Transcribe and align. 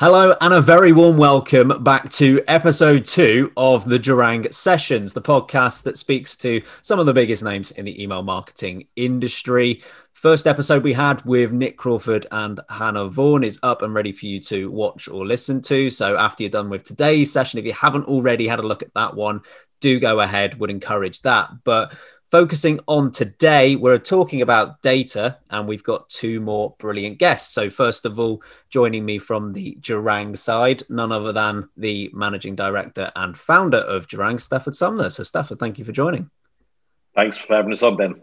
Hello, 0.00 0.32
and 0.40 0.54
a 0.54 0.60
very 0.60 0.92
warm 0.92 1.16
welcome 1.16 1.82
back 1.82 2.08
to 2.10 2.40
episode 2.46 3.04
two 3.04 3.50
of 3.56 3.88
the 3.88 3.98
Jarrang 3.98 4.54
Sessions, 4.54 5.12
the 5.12 5.20
podcast 5.20 5.82
that 5.82 5.98
speaks 5.98 6.36
to 6.36 6.62
some 6.82 7.00
of 7.00 7.06
the 7.06 7.12
biggest 7.12 7.42
names 7.42 7.72
in 7.72 7.84
the 7.84 8.00
email 8.00 8.22
marketing 8.22 8.86
industry. 8.94 9.82
First 10.12 10.46
episode 10.46 10.84
we 10.84 10.92
had 10.92 11.24
with 11.24 11.52
Nick 11.52 11.76
Crawford 11.76 12.28
and 12.30 12.60
Hannah 12.70 13.08
Vaughan 13.08 13.42
is 13.42 13.58
up 13.64 13.82
and 13.82 13.92
ready 13.92 14.12
for 14.12 14.26
you 14.26 14.38
to 14.42 14.70
watch 14.70 15.08
or 15.08 15.26
listen 15.26 15.60
to. 15.62 15.90
So, 15.90 16.16
after 16.16 16.44
you're 16.44 16.50
done 16.50 16.70
with 16.70 16.84
today's 16.84 17.32
session, 17.32 17.58
if 17.58 17.64
you 17.64 17.72
haven't 17.72 18.06
already 18.06 18.46
had 18.46 18.60
a 18.60 18.66
look 18.66 18.84
at 18.84 18.94
that 18.94 19.16
one, 19.16 19.40
do 19.80 19.98
go 19.98 20.20
ahead, 20.20 20.60
would 20.60 20.70
encourage 20.70 21.22
that. 21.22 21.50
But 21.64 21.92
Focusing 22.30 22.78
on 22.86 23.10
today, 23.10 23.74
we're 23.74 23.96
talking 23.96 24.42
about 24.42 24.82
data, 24.82 25.38
and 25.48 25.66
we've 25.66 25.82
got 25.82 26.10
two 26.10 26.40
more 26.40 26.74
brilliant 26.78 27.18
guests. 27.18 27.54
So, 27.54 27.70
first 27.70 28.04
of 28.04 28.18
all, 28.18 28.42
joining 28.68 29.06
me 29.06 29.18
from 29.18 29.54
the 29.54 29.78
Jarrang 29.80 30.36
side, 30.36 30.82
none 30.90 31.10
other 31.10 31.32
than 31.32 31.70
the 31.78 32.10
managing 32.12 32.54
director 32.54 33.10
and 33.16 33.34
founder 33.34 33.78
of 33.78 34.08
Jarrang, 34.08 34.38
Stafford 34.38 34.74
Sumner. 34.74 35.08
So, 35.08 35.22
Stafford, 35.22 35.58
thank 35.58 35.78
you 35.78 35.86
for 35.86 35.92
joining. 35.92 36.28
Thanks 37.14 37.38
for 37.38 37.56
having 37.56 37.72
us 37.72 37.82
on, 37.82 37.96
Ben. 37.96 38.20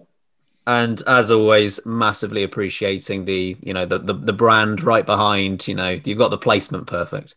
And 0.68 1.02
as 1.08 1.32
always, 1.32 1.84
massively 1.84 2.44
appreciating 2.44 3.26
the 3.26 3.58
you 3.64 3.74
know 3.74 3.88
the, 3.88 3.98
the 3.98 4.14
the 4.14 4.34
brand 4.34 4.84
right 4.84 5.06
behind. 5.06 5.68
You 5.68 5.76
know, 5.76 6.00
you've 6.04 6.20
got 6.20 6.30
the 6.30 6.38
placement 6.38 6.86
perfect. 6.86 7.34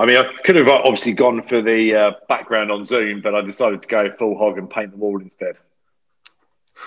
I 0.00 0.06
mean, 0.06 0.16
I 0.16 0.32
could 0.44 0.56
have 0.56 0.66
obviously 0.66 1.12
gone 1.12 1.42
for 1.42 1.60
the 1.60 1.94
uh, 1.94 2.10
background 2.26 2.72
on 2.72 2.86
Zoom, 2.86 3.20
but 3.20 3.34
I 3.34 3.42
decided 3.42 3.82
to 3.82 3.88
go 3.88 4.10
full 4.10 4.38
hog 4.38 4.56
and 4.56 4.68
paint 4.68 4.92
the 4.92 4.96
wall 4.96 5.20
instead. 5.20 5.56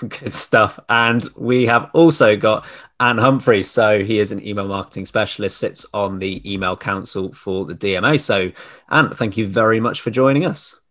Good 0.00 0.34
stuff. 0.34 0.80
And 0.88 1.24
we 1.36 1.66
have 1.66 1.90
also 1.94 2.36
got 2.36 2.66
Ant 2.98 3.20
Humphreys. 3.20 3.70
So 3.70 4.02
he 4.02 4.18
is 4.18 4.32
an 4.32 4.44
email 4.44 4.66
marketing 4.66 5.06
specialist, 5.06 5.58
sits 5.58 5.86
on 5.94 6.18
the 6.18 6.42
email 6.52 6.76
council 6.76 7.32
for 7.32 7.64
the 7.64 7.74
DMA. 7.76 8.18
So, 8.18 8.50
Ant, 8.90 9.16
thank 9.16 9.36
you 9.36 9.46
very 9.46 9.78
much 9.78 10.00
for 10.00 10.10
joining 10.10 10.44
us. 10.44 10.82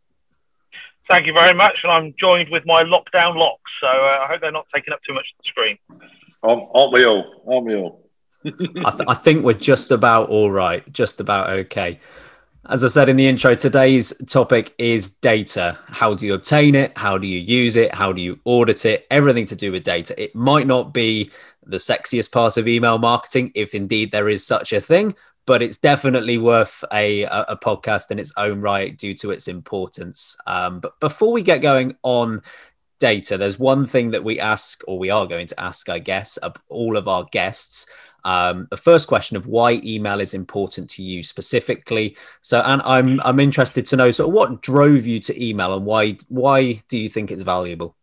Thank 1.10 1.28
you 1.28 1.34
very 1.34 1.54
much. 1.54 1.80
And 1.84 1.92
I'm 1.92 2.14
joined 2.18 2.48
with 2.50 2.66
my 2.66 2.84
lockdown 2.84 3.36
locks. 3.36 3.70
So 3.82 3.88
uh, 3.88 4.24
I 4.24 4.28
hope 4.30 4.40
they're 4.40 4.50
not 4.50 4.68
taking 4.74 4.94
up 4.94 5.02
too 5.06 5.14
much 5.14 5.26
of 5.38 5.44
the 5.44 5.50
screen. 5.50 5.78
Aren't 6.42 6.94
we 6.94 7.06
all? 7.06 7.44
Aren't 7.46 7.66
we 7.66 7.76
all? 7.76 8.03
I, 8.46 8.92
th- 8.92 9.08
I, 9.08 9.14
think 9.14 9.44
we're 9.44 9.54
just 9.54 9.92
about 9.92 10.30
all 10.30 10.52
right, 10.52 10.92
just 10.92 11.20
about 11.20 11.50
okay. 11.50 12.00
As 12.70 12.84
I 12.84 12.88
said 12.88 13.10
in 13.10 13.18
the 13.18 13.28
intro, 13.28 13.56
today's 13.56 14.14
topic 14.26 14.74
is 14.78 15.10
data. 15.10 15.78
How 15.88 16.14
do 16.14 16.26
you 16.26 16.34
obtain 16.34 16.76
it? 16.76 16.98
How 16.98 17.18
do 17.18 17.28
you 17.28 17.40
use 17.40 17.76
it? 17.76 17.94
How 17.94 18.14
do 18.14 18.22
you 18.22 18.40
audit 18.46 18.86
it? 18.86 19.06
Everything 19.12 19.46
to 19.48 19.56
do 19.56 19.72
with 19.72 19.84
data. 19.84 20.22
It 20.22 20.34
might 20.34 20.66
not 20.66 20.94
be 20.94 21.30
the 21.66 21.78
sexiest 21.78 22.32
part 22.32 22.56
of 22.58 22.68
email 22.68 22.98
marketing, 22.98 23.52
if 23.56 23.76
indeed 23.76 24.12
there 24.12 24.30
is 24.30 24.46
such 24.46 24.72
a 24.72 24.80
thing, 24.80 25.16
but 25.46 25.62
it's 25.62 25.78
definitely 25.78 26.38
worth 26.38 26.84
a, 26.94 27.24
a, 27.24 27.58
podcast 27.58 28.12
in 28.12 28.20
its 28.20 28.34
own 28.38 28.62
right 28.62 28.98
due 28.98 29.14
to 29.16 29.32
its 29.32 29.50
importance. 29.50 30.38
Um, 30.48 30.80
but 30.80 30.98
before 31.02 31.34
we 31.34 31.42
get 31.42 31.62
going 31.62 31.98
on 32.02 32.42
data, 33.00 33.38
there's 33.38 33.60
one 33.60 33.86
thing 33.86 34.12
that 34.12 34.24
we 34.24 34.40
ask, 34.40 34.82
or 34.88 34.98
we 34.98 35.10
are 35.10 35.28
going 35.28 35.48
to 35.48 35.60
ask, 35.60 35.90
I 35.90 36.00
guess, 36.00 36.38
of 36.38 36.56
all 36.70 36.96
of 36.96 37.10
our 37.10 37.26
guests 37.32 37.88
um, 38.24 38.68
the 38.70 38.78
first 38.78 39.08
question 39.08 39.38
of 39.38 39.48
why 39.48 39.82
email 39.84 40.20
is 40.20 40.34
important 40.34 40.90
to 40.92 41.04
you 41.04 41.24
specifically. 41.24 42.16
So, 42.42 42.62
and 42.62 42.82
I'm 42.84 43.20
I'm 43.24 43.40
interested 43.40 43.86
to 43.88 43.96
know 43.96 44.12
sort 44.12 44.30
of 44.30 44.34
what 44.34 44.62
drove 44.62 45.06
you 45.06 45.20
to 45.22 45.44
email 45.44 45.74
and 45.76 45.86
why 45.86 46.18
why 46.30 46.82
do 46.88 46.98
you 46.98 47.10
think 47.10 47.32
it's 47.32 47.42
valuable? 47.42 47.96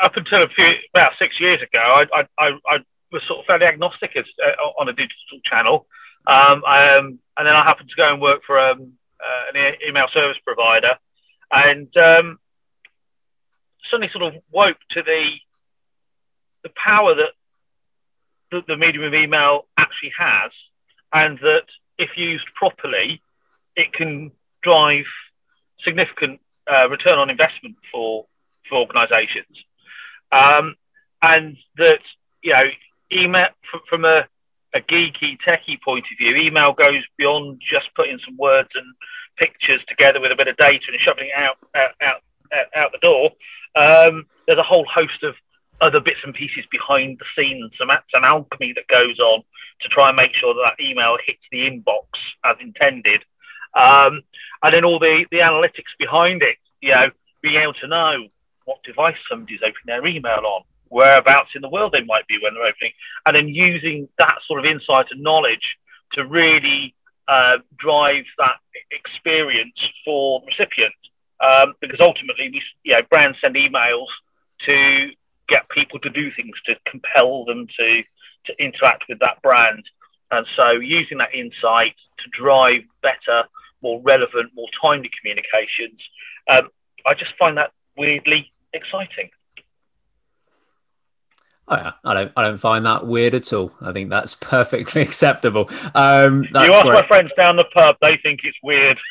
Up 0.00 0.16
until 0.16 0.42
a 0.42 0.48
few 0.48 0.72
about 0.94 1.12
six 1.18 1.40
years 1.40 1.60
ago, 1.62 1.80
I 1.80 2.24
I, 2.38 2.50
I 2.66 2.78
was 3.10 3.22
sort 3.26 3.40
of 3.40 3.46
fairly 3.46 3.66
agnostic 3.66 4.16
as, 4.16 4.24
uh, 4.44 4.62
on 4.80 4.88
a 4.88 4.92
digital 4.92 5.40
channel, 5.44 5.86
um, 6.26 6.64
um, 6.64 7.18
and 7.36 7.46
then 7.46 7.54
I 7.54 7.62
happened 7.64 7.90
to 7.90 7.96
go 7.96 8.12
and 8.12 8.20
work 8.20 8.42
for 8.46 8.58
um, 8.58 8.92
uh, 9.20 9.58
an 9.58 9.74
email 9.86 10.06
service 10.12 10.38
provider, 10.44 10.94
and 11.50 11.94
um, 11.96 12.38
suddenly 13.90 14.10
sort 14.12 14.34
of 14.34 14.42
woke 14.50 14.78
to 14.90 15.02
the 15.02 15.30
the 16.62 16.70
power 16.76 17.14
that 17.14 17.32
the, 18.50 18.62
the 18.68 18.76
medium 18.76 19.04
of 19.04 19.14
email 19.14 19.66
actually 19.76 20.12
has, 20.18 20.50
and 21.12 21.38
that 21.38 21.64
if 21.98 22.10
used 22.16 22.46
properly, 22.54 23.20
it 23.76 23.92
can 23.92 24.30
drive 24.62 25.04
significant 25.84 26.40
uh, 26.70 26.88
return 26.88 27.18
on 27.18 27.30
investment 27.30 27.76
for 27.90 28.26
for 28.68 28.78
organisations, 28.78 29.64
um, 30.30 30.76
and 31.22 31.56
that 31.76 32.00
you 32.42 32.52
know 32.52 32.64
email 33.12 33.48
from 33.88 34.04
a, 34.04 34.26
a 34.74 34.80
geeky 34.80 35.36
techie 35.46 35.80
point 35.82 36.04
of 36.10 36.18
view, 36.18 36.36
email 36.36 36.72
goes 36.72 37.02
beyond 37.18 37.60
just 37.60 37.88
putting 37.94 38.18
some 38.24 38.36
words 38.36 38.68
and 38.74 38.86
pictures 39.36 39.80
together 39.88 40.20
with 40.20 40.30
a 40.30 40.36
bit 40.36 40.48
of 40.48 40.56
data 40.56 40.84
and 40.88 41.00
shoving 41.00 41.28
it 41.28 41.42
out 41.42 41.56
out 41.74 41.90
out, 42.02 42.66
out 42.76 42.92
the 42.92 42.98
door. 42.98 43.30
Um, 43.74 44.26
there's 44.46 44.58
a 44.58 44.62
whole 44.62 44.86
host 44.92 45.22
of 45.22 45.34
other 45.82 46.00
bits 46.00 46.20
and 46.24 46.32
pieces 46.32 46.64
behind 46.70 47.18
the 47.18 47.26
scenes. 47.36 47.72
So 47.76 47.84
that's 47.88 48.06
an 48.14 48.24
alchemy 48.24 48.72
that 48.76 48.86
goes 48.88 49.18
on 49.18 49.42
to 49.82 49.88
try 49.88 50.08
and 50.08 50.16
make 50.16 50.34
sure 50.34 50.54
that 50.54 50.70
that 50.78 50.82
email 50.82 51.18
hits 51.26 51.42
the 51.50 51.68
inbox 51.68 52.06
as 52.44 52.56
intended. 52.60 53.22
Um, 53.74 54.22
and 54.62 54.72
then 54.72 54.84
all 54.84 54.98
the, 54.98 55.26
the 55.30 55.38
analytics 55.38 55.92
behind 55.98 56.42
it, 56.42 56.56
you 56.80 56.92
know, 56.92 57.10
being 57.42 57.60
able 57.60 57.74
to 57.74 57.88
know 57.88 58.28
what 58.64 58.82
device 58.84 59.16
somebody's 59.28 59.60
opening 59.60 59.86
their 59.86 60.06
email 60.06 60.42
on, 60.46 60.62
whereabouts 60.88 61.50
in 61.56 61.62
the 61.62 61.68
world 61.68 61.92
they 61.92 62.04
might 62.04 62.26
be 62.28 62.38
when 62.40 62.54
they're 62.54 62.66
opening, 62.66 62.92
and 63.26 63.34
then 63.34 63.48
using 63.48 64.08
that 64.18 64.38
sort 64.46 64.60
of 64.60 64.66
insight 64.70 65.06
and 65.10 65.22
knowledge 65.22 65.76
to 66.12 66.24
really 66.26 66.94
uh, 67.26 67.56
drive 67.78 68.24
that 68.38 68.56
experience 68.92 69.78
for 70.04 70.40
the 70.40 70.46
recipient. 70.46 70.94
Um, 71.40 71.74
because 71.80 71.98
ultimately, 71.98 72.50
we, 72.52 72.62
you 72.84 72.92
know, 72.92 73.00
brands 73.10 73.38
send 73.40 73.56
emails 73.56 74.06
to 74.66 75.10
get 75.52 75.68
people 75.70 75.98
to 76.00 76.10
do 76.10 76.30
things 76.32 76.54
to 76.66 76.74
compel 76.90 77.44
them 77.44 77.66
to 77.78 78.02
to 78.46 78.52
interact 78.58 79.04
with 79.08 79.18
that 79.20 79.40
brand. 79.42 79.84
And 80.30 80.46
so 80.56 80.72
using 80.72 81.18
that 81.18 81.34
insight 81.34 81.94
to 82.18 82.42
drive 82.42 82.82
better, 83.02 83.44
more 83.82 84.00
relevant, 84.02 84.50
more 84.54 84.68
timely 84.82 85.10
communications, 85.20 86.00
um, 86.50 86.70
I 87.06 87.14
just 87.14 87.32
find 87.38 87.56
that 87.58 87.70
weirdly 87.96 88.52
exciting. 88.72 89.30
Oh, 91.68 91.76
yeah. 91.76 91.92
I 92.04 92.14
don't. 92.14 92.32
I 92.36 92.42
don't 92.42 92.58
find 92.58 92.84
that 92.86 93.06
weird 93.06 93.34
at 93.34 93.52
all. 93.52 93.72
I 93.80 93.92
think 93.92 94.10
that's 94.10 94.34
perfectly 94.40 95.02
acceptable. 95.02 95.70
Um, 95.94 96.44
you 96.44 96.72
ask 96.72 96.82
great. 96.82 96.94
my 96.94 97.06
friends 97.06 97.30
down 97.36 97.56
the 97.56 97.64
pub; 97.72 97.96
they 98.02 98.18
think 98.22 98.40
it's 98.44 98.58
weird. 98.62 98.98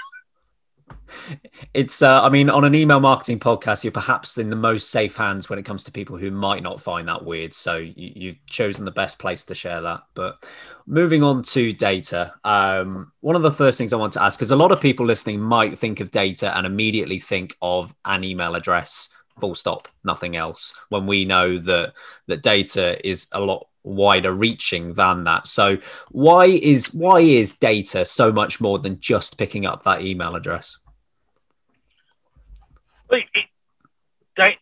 It's, 1.73 2.01
uh, 2.01 2.21
I 2.21 2.29
mean, 2.29 2.49
on 2.49 2.63
an 2.63 2.75
email 2.75 2.99
marketing 2.99 3.39
podcast, 3.39 3.83
you're 3.83 3.91
perhaps 3.91 4.37
in 4.37 4.49
the 4.49 4.55
most 4.55 4.89
safe 4.89 5.15
hands 5.15 5.49
when 5.49 5.59
it 5.59 5.65
comes 5.65 5.83
to 5.85 5.91
people 5.91 6.17
who 6.17 6.31
might 6.31 6.63
not 6.63 6.81
find 6.81 7.07
that 7.07 7.23
weird. 7.23 7.53
So 7.53 7.77
you, 7.77 8.31
have 8.31 8.45
chosen 8.45 8.85
the 8.85 8.91
best 8.91 9.19
place 9.19 9.45
to 9.45 9.55
share 9.55 9.81
that. 9.81 10.01
But 10.13 10.45
moving 10.85 11.23
on 11.23 11.43
to 11.43 11.73
data, 11.73 12.33
um, 12.43 13.11
one 13.21 13.35
of 13.35 13.41
the 13.41 13.51
first 13.51 13.77
things 13.77 13.93
I 13.93 13.97
want 13.97 14.13
to 14.13 14.23
ask, 14.23 14.37
because 14.37 14.51
a 14.51 14.55
lot 14.55 14.71
of 14.71 14.81
people 14.81 15.05
listening 15.05 15.39
might 15.39 15.77
think 15.77 15.99
of 15.99 16.11
data 16.11 16.55
and 16.57 16.65
immediately 16.65 17.19
think 17.19 17.55
of 17.61 17.93
an 18.05 18.23
email 18.23 18.55
address, 18.55 19.09
full 19.39 19.55
stop, 19.55 19.87
nothing 20.03 20.35
else. 20.35 20.73
When 20.89 21.05
we 21.05 21.25
know 21.25 21.57
that 21.57 21.93
that 22.27 22.43
data 22.43 23.05
is 23.07 23.27
a 23.31 23.39
lot 23.39 23.67
wider 23.83 24.33
reaching 24.33 24.93
than 24.93 25.23
that. 25.23 25.47
So 25.47 25.77
why 26.09 26.45
is 26.45 26.93
why 26.93 27.21
is 27.21 27.57
data 27.57 28.05
so 28.05 28.31
much 28.31 28.61
more 28.61 28.79
than 28.79 28.99
just 28.99 29.37
picking 29.37 29.65
up 29.65 29.83
that 29.83 30.01
email 30.01 30.35
address? 30.35 30.77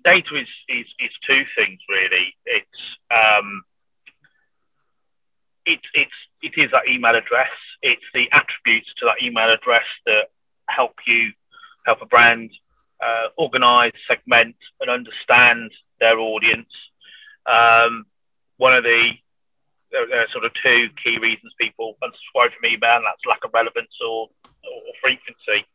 Data 0.04 0.36
is, 0.36 0.48
is, 0.68 0.86
is 1.00 1.12
two 1.28 1.44
things 1.56 1.80
really. 1.90 2.36
It's 2.46 2.82
um, 3.12 3.64
it, 5.66 5.80
it's 5.94 6.12
it 6.42 6.54
is 6.58 6.72
that 6.72 6.88
email 6.90 7.16
address. 7.16 7.52
It's 7.82 8.04
the 8.14 8.28
attributes 8.32 8.94
to 9.00 9.06
that 9.06 9.24
email 9.24 9.52
address 9.52 9.86
that 10.06 10.30
help 10.68 10.96
you 11.06 11.32
help 11.86 12.02
a 12.02 12.06
brand 12.06 12.52
uh, 13.02 13.30
organize, 13.38 13.94
segment, 14.08 14.56
and 14.82 14.90
understand 14.90 15.72
their 16.00 16.20
audience. 16.20 16.72
Um, 17.46 18.06
one 18.58 18.76
of 18.76 18.84
the 18.84 19.12
there, 19.92 20.08
there, 20.08 20.22
are 20.22 20.32
sort 20.32 20.46
of 20.46 20.52
two 20.62 20.90
key 21.04 21.18
reasons 21.18 21.54
people 21.60 21.98
unsubscribe 22.04 22.54
from 22.54 22.66
email, 22.66 22.98
and 22.98 23.06
that's 23.06 23.26
lack 23.28 23.44
of 23.44 23.52
relevance 23.54 23.94
or, 24.06 24.30
or 24.64 24.94
frequency. 25.02 25.66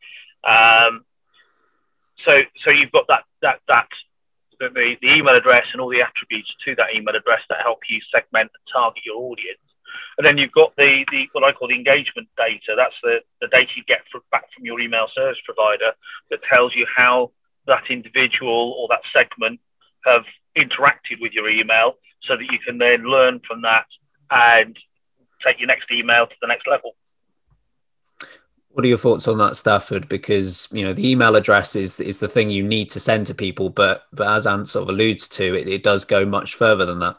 Um, 0.43 1.05
so 2.25 2.41
so 2.65 2.71
you've 2.73 2.91
got 2.91 3.07
that 3.07 3.23
that 3.41 3.59
that 3.67 3.87
the, 4.59 4.95
the 5.01 5.13
email 5.13 5.35
address 5.35 5.65
and 5.71 5.81
all 5.81 5.89
the 5.89 6.01
attributes 6.01 6.53
to 6.65 6.75
that 6.75 6.95
email 6.95 7.15
address 7.15 7.41
that 7.49 7.61
help 7.61 7.79
you 7.89 7.99
segment 8.11 8.51
and 8.53 8.63
target 8.71 9.03
your 9.05 9.17
audience. 9.17 9.59
And 10.17 10.25
then 10.25 10.37
you've 10.37 10.51
got 10.51 10.75
the, 10.77 11.05
the 11.11 11.27
what 11.33 11.45
I 11.45 11.51
call 11.51 11.67
the 11.67 11.75
engagement 11.75 12.27
data. 12.37 12.73
That's 12.75 12.95
the, 13.03 13.19
the 13.41 13.47
data 13.47 13.71
you 13.75 13.83
get 13.83 14.01
from, 14.11 14.21
back 14.31 14.45
from 14.55 14.65
your 14.65 14.79
email 14.79 15.07
service 15.13 15.39
provider 15.45 15.91
that 16.29 16.39
tells 16.51 16.75
you 16.75 16.85
how 16.95 17.31
that 17.67 17.83
individual 17.89 18.75
or 18.77 18.87
that 18.89 19.01
segment 19.15 19.59
have 20.05 20.23
interacted 20.57 21.19
with 21.19 21.33
your 21.33 21.49
email 21.49 21.95
so 22.23 22.35
that 22.37 22.45
you 22.51 22.59
can 22.65 22.77
then 22.77 23.03
learn 23.03 23.41
from 23.47 23.61
that 23.61 23.85
and 24.31 24.77
take 25.45 25.59
your 25.59 25.67
next 25.67 25.91
email 25.91 26.27
to 26.27 26.35
the 26.41 26.47
next 26.47 26.67
level. 26.67 26.95
What 28.75 28.83
are 28.83 28.89
your 28.89 28.97
thoughts 28.97 29.25
on 29.29 29.37
that, 29.37 29.55
Stafford? 29.55 30.09
Because 30.09 30.67
you 30.73 30.83
know 30.83 30.91
the 30.91 31.09
email 31.09 31.37
address 31.37 31.77
is 31.77 32.01
is 32.01 32.19
the 32.19 32.27
thing 32.27 32.49
you 32.49 32.61
need 32.61 32.89
to 32.89 32.99
send 32.99 33.25
to 33.27 33.33
people, 33.33 33.69
but 33.69 34.03
but 34.11 34.27
as 34.27 34.45
Ant 34.45 34.67
sort 34.67 34.83
of 34.83 34.89
alludes 34.89 35.29
to, 35.29 35.55
it, 35.55 35.69
it 35.69 35.81
does 35.81 36.03
go 36.03 36.25
much 36.25 36.55
further 36.55 36.85
than 36.85 36.99
that. 36.99 37.15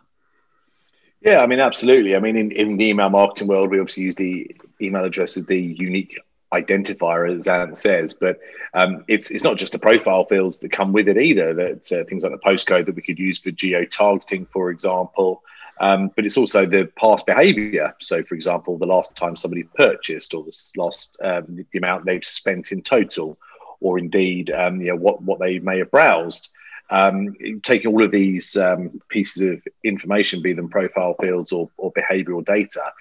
Yeah, 1.23 1.41
I 1.41 1.47
mean, 1.47 1.61
absolutely. 1.61 2.15
I 2.15 2.19
mean, 2.19 2.37
in, 2.37 2.53
in 2.53 2.77
the 2.77 2.91
email 2.91 3.09
marketing 3.09 3.49
world, 3.49 3.71
we 3.71 3.81
obviously 3.81 4.03
use 4.03 4.17
the 4.17 4.55
email 4.83 5.03
address 5.03 5.39
as 5.39 5.47
the 5.47 5.59
unique 5.59 6.21
identifier, 6.53 7.35
as 7.35 7.49
Ant 7.49 7.79
says. 7.79 8.13
But 8.13 8.39
um, 8.75 9.07
it's 9.09 9.31
it's 9.31 9.43
not 9.43 9.57
just 9.57 9.73
the 9.73 9.79
profile 9.79 10.27
fields 10.27 10.59
that 10.59 10.73
come 10.73 10.93
with 10.93 11.09
it 11.09 11.17
either. 11.17 11.55
That 11.55 11.91
uh, 11.91 12.05
things 12.05 12.23
like 12.23 12.33
the 12.33 12.39
postcode 12.39 12.85
that 12.85 12.97
we 12.97 13.01
could 13.01 13.19
use 13.19 13.41
for 13.41 13.51
geo 13.51 13.87
targeting, 13.87 14.45
for 14.45 14.71
example. 14.71 15.43
Um, 15.79 16.11
but 16.15 16.25
it's 16.25 16.39
also 16.39 16.65
the 16.65 16.91
past 16.99 17.27
behavior. 17.27 17.95
So, 18.01 18.23
for 18.23 18.35
example, 18.35 18.79
the 18.79 18.87
last 18.87 19.15
time 19.15 19.37
somebody 19.37 19.65
purchased, 19.65 20.35
or 20.35 20.43
the 20.43 20.57
last 20.77 21.19
um, 21.23 21.67
the 21.71 21.79
amount 21.79 22.07
they've 22.07 22.25
spent 22.25 22.73
in 22.73 22.83
total, 22.83 23.39
or 23.81 23.99
indeed, 23.99 24.51
um, 24.51 24.81
you 24.81 24.89
know, 24.89 24.97
what 24.97 25.23
what 25.23 25.39
they 25.39 25.59
may 25.59 25.79
have 25.79 25.91
browsed. 25.91 26.49
Um, 26.89 27.35
taking 27.65 27.91
all 27.91 28.05
of 28.05 28.13
these 28.13 28.57
um, 28.57 29.01
pieces 29.09 29.43
of 29.43 29.63
information, 29.83 30.41
be 30.41 30.53
them 30.53 30.69
profile 30.69 31.17
fields 31.21 31.51
or, 31.51 31.69
or 31.77 31.93
behavioural 31.93 32.45
data, 32.45 32.93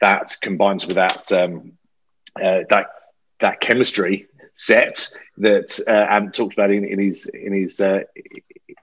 that 0.00 0.34
combines 0.40 0.86
with 0.86 0.96
that 0.96 1.30
um, 1.30 1.72
uh, 2.42 2.60
that 2.70 2.86
that 3.40 3.60
chemistry 3.60 4.26
set 4.54 5.08
that 5.36 5.78
uh, 5.86 5.90
Ant 5.90 6.34
talked 6.34 6.54
about 6.54 6.70
in, 6.70 6.84
in 6.84 6.98
his 6.98 7.26
in 7.26 7.52
his 7.52 7.80
uh, 7.80 8.00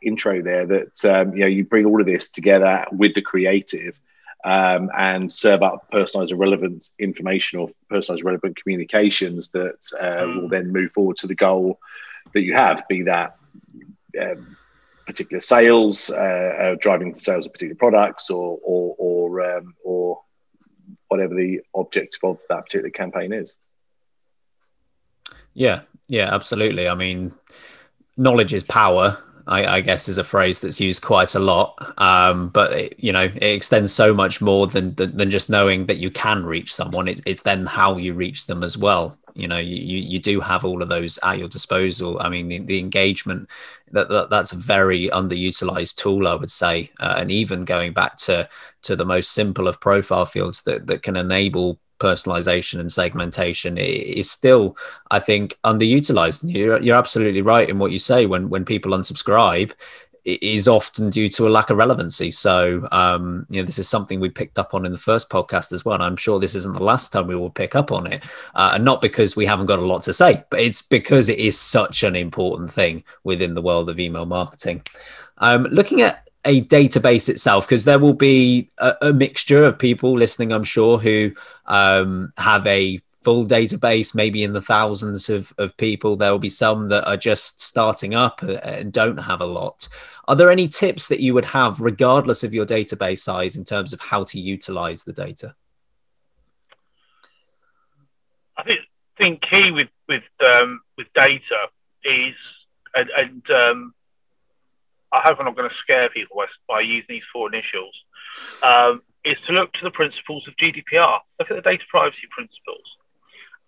intro 0.02 0.42
there 0.42 0.66
that 0.66 1.06
um, 1.06 1.34
you 1.34 1.42
know 1.42 1.48
you 1.48 1.64
bring 1.66 1.86
all 1.86 2.00
of 2.00 2.08
this 2.08 2.30
together 2.30 2.86
with 2.92 3.14
the 3.14 3.22
creative 3.22 4.00
um, 4.44 4.90
and 4.98 5.32
serve 5.32 5.62
up 5.62 5.90
personalized 5.92 6.32
and 6.32 6.40
relevant 6.40 6.90
information 6.98 7.60
or 7.60 7.70
personalized 7.90 8.24
relevant 8.24 8.56
communications 8.56 9.52
that 9.52 9.78
uh, 10.00 10.24
mm. 10.24 10.42
will 10.42 10.50
then 10.50 10.72
move 10.72 10.92
forward 10.92 11.18
to 11.18 11.28
the 11.28 11.36
goal 11.36 11.80
that 12.34 12.42
you 12.42 12.54
have 12.54 12.84
be 12.88 13.04
that 13.04 13.38
um, 14.20 14.58
particular 15.06 15.42
sales 15.42 16.10
uh, 16.10 16.14
uh, 16.16 16.76
driving 16.80 17.16
sales 17.16 17.46
of 17.46 17.54
particular 17.54 17.78
products 17.78 18.30
or 18.30 18.58
or 18.64 18.96
or, 18.98 19.58
um, 19.58 19.76
or 19.84 20.22
whatever 21.08 21.36
the 21.36 21.62
objective 21.76 22.24
of 22.24 22.40
that 22.50 22.64
particular 22.64 22.90
campaign 22.90 23.34
is. 23.34 23.56
Yeah 25.54 25.82
yeah 26.08 26.34
absolutely. 26.34 26.88
I 26.88 26.96
mean 26.96 27.34
knowledge 28.18 28.54
is 28.54 28.64
power 28.64 29.18
I, 29.52 29.76
I, 29.76 29.82
guess 29.82 30.08
is 30.08 30.18
a 30.18 30.24
phrase 30.24 30.62
that's 30.62 30.80
used 30.80 31.02
quite 31.02 31.36
a 31.36 31.40
lot. 31.40 31.76
Um, 31.98 32.50
but 32.50 32.72
it, 32.72 32.96
you 32.98 33.12
know, 33.12 33.24
it 33.24 33.44
extends 33.44 33.92
so 33.94 34.14
much 34.14 34.42
more 34.42 34.68
than, 34.68 34.96
than, 34.96 35.18
than 35.18 35.30
just 35.30 35.50
knowing 35.50 35.86
that 35.88 35.98
you 35.98 36.10
can 36.10 36.46
reach 36.46 36.74
someone. 36.74 37.08
It, 37.08 37.22
it's 37.26 37.44
then 37.44 37.66
how 37.66 37.98
you 37.98 38.14
reach 38.14 38.46
them 38.46 38.64
as 38.64 38.78
well. 38.78 39.18
You 39.34 39.48
know, 39.48 39.58
you, 39.58 39.76
you 39.76 40.20
do 40.20 40.40
have 40.42 40.66
all 40.66 40.82
of 40.82 40.90
those 40.90 41.20
at 41.24 41.38
your 41.38 41.48
disposal. 41.48 42.18
I 42.22 42.30
mean, 42.30 42.48
the, 42.48 42.60
the 42.60 42.80
engagement 42.80 43.50
that, 43.92 44.10
that, 44.10 44.30
that's 44.30 44.54
a 44.54 44.58
very 44.58 45.10
underutilized 45.10 45.96
tool, 45.96 46.28
I 46.28 46.36
would 46.36 46.52
say. 46.52 46.92
Uh, 47.00 47.16
and 47.18 47.32
even 47.32 47.66
going 47.66 47.94
back 47.94 48.18
to 48.18 48.48
to 48.84 48.96
the 48.96 49.06
most 49.06 49.32
simple 49.34 49.68
of 49.68 49.80
profile 49.80 50.26
fields 50.26 50.64
that 50.64 50.88
that 50.88 51.04
can 51.04 51.16
enable 51.16 51.80
personalization 52.02 52.80
and 52.80 52.92
segmentation 52.92 53.78
is 53.78 54.30
still, 54.30 54.76
I 55.12 55.20
think, 55.20 55.58
underutilized. 55.64 56.44
You're, 56.44 56.82
you're 56.82 56.98
absolutely 56.98 57.42
right 57.42 57.70
in 57.70 57.80
what 57.80 57.92
you 57.92 58.00
say. 58.00 58.26
When 58.26 58.50
when 58.50 58.66
people 58.66 58.92
unsubscribe, 58.92 59.72
is 60.24 60.68
often 60.68 61.10
due 61.10 61.28
to 61.28 61.48
a 61.48 61.50
lack 61.50 61.70
of 61.70 61.78
relevancy. 61.78 62.30
So, 62.30 62.88
um, 62.92 63.46
you 63.50 63.60
know, 63.60 63.66
this 63.66 63.80
is 63.80 63.90
something 63.90 64.20
we 64.20 64.30
picked 64.30 64.60
up 64.60 64.74
on 64.74 64.86
in 64.86 64.92
the 64.92 64.98
first 64.98 65.30
podcast 65.30 65.72
as 65.72 65.84
well. 65.84 65.96
And 65.96 66.04
I'm 66.04 66.16
sure 66.16 66.40
this 66.40 66.54
isn't 66.56 66.76
the 66.76 66.84
last 66.84 67.12
time 67.12 67.28
we 67.28 67.36
will 67.36 67.50
pick 67.50 67.76
up 67.76 67.92
on 67.92 68.12
it. 68.12 68.24
Uh, 68.54 68.72
and 68.76 68.86
not 68.86 69.02
because 69.02 69.36
we 69.36 69.48
haven't 69.48 69.66
got 69.66 69.80
a 69.80 69.86
lot 69.86 70.04
to 70.04 70.14
say, 70.14 70.44
but 70.52 70.60
it's 70.60 70.82
because 70.82 71.28
it 71.28 71.40
is 71.40 71.60
such 71.60 72.04
an 72.04 72.16
important 72.16 72.72
thing 72.72 73.04
within 73.24 73.56
the 73.56 73.62
world 73.62 73.90
of 73.90 74.00
email 74.00 74.26
marketing. 74.26 74.84
Um, 75.40 75.64
looking 75.64 76.02
at 76.02 76.30
a 76.44 76.62
database 76.64 77.30
itself 77.30 77.68
because 77.68 77.86
there 77.86 78.00
will 78.00 78.14
be 78.14 78.70
a, 78.80 78.96
a, 79.02 79.14
mixture 79.14 79.64
of 79.64 79.78
people 79.78 80.18
listening 80.18 80.52
i'm 80.52 80.64
sure 80.64 80.98
who 80.98 81.32
um, 81.68 82.34
have 82.38 82.66
a 82.66 83.00
full 83.22 83.46
database 83.46 84.16
maybe 84.16 84.44
in 84.44 84.54
the 84.54 84.62
thousands 84.62 85.30
of, 85.30 85.54
of 85.58 85.78
people. 85.78 86.16
There 86.16 86.32
will 86.32 86.40
be 86.40 86.50
some 86.50 86.90
that 86.90 87.08
are 87.08 87.18
just 87.18 87.62
starting 87.62 88.16
up 88.16 88.42
uh, 88.44 88.54
and 88.64 88.92
don't 88.92 89.18
have 89.18 89.42
a 89.42 89.46
lot. 89.46 89.88
Are 90.28 90.36
there 90.36 90.52
any 90.52 90.68
tips 90.68 91.08
that 91.08 91.20
you 91.20 91.34
would 91.34 91.46
have 91.46 91.80
regardless 91.80 92.44
of 92.44 92.54
your 92.54 92.66
database 92.66 93.20
size 93.20 93.56
in 93.56 93.64
terms 93.64 93.94
of 93.94 94.02
how 94.02 94.24
to 94.26 94.40
utilize 94.40 95.04
the 95.04 95.14
data? 95.14 95.56
I 98.58 98.64
think, 98.64 98.80
think 99.18 99.42
key 99.42 99.72
with 99.72 99.90
with 100.08 100.24
um, 100.54 100.82
with 100.98 101.08
data 101.14 101.70
is 102.04 102.36
and, 102.96 103.10
and 103.18 103.50
um, 103.50 103.94
I 105.12 105.22
hope 105.24 105.38
I'm 105.40 105.46
not 105.46 105.56
going 105.56 105.70
to 105.70 105.76
scare 105.78 106.10
people 106.10 106.38
by, 106.38 106.46
by 106.68 106.82
using 106.82 107.06
these 107.10 107.24
four 107.32 107.48
initials, 107.54 107.94
um, 108.64 109.02
is 109.26 109.38
to 109.48 109.54
look 109.54 109.74
to 109.74 109.84
the 109.84 109.92
principles 109.92 110.48
of 110.48 110.56
GDPR. 110.56 111.20
Look 111.40 111.52
at 111.52 111.56
the 111.56 111.62
data 111.62 111.84
privacy 111.90 112.28
principles 112.32 112.86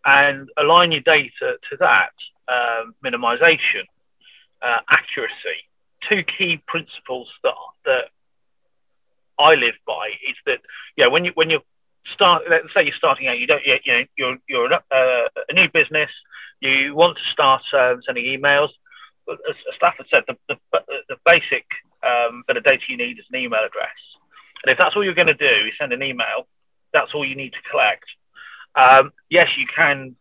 and 0.06 0.50
align 0.58 0.92
your 0.92 1.02
data 1.02 1.58
to 1.70 1.78
that. 1.80 2.12
Um, 2.48 2.94
minimization, 3.04 3.84
uh, 4.62 4.80
accuracy, 4.90 5.64
two 6.10 6.24
key 6.24 6.62
principles 6.68 7.30
that 7.44 7.54
that 7.86 8.06
I 9.40 9.54
live 9.56 9.76
by 9.86 10.10
is 10.28 10.36
that 10.46 10.60
yeah 10.98 11.08
when 11.08 11.26
you 11.26 11.32
when 11.36 11.50
you're 11.50 11.62
start 12.14 12.44
let's 12.50 12.68
say 12.76 12.84
you're 12.84 12.96
starting 12.96 13.28
out 13.28 13.40
you 13.40 13.48
don't 13.48 13.66
you, 13.66 13.78
you 13.86 13.94
know 13.94 14.06
you're 14.18 14.38
you're 14.48 14.74
uh, 14.74 15.28
a 15.50 15.54
new 15.54 15.70
business 15.70 16.10
you 16.60 16.94
want 16.96 17.18
to 17.18 17.24
start 17.32 17.62
uh, 17.74 17.96
sending 18.06 18.26
emails 18.26 18.70
as 19.30 19.56
Stafford 19.76 20.08
said, 20.10 20.24
the, 20.28 20.38
the, 20.48 20.80
the 21.10 21.16
basic 21.26 21.66
um, 22.04 22.44
bit 22.48 22.58
of 22.58 22.64
data 22.64 22.84
you 22.88 22.98
need 22.98 23.20
is 23.20 23.26
an 23.32 23.40
email 23.40 23.62
address. 23.66 23.98
And 24.64 24.72
if 24.72 24.78
that's 24.78 24.96
all 24.96 25.04
you're 25.04 25.14
going 25.14 25.28
to 25.28 25.34
do, 25.34 25.46
you 25.46 25.72
send 25.80 25.94
an 25.94 26.04
email, 26.04 26.48
that's 26.94 27.14
all 27.14 27.26
you 27.26 27.36
need 27.36 27.54
to 27.54 27.70
collect. 27.70 28.06
Um, 28.76 29.12
yes, 29.30 29.50
you 29.58 29.68
can, 29.74 30.16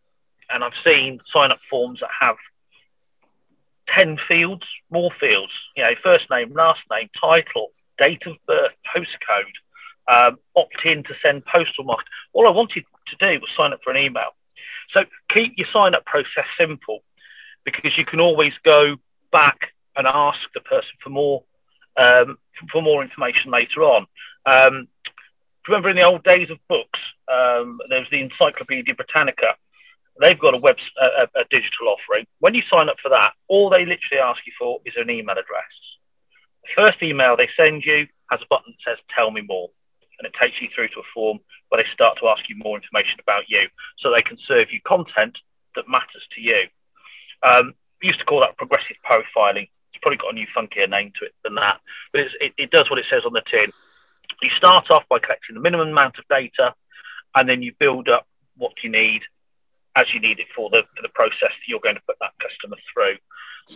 and 0.49 0.63
I've 0.63 0.73
seen 0.85 1.19
sign 1.33 1.51
up 1.51 1.59
forms 1.69 1.99
that 2.01 2.09
have 2.19 2.35
10 3.97 4.17
fields, 4.27 4.63
more 4.89 5.11
fields, 5.19 5.51
you 5.75 5.83
know, 5.83 5.91
first 6.03 6.29
name, 6.29 6.53
last 6.53 6.81
name, 6.91 7.09
title, 7.19 7.71
date 7.97 8.23
of 8.25 8.35
birth, 8.47 8.71
postcode, 8.95 9.55
um, 10.07 10.37
opt 10.55 10.85
in 10.85 11.03
to 11.03 11.13
send 11.21 11.45
postal 11.45 11.83
market. 11.83 12.07
All 12.33 12.47
I 12.47 12.51
wanted 12.51 12.85
to 13.07 13.15
do 13.19 13.39
was 13.39 13.49
sign 13.55 13.73
up 13.73 13.79
for 13.83 13.91
an 13.91 13.97
email. 13.97 14.31
So 14.91 15.01
keep 15.33 15.53
your 15.57 15.67
sign 15.73 15.95
up 15.95 16.05
process 16.05 16.45
simple 16.57 17.03
because 17.65 17.97
you 17.97 18.05
can 18.05 18.19
always 18.19 18.53
go 18.65 18.95
back 19.31 19.73
and 19.95 20.07
ask 20.07 20.39
the 20.53 20.61
person 20.61 20.91
for 21.03 21.09
more 21.09 21.43
um, 21.97 22.37
for 22.71 22.81
more 22.81 23.03
information 23.03 23.51
later 23.51 23.83
on. 23.83 24.05
Um, 24.45 24.87
remember 25.67 25.89
in 25.89 25.95
the 25.95 26.07
old 26.07 26.23
days 26.23 26.49
of 26.49 26.57
books, 26.67 26.99
um, 27.31 27.79
there 27.89 27.99
was 27.99 28.07
the 28.11 28.21
Encyclopedia 28.21 28.95
Britannica. 28.95 29.55
They've 30.21 30.39
got 30.39 30.53
a 30.53 30.57
web 30.57 30.75
a, 31.01 31.23
a, 31.39 31.43
digital 31.49 31.87
offering. 31.87 32.27
When 32.39 32.53
you 32.53 32.61
sign 32.69 32.89
up 32.89 32.97
for 33.01 33.09
that, 33.09 33.33
all 33.47 33.69
they 33.69 33.85
literally 33.85 34.21
ask 34.23 34.45
you 34.45 34.53
for 34.59 34.79
is 34.85 34.93
an 34.95 35.09
email 35.09 35.33
address. 35.33 35.73
The 36.63 36.83
first 36.83 37.01
email 37.01 37.35
they 37.35 37.49
send 37.57 37.83
you 37.83 38.07
has 38.29 38.39
a 38.41 38.45
button 38.49 38.73
that 38.73 38.91
says 38.91 39.03
"Tell 39.15 39.31
me 39.31 39.41
more," 39.41 39.69
and 40.19 40.27
it 40.27 40.33
takes 40.39 40.61
you 40.61 40.69
through 40.73 40.89
to 40.89 40.99
a 40.99 41.11
form 41.13 41.39
where 41.69 41.81
they 41.81 41.89
start 41.91 42.17
to 42.19 42.27
ask 42.27 42.47
you 42.47 42.55
more 42.57 42.77
information 42.77 43.19
about 43.19 43.49
you, 43.49 43.67
so 43.97 44.11
they 44.11 44.21
can 44.21 44.37
serve 44.47 44.71
you 44.71 44.79
content 44.85 45.37
that 45.75 45.89
matters 45.89 46.25
to 46.35 46.41
you. 46.41 46.67
Um, 47.43 47.73
we 48.01 48.07
used 48.07 48.19
to 48.19 48.25
call 48.25 48.41
that 48.41 48.57
progressive 48.57 48.97
profiling. 49.05 49.69
It's 49.93 50.01
probably 50.01 50.17
got 50.17 50.31
a 50.31 50.35
new 50.35 50.47
funkier 50.55 50.89
name 50.89 51.11
to 51.19 51.25
it 51.25 51.33
than 51.43 51.55
that, 51.55 51.79
but 52.11 52.21
it, 52.41 52.53
it 52.57 52.71
does 52.71 52.89
what 52.89 52.99
it 52.99 53.05
says 53.09 53.23
on 53.25 53.33
the 53.33 53.43
tin. 53.49 53.71
You 54.41 54.49
start 54.57 54.89
off 54.91 55.03
by 55.09 55.19
collecting 55.19 55.55
the 55.55 55.61
minimum 55.61 55.89
amount 55.89 56.17
of 56.19 56.25
data, 56.29 56.73
and 57.35 57.47
then 57.47 57.61
you 57.61 57.73
build 57.79 58.09
up 58.09 58.27
what 58.57 58.73
you 58.83 58.89
need 58.89 59.21
as 59.95 60.05
you 60.13 60.19
need 60.19 60.39
it 60.39 60.47
for 60.55 60.69
the 60.69 60.83
for 60.95 61.01
the 61.01 61.09
process 61.09 61.53
that 61.53 61.67
you're 61.67 61.79
going 61.79 61.95
to 61.95 62.01
put 62.07 62.17
that 62.19 62.33
customer 62.41 62.77
through. 62.93 63.17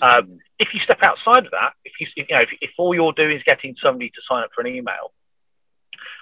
Um, 0.02 0.40
if 0.60 0.74
you 0.74 0.80
step 0.82 1.00
outside 1.02 1.46
of 1.46 1.52
that, 1.52 1.74
if 1.86 1.94
you, 2.00 2.08
you 2.16 2.26
know 2.30 2.42
if, 2.42 2.50
if 2.60 2.72
all 2.78 2.94
you're 2.94 3.14
doing 3.14 3.38
is 3.38 3.44
getting 3.44 3.76
somebody 3.82 4.10
to 4.10 4.22
sign 4.28 4.44
up 4.44 4.50
for 4.54 4.62
an 4.62 4.68
email, 4.68 5.14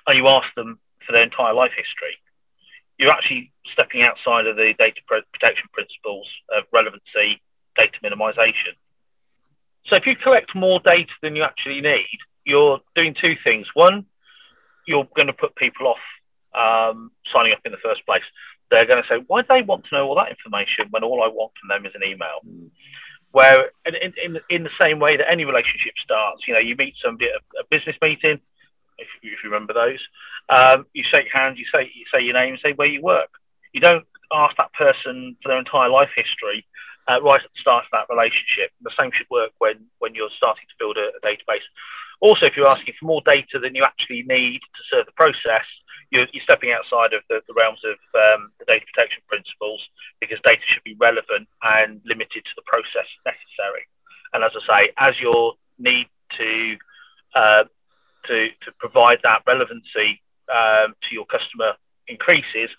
and 0.05 0.17
you 0.17 0.27
ask 0.27 0.47
them 0.55 0.79
for 1.05 1.13
their 1.13 1.23
entire 1.23 1.53
life 1.53 1.71
history, 1.75 2.17
you're 2.97 3.11
actually 3.11 3.51
stepping 3.73 4.03
outside 4.03 4.47
of 4.47 4.55
the 4.55 4.73
data 4.77 5.01
protection 5.07 5.67
principles 5.73 6.27
of 6.55 6.63
relevancy, 6.71 7.41
data 7.77 7.97
minimization. 8.03 8.75
So 9.87 9.95
if 9.95 10.05
you 10.05 10.15
collect 10.15 10.55
more 10.55 10.79
data 10.85 11.11
than 11.21 11.35
you 11.35 11.43
actually 11.43 11.81
need, 11.81 12.17
you're 12.45 12.79
doing 12.95 13.15
two 13.19 13.35
things. 13.43 13.67
One, 13.73 14.05
you're 14.87 15.07
going 15.15 15.27
to 15.27 15.33
put 15.33 15.55
people 15.55 15.87
off 15.87 15.97
um, 16.55 17.11
signing 17.33 17.53
up 17.53 17.59
in 17.65 17.71
the 17.71 17.77
first 17.83 18.05
place. 18.05 18.23
They're 18.71 18.85
going 18.85 19.01
to 19.01 19.07
say, 19.07 19.23
why 19.27 19.41
do 19.41 19.47
they 19.49 19.61
want 19.61 19.85
to 19.85 19.95
know 19.95 20.07
all 20.07 20.15
that 20.15 20.29
information 20.29 20.87
when 20.89 21.03
all 21.03 21.23
I 21.23 21.27
want 21.27 21.51
from 21.59 21.69
them 21.69 21.85
is 21.85 21.93
an 21.95 22.07
email? 22.07 22.39
Mm. 22.47 22.69
Where, 23.31 23.71
in, 23.85 23.95
in, 24.23 24.39
in 24.49 24.63
the 24.63 24.69
same 24.81 24.99
way 24.99 25.17
that 25.17 25.29
any 25.29 25.43
relationship 25.43 25.93
starts, 26.01 26.47
you 26.47 26.53
know, 26.53 26.61
you 26.61 26.75
meet 26.77 26.95
somebody 27.03 27.25
at 27.25 27.41
a 27.59 27.63
business 27.69 27.95
meeting, 28.01 28.39
if, 28.97 29.07
if 29.21 29.43
you 29.43 29.49
remember 29.49 29.73
those. 29.73 29.99
Um, 30.49 30.85
you 30.93 31.03
shake 31.03 31.27
hands, 31.33 31.57
you 31.57 31.65
say 31.73 31.91
you 31.93 32.05
say 32.13 32.21
your 32.21 32.33
name, 32.33 32.57
say 32.63 32.73
where 32.73 32.87
you 32.87 33.01
work. 33.01 33.29
You 33.73 33.81
don't 33.81 34.05
ask 34.33 34.55
that 34.57 34.73
person 34.73 35.35
for 35.41 35.49
their 35.49 35.59
entire 35.59 35.89
life 35.89 36.09
history 36.15 36.65
uh, 37.07 37.21
right 37.21 37.41
at 37.41 37.51
the 37.53 37.61
start 37.61 37.85
of 37.85 37.91
that 37.93 38.13
relationship. 38.13 38.71
The 38.81 38.93
same 38.97 39.11
should 39.13 39.29
work 39.29 39.51
when 39.59 39.85
when 39.99 40.15
you're 40.15 40.33
starting 40.37 40.65
to 40.69 40.75
build 40.79 40.97
a, 40.97 41.13
a 41.13 41.21
database. 41.25 41.65
Also, 42.21 42.45
if 42.45 42.55
you're 42.55 42.67
asking 42.67 42.93
for 42.99 43.05
more 43.05 43.21
data 43.25 43.59
than 43.59 43.75
you 43.75 43.83
actually 43.83 44.23
need 44.23 44.61
to 44.61 44.81
serve 44.89 45.05
the 45.05 45.17
process, 45.19 45.67
you're, 46.11 46.27
you're 46.31 46.43
stepping 46.43 46.71
outside 46.71 47.13
of 47.13 47.21
the, 47.29 47.41
the 47.47 47.53
realms 47.53 47.79
of 47.83 47.99
um, 48.15 48.51
the 48.59 48.65
data 48.65 48.85
protection 48.93 49.21
principles 49.27 49.83
because 50.21 50.39
data 50.43 50.61
should 50.71 50.83
be 50.83 50.95
relevant 50.99 51.47
and 51.61 52.01
limited 52.05 52.43
to 52.45 52.55
the 52.55 52.65
process 52.65 53.07
necessary. 53.25 53.83
And 54.33 54.43
as 54.43 54.51
I 54.55 54.61
say, 54.63 54.81
as 54.97 55.19
your 55.19 55.53
need 55.77 56.07
to 56.37 56.77
uh, 57.35 57.63
to, 58.27 58.49
to 58.65 58.71
provide 58.79 59.19
that 59.23 59.41
relevancy 59.47 60.21
um, 60.49 60.93
to 61.07 61.13
your 61.13 61.25
customer 61.25 61.73
increases, 62.07 62.69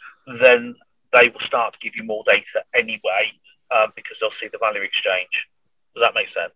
then 0.44 0.74
they 1.12 1.28
will 1.28 1.40
start 1.46 1.74
to 1.74 1.78
give 1.82 1.94
you 1.96 2.04
more 2.04 2.22
data 2.26 2.64
anyway 2.74 3.32
um, 3.74 3.92
because 3.96 4.16
they'll 4.20 4.30
see 4.40 4.48
the 4.52 4.58
value 4.58 4.82
exchange. 4.82 5.30
Does 5.94 6.02
that 6.02 6.14
make 6.14 6.28
sense? 6.28 6.54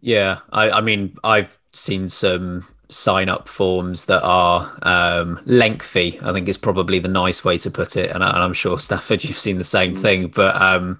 Yeah, 0.00 0.40
I, 0.50 0.70
I 0.70 0.80
mean, 0.80 1.16
I've 1.22 1.58
seen 1.72 2.08
some 2.08 2.66
sign 2.88 3.28
up 3.28 3.48
forms 3.48 4.06
that 4.06 4.22
are 4.22 4.76
um, 4.82 5.40
lengthy. 5.44 6.18
I 6.22 6.32
think 6.32 6.48
is 6.48 6.56
probably 6.56 6.98
the 6.98 7.08
nice 7.08 7.44
way 7.44 7.58
to 7.58 7.70
put 7.70 7.96
it. 7.96 8.10
And, 8.10 8.24
I, 8.24 8.44
am 8.44 8.52
sure 8.52 8.78
Stafford, 8.80 9.24
you've 9.24 9.38
seen 9.38 9.58
the 9.58 9.64
same 9.64 9.94
mm. 9.94 10.00
thing. 10.02 10.28
But 10.28 10.60
um, 10.60 10.98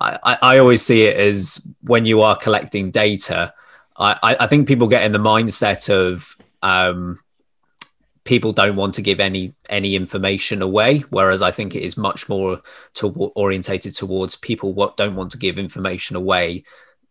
I, 0.00 0.38
I, 0.42 0.58
always 0.58 0.82
see 0.82 1.02
it 1.02 1.16
as 1.16 1.66
when 1.82 2.06
you 2.06 2.22
are 2.22 2.36
collecting 2.36 2.90
data, 2.90 3.52
I, 3.98 4.36
I 4.40 4.46
think 4.46 4.68
people 4.68 4.88
get 4.88 5.04
in 5.04 5.12
the 5.12 5.18
mindset 5.18 5.88
of 5.88 6.36
um, 6.62 7.18
people 8.24 8.52
don't 8.52 8.76
want 8.76 8.94
to 8.94 9.02
give 9.02 9.20
any 9.20 9.54
any 9.70 9.94
information 9.94 10.60
away 10.60 10.98
whereas 11.10 11.42
i 11.42 11.50
think 11.52 11.76
it 11.76 11.82
is 11.84 11.96
much 11.96 12.28
more 12.28 12.60
to, 12.94 13.06
orientated 13.36 13.94
towards 13.94 14.34
people 14.34 14.74
what 14.74 14.96
don't 14.96 15.14
want 15.14 15.30
to 15.30 15.38
give 15.38 15.60
information 15.60 16.16
away 16.16 16.64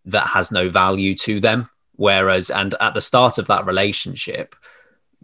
that 0.05 0.27
has 0.27 0.51
no 0.51 0.69
value 0.69 1.15
to 1.15 1.39
them. 1.39 1.69
Whereas 1.97 2.49
and 2.49 2.75
at 2.79 2.93
the 2.93 3.01
start 3.01 3.37
of 3.37 3.47
that 3.47 3.65
relationship 3.65 4.55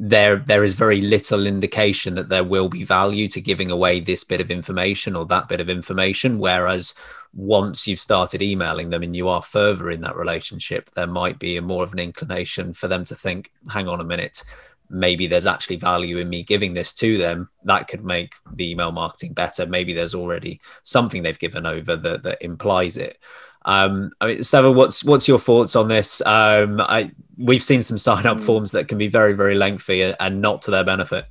there 0.03 0.37
there 0.37 0.63
is 0.63 0.73
very 0.73 0.99
little 0.99 1.45
indication 1.45 2.15
that 2.15 2.27
there 2.27 2.43
will 2.43 2.67
be 2.67 2.83
value 2.83 3.27
to 3.27 3.39
giving 3.39 3.69
away 3.69 3.99
this 3.99 4.23
bit 4.23 4.41
of 4.41 4.49
information 4.49 5.15
or 5.15 5.27
that 5.27 5.47
bit 5.47 5.61
of 5.61 5.69
information. 5.69 6.39
Whereas 6.39 6.95
once 7.33 7.87
you've 7.87 7.99
started 7.99 8.41
emailing 8.41 8.89
them 8.89 9.03
and 9.03 9.15
you 9.15 9.27
are 9.27 9.43
further 9.43 9.91
in 9.91 10.01
that 10.01 10.15
relationship 10.15 10.89
there 10.91 11.07
might 11.07 11.37
be 11.37 11.55
a 11.55 11.61
more 11.61 11.83
of 11.83 11.93
an 11.93 11.99
inclination 11.99 12.73
for 12.73 12.87
them 12.87 13.05
to 13.05 13.15
think 13.15 13.51
hang 13.69 13.87
on 13.87 14.01
a 14.01 14.03
minute 14.03 14.43
maybe 14.89 15.25
there's 15.25 15.47
actually 15.47 15.77
value 15.77 16.17
in 16.17 16.27
me 16.27 16.43
giving 16.43 16.73
this 16.73 16.93
to 16.93 17.17
them. 17.17 17.49
That 17.63 17.87
could 17.87 18.03
make 18.03 18.33
the 18.53 18.69
email 18.71 18.91
marketing 18.91 19.31
better. 19.31 19.65
Maybe 19.65 19.93
there's 19.93 20.13
already 20.13 20.59
something 20.83 21.23
they've 21.23 21.39
given 21.39 21.65
over 21.65 21.95
that, 21.95 22.23
that 22.23 22.41
implies 22.41 22.97
it 22.97 23.17
um, 23.63 24.11
I 24.19 24.27
mean, 24.27 24.43
Seven, 24.43 24.75
what's 24.75 25.03
what's 25.03 25.27
your 25.27 25.39
thoughts 25.39 25.75
on 25.75 25.87
this? 25.87 26.21
Um, 26.25 26.81
I 26.81 27.11
we've 27.37 27.63
seen 27.63 27.83
some 27.83 27.97
sign 27.97 28.25
up 28.25 28.37
mm. 28.37 28.43
forms 28.43 28.71
that 28.71 28.87
can 28.87 28.97
be 28.97 29.07
very 29.07 29.33
very 29.33 29.55
lengthy 29.55 30.01
and 30.01 30.41
not 30.41 30.61
to 30.63 30.71
their 30.71 30.83
benefit. 30.83 31.25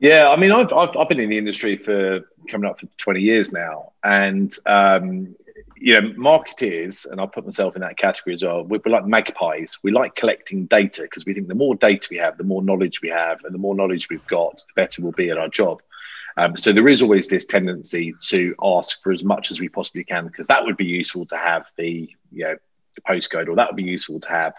Yeah, 0.00 0.28
I 0.28 0.36
mean, 0.36 0.52
I've, 0.52 0.72
I've, 0.72 0.94
I've 0.96 1.08
been 1.08 1.20
in 1.20 1.30
the 1.30 1.38
industry 1.38 1.76
for 1.76 2.20
coming 2.48 2.68
up 2.68 2.80
for 2.80 2.86
twenty 2.98 3.20
years 3.20 3.52
now, 3.52 3.92
and 4.02 4.54
um, 4.66 5.34
you 5.76 6.00
know, 6.00 6.12
marketers, 6.16 7.06
and 7.06 7.20
I'll 7.20 7.28
put 7.28 7.44
myself 7.44 7.74
in 7.76 7.82
that 7.82 7.96
category 7.96 8.34
as 8.34 8.42
well. 8.42 8.64
We're, 8.64 8.80
we're 8.84 8.92
like 8.92 9.06
magpies. 9.06 9.78
We 9.82 9.92
like 9.92 10.14
collecting 10.14 10.66
data 10.66 11.02
because 11.02 11.24
we 11.24 11.32
think 11.32 11.48
the 11.48 11.54
more 11.54 11.74
data 11.74 12.08
we 12.10 12.16
have, 12.18 12.38
the 12.38 12.44
more 12.44 12.62
knowledge 12.62 13.00
we 13.02 13.08
have, 13.10 13.44
and 13.44 13.54
the 13.54 13.58
more 13.58 13.74
knowledge 13.74 14.08
we've 14.10 14.26
got, 14.26 14.58
the 14.58 14.72
better 14.74 15.02
we'll 15.02 15.12
be 15.12 15.30
at 15.30 15.38
our 15.38 15.48
job. 15.48 15.80
Um, 16.36 16.56
so 16.56 16.72
there 16.72 16.88
is 16.88 17.02
always 17.02 17.28
this 17.28 17.46
tendency 17.46 18.14
to 18.28 18.54
ask 18.62 19.02
for 19.02 19.12
as 19.12 19.22
much 19.22 19.50
as 19.50 19.60
we 19.60 19.68
possibly 19.68 20.04
can 20.04 20.26
because 20.26 20.48
that 20.48 20.64
would 20.64 20.76
be 20.76 20.84
useful 20.84 21.26
to 21.26 21.36
have 21.36 21.70
the 21.76 22.08
you 22.32 22.44
know 22.44 22.56
the 22.96 23.00
postcode, 23.02 23.48
or 23.48 23.56
that 23.56 23.68
would 23.68 23.76
be 23.76 23.82
useful 23.82 24.20
to 24.20 24.28
have 24.28 24.54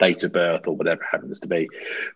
date 0.00 0.24
of 0.24 0.32
birth 0.32 0.66
or 0.66 0.74
whatever 0.76 1.02
happens 1.10 1.40
to 1.40 1.48
be. 1.48 1.68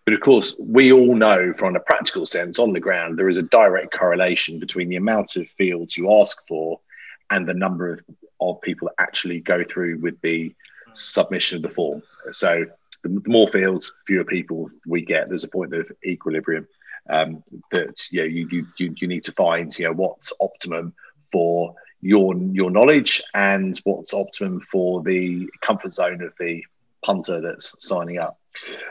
But 0.05 0.13
of 0.13 0.21
course, 0.21 0.55
we 0.59 0.91
all 0.91 1.15
know 1.15 1.53
from 1.53 1.75
a 1.75 1.79
practical 1.79 2.25
sense 2.25 2.59
on 2.59 2.73
the 2.73 2.79
ground 2.79 3.17
there 3.17 3.29
is 3.29 3.37
a 3.37 3.43
direct 3.43 3.93
correlation 3.93 4.59
between 4.59 4.89
the 4.89 4.97
amount 4.97 5.35
of 5.35 5.49
fields 5.49 5.97
you 5.97 6.19
ask 6.19 6.45
for 6.47 6.79
and 7.29 7.47
the 7.47 7.53
number 7.53 7.93
of, 7.93 8.01
of 8.41 8.61
people 8.61 8.89
that 8.89 9.01
actually 9.01 9.39
go 9.39 9.63
through 9.63 9.99
with 9.99 10.19
the 10.21 10.53
submission 10.93 11.57
of 11.57 11.63
the 11.63 11.69
form. 11.69 12.03
So 12.31 12.65
the, 13.01 13.09
the 13.09 13.29
more 13.29 13.47
fields, 13.47 13.91
fewer 14.05 14.25
people 14.25 14.69
we 14.85 15.03
get. 15.03 15.29
There's 15.29 15.43
a 15.43 15.49
point 15.49 15.73
of 15.73 15.91
equilibrium 16.05 16.67
um, 17.09 17.43
that 17.71 18.01
you, 18.11 18.21
know, 18.21 18.27
you, 18.27 18.65
you 18.77 18.95
you 18.97 19.07
need 19.07 19.23
to 19.25 19.31
find 19.33 19.77
you 19.77 19.85
know 19.85 19.93
what's 19.93 20.33
optimum 20.39 20.93
for 21.31 21.75
your 22.01 22.35
your 22.35 22.71
knowledge 22.71 23.21
and 23.33 23.79
what's 23.83 24.13
optimum 24.13 24.59
for 24.61 25.01
the 25.03 25.49
comfort 25.61 25.93
zone 25.93 26.21
of 26.21 26.33
the 26.39 26.63
punter 27.03 27.41
that's 27.41 27.75
signing 27.79 28.19
up. 28.19 28.37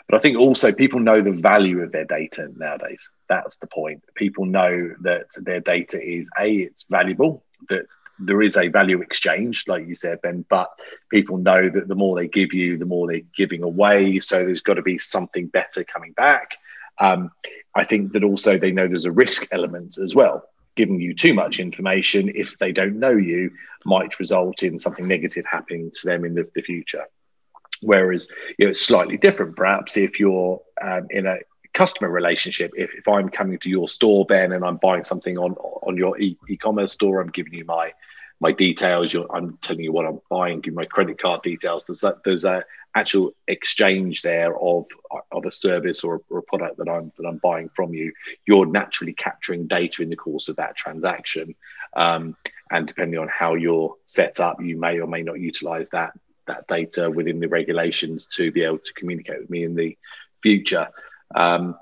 But 0.08 0.18
I 0.18 0.20
think 0.20 0.38
also 0.38 0.72
people 0.72 1.00
know 1.00 1.22
the 1.22 1.32
value 1.32 1.82
of 1.82 1.92
their 1.92 2.04
data 2.04 2.50
nowadays. 2.56 3.10
That's 3.28 3.56
the 3.56 3.68
point. 3.68 4.02
People 4.14 4.44
know 4.44 4.94
that 5.00 5.26
their 5.36 5.60
data 5.60 6.02
is 6.02 6.28
a 6.38 6.50
it's 6.50 6.84
valuable 6.90 7.44
that 7.68 7.86
there 8.18 8.42
is 8.42 8.56
a 8.56 8.68
value 8.68 9.00
exchange, 9.00 9.64
like 9.66 9.86
you 9.86 9.94
said, 9.94 10.20
Ben, 10.22 10.44
but 10.48 10.70
people 11.10 11.38
know 11.38 11.68
that 11.68 11.88
the 11.88 11.94
more 11.94 12.16
they 12.16 12.28
give 12.28 12.52
you, 12.52 12.78
the 12.78 12.84
more 12.84 13.06
they're 13.06 13.20
giving 13.36 13.62
away. 13.62 14.20
So 14.20 14.36
there's 14.44 14.60
got 14.60 14.74
to 14.74 14.82
be 14.82 14.98
something 14.98 15.46
better 15.48 15.84
coming 15.84 16.12
back. 16.12 16.58
Um, 16.98 17.30
I 17.74 17.84
think 17.84 18.12
that 18.12 18.24
also 18.24 18.58
they 18.58 18.72
know 18.72 18.86
there's 18.86 19.04
a 19.04 19.12
risk 19.12 19.48
element 19.52 19.98
as 19.98 20.14
well. 20.14 20.44
Giving 20.74 21.00
you 21.00 21.14
too 21.14 21.34
much 21.34 21.60
information, 21.60 22.32
if 22.34 22.58
they 22.58 22.72
don't 22.72 22.98
know 22.98 23.10
you, 23.10 23.50
might 23.84 24.18
result 24.18 24.62
in 24.62 24.78
something 24.78 25.06
negative 25.06 25.44
happening 25.50 25.90
to 25.94 26.06
them 26.06 26.24
in 26.24 26.34
the, 26.34 26.48
the 26.54 26.62
future. 26.62 27.04
Whereas, 27.80 28.28
you 28.58 28.66
know, 28.66 28.70
it's 28.70 28.80
slightly 28.80 29.16
different, 29.16 29.56
perhaps, 29.56 29.96
if 29.96 30.20
you're 30.20 30.62
um, 30.80 31.08
in 31.10 31.26
a 31.26 31.38
customer 31.74 32.10
relationship. 32.10 32.72
If, 32.76 32.90
if 32.94 33.08
I'm 33.08 33.28
coming 33.28 33.58
to 33.58 33.70
your 33.70 33.88
store, 33.88 34.24
Ben, 34.26 34.52
and 34.52 34.64
I'm 34.64 34.76
buying 34.76 35.04
something 35.04 35.38
on 35.38 35.52
on 35.54 35.96
your 35.96 36.18
e- 36.20 36.38
e-commerce 36.48 36.92
store, 36.92 37.20
I'm 37.20 37.30
giving 37.30 37.54
you 37.54 37.64
my 37.64 37.92
my 38.42 38.50
details. 38.50 39.14
I'm 39.14 39.56
telling 39.58 39.84
you 39.84 39.92
what 39.92 40.04
I'm 40.04 40.20
buying, 40.28 40.60
give 40.60 40.74
my 40.74 40.84
credit 40.84 41.20
card 41.20 41.42
details. 41.42 41.84
There's 41.84 42.00
that, 42.00 42.24
there's 42.24 42.44
a 42.44 42.64
actual 42.94 43.32
exchange 43.48 44.20
there 44.22 44.54
of 44.58 44.86
of 45.30 45.46
a 45.46 45.52
service 45.52 46.04
or, 46.04 46.20
or 46.28 46.38
a 46.38 46.42
product 46.42 46.76
that 46.78 46.88
I'm 46.88 47.12
that 47.16 47.26
I'm 47.26 47.38
buying 47.38 47.70
from 47.74 47.94
you. 47.94 48.12
You're 48.44 48.66
naturally 48.66 49.14
capturing 49.14 49.68
data 49.68 50.02
in 50.02 50.10
the 50.10 50.16
course 50.16 50.48
of 50.48 50.56
that 50.56 50.76
transaction, 50.76 51.54
um, 51.94 52.36
and 52.70 52.86
depending 52.86 53.20
on 53.20 53.28
how 53.28 53.54
you're 53.54 53.94
set 54.02 54.40
up, 54.40 54.60
you 54.60 54.76
may 54.76 54.98
or 54.98 55.06
may 55.06 55.22
not 55.22 55.38
utilize 55.38 55.90
that 55.90 56.12
that 56.46 56.66
data 56.66 57.08
within 57.08 57.38
the 57.38 57.48
regulations 57.48 58.26
to 58.26 58.50
be 58.50 58.64
able 58.64 58.78
to 58.78 58.92
communicate 58.94 59.40
with 59.40 59.50
me 59.50 59.62
in 59.62 59.76
the 59.76 59.96
future. 60.42 60.88
Um, 61.32 61.76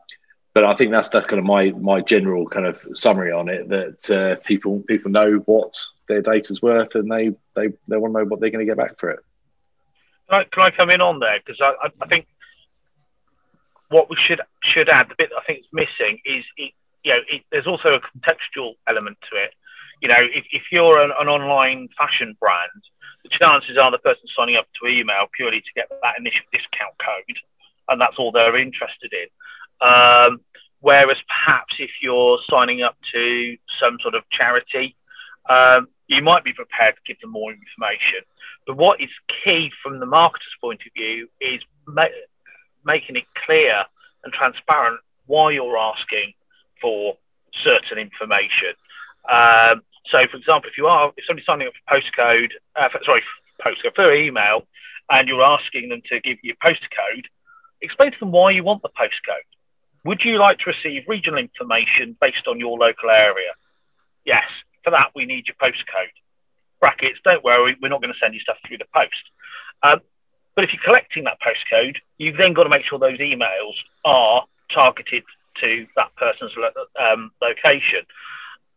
but 0.53 0.65
I 0.65 0.75
think 0.75 0.91
that's 0.91 1.09
that's 1.09 1.27
kind 1.27 1.39
of 1.39 1.47
my 1.47 1.71
my 1.71 2.01
general 2.03 2.47
kind 2.47 2.67
of 2.67 2.85
summary 2.93 3.33
on 3.33 3.49
it. 3.49 3.69
That 3.69 4.11
uh, 4.11 4.37
people 4.45 4.81
people 4.81 5.11
know 5.11 5.37
what 5.47 5.73
their 6.11 6.23
data's 6.23 6.61
worth, 6.61 6.95
and 6.95 7.11
they 7.11 7.31
they 7.55 7.69
they 7.89 7.97
want 7.97 8.13
to 8.15 8.21
know 8.21 8.25
what 8.27 8.41
they're 8.41 8.51
going 8.51 8.67
to 8.67 8.71
get 8.71 8.77
back 8.77 8.99
for 8.99 9.11
it. 9.11 9.21
Can 10.29 10.41
I, 10.41 10.45
can 10.45 10.63
I 10.63 10.71
come 10.71 10.91
in 10.91 11.01
on 11.01 11.19
there 11.19 11.39
because 11.45 11.61
I, 11.61 11.89
I, 12.01 12.07
think 12.07 12.27
what 13.89 14.11
we 14.11 14.17
should 14.17 14.41
should 14.63 14.89
add 14.89 15.09
the 15.09 15.15
bit 15.17 15.31
I 15.37 15.43
think 15.45 15.61
is 15.61 15.67
missing 15.73 16.21
is 16.25 16.45
it, 16.57 16.73
you 17.03 17.13
know 17.13 17.21
it, 17.29 17.43
there's 17.51 17.67
also 17.67 17.95
a 17.95 18.01
contextual 18.01 18.75
element 18.89 19.19
to 19.31 19.37
it. 19.37 19.53
You 20.03 20.09
know, 20.09 20.19
if, 20.19 20.45
if 20.53 20.63
you're 20.73 21.03
an, 21.03 21.11
an 21.19 21.29
online 21.29 21.89
fashion 21.97 22.35
brand, 22.41 22.83
the 23.23 23.29
chances 23.29 23.77
are 23.77 23.91
the 23.91 23.99
person 23.99 24.23
signing 24.37 24.57
up 24.57 24.67
to 24.81 24.89
email 24.89 25.27
purely 25.37 25.61
to 25.61 25.73
get 25.75 25.89
that 25.91 26.15
initial 26.19 26.45
discount 26.53 26.95
code, 26.99 27.37
and 27.89 28.01
that's 28.01 28.17
all 28.19 28.33
they're 28.33 28.57
interested 28.57 29.13
in. 29.13 29.29
Um, 29.87 30.41
whereas 30.81 31.19
perhaps 31.29 31.75
if 31.79 31.91
you're 32.01 32.39
signing 32.49 32.83
up 32.83 32.97
to 33.13 33.57
some 33.79 33.99
sort 34.01 34.15
of 34.15 34.23
charity, 34.31 34.97
um, 35.51 35.89
you 36.11 36.23
might 36.23 36.43
be 36.43 36.53
prepared 36.53 36.97
to 36.97 37.01
give 37.07 37.21
them 37.21 37.31
more 37.31 37.53
information. 37.53 38.27
But 38.67 38.77
what 38.77 39.01
is 39.01 39.09
key 39.45 39.71
from 39.83 40.01
the 40.01 40.07
marketer's 40.07 40.59
point 40.61 40.81
of 40.85 40.93
view 40.93 41.29
is 41.41 41.63
ma- 41.87 42.19
making 42.85 43.17
it 43.17 43.25
clear 43.47 43.85
and 44.25 44.33
transparent 44.33 45.01
why 45.27 45.53
you're 45.53 45.79
asking 45.79 46.33
for 46.83 47.17
certain 47.63 47.99
information. 47.99 48.75
Um, 49.31 49.83
so, 50.07 50.19
for 50.29 50.37
example, 50.37 50.69
if 50.69 50.77
you 50.77 50.89
are 50.89 51.13
if 51.17 51.25
somebody's 51.27 51.47
signing 51.47 51.69
up 51.69 51.75
for 51.87 52.01
postcode, 52.01 52.51
uh, 52.75 52.89
for, 52.91 53.01
sorry, 53.05 53.23
postcode 53.65 53.95
for 53.95 54.13
email, 54.13 54.67
and 55.11 55.29
you're 55.29 55.43
asking 55.43 55.91
them 55.91 56.03
to 56.09 56.21
give 56.21 56.39
you 56.43 56.55
a 56.61 56.67
postcode, 56.67 57.25
explain 57.83 58.11
to 58.11 58.19
them 58.19 58.33
why 58.33 58.51
you 58.51 58.65
want 58.65 58.83
the 58.83 58.89
postcode. 58.89 59.47
Would 60.05 60.23
you 60.25 60.39
like 60.39 60.59
to 60.61 60.71
receive 60.71 61.05
regional 61.07 61.39
information 61.39 62.17
based 62.21 62.49
on 62.49 62.59
your 62.59 62.77
local 62.79 63.11
area? 63.11 63.53
Yes. 64.25 64.45
For 64.85 64.91
that, 64.91 65.11
we 65.15 65.27
need 65.27 65.47
your 65.47 65.57
postcode. 65.61 66.15
Brackets, 66.81 67.19
don't 67.25 67.45
worry, 67.45 67.77
we're 67.81 67.89
not 67.89 68.01
going 68.01 68.13
to 68.13 68.19
send 68.19 68.35
you 68.35 68.41
stuff 68.41 68.57
through 68.67 68.79
the 68.79 68.87
post. 68.95 69.25
Um, 69.83 70.01
But 70.55 70.65
if 70.65 70.71
you're 70.73 70.83
collecting 70.83 71.25
that 71.25 71.39
postcode, 71.41 71.97
you've 72.19 72.37
then 72.37 72.55
got 72.55 72.65
to 72.65 72.69
make 72.71 72.85
sure 72.85 72.99
those 72.99 73.19
emails 73.19 73.75
are 74.05 74.45
targeted 74.73 75.25
to 75.61 75.87
that 75.97 76.15
person's 76.17 76.53
um, 76.99 77.31
location. 77.43 78.05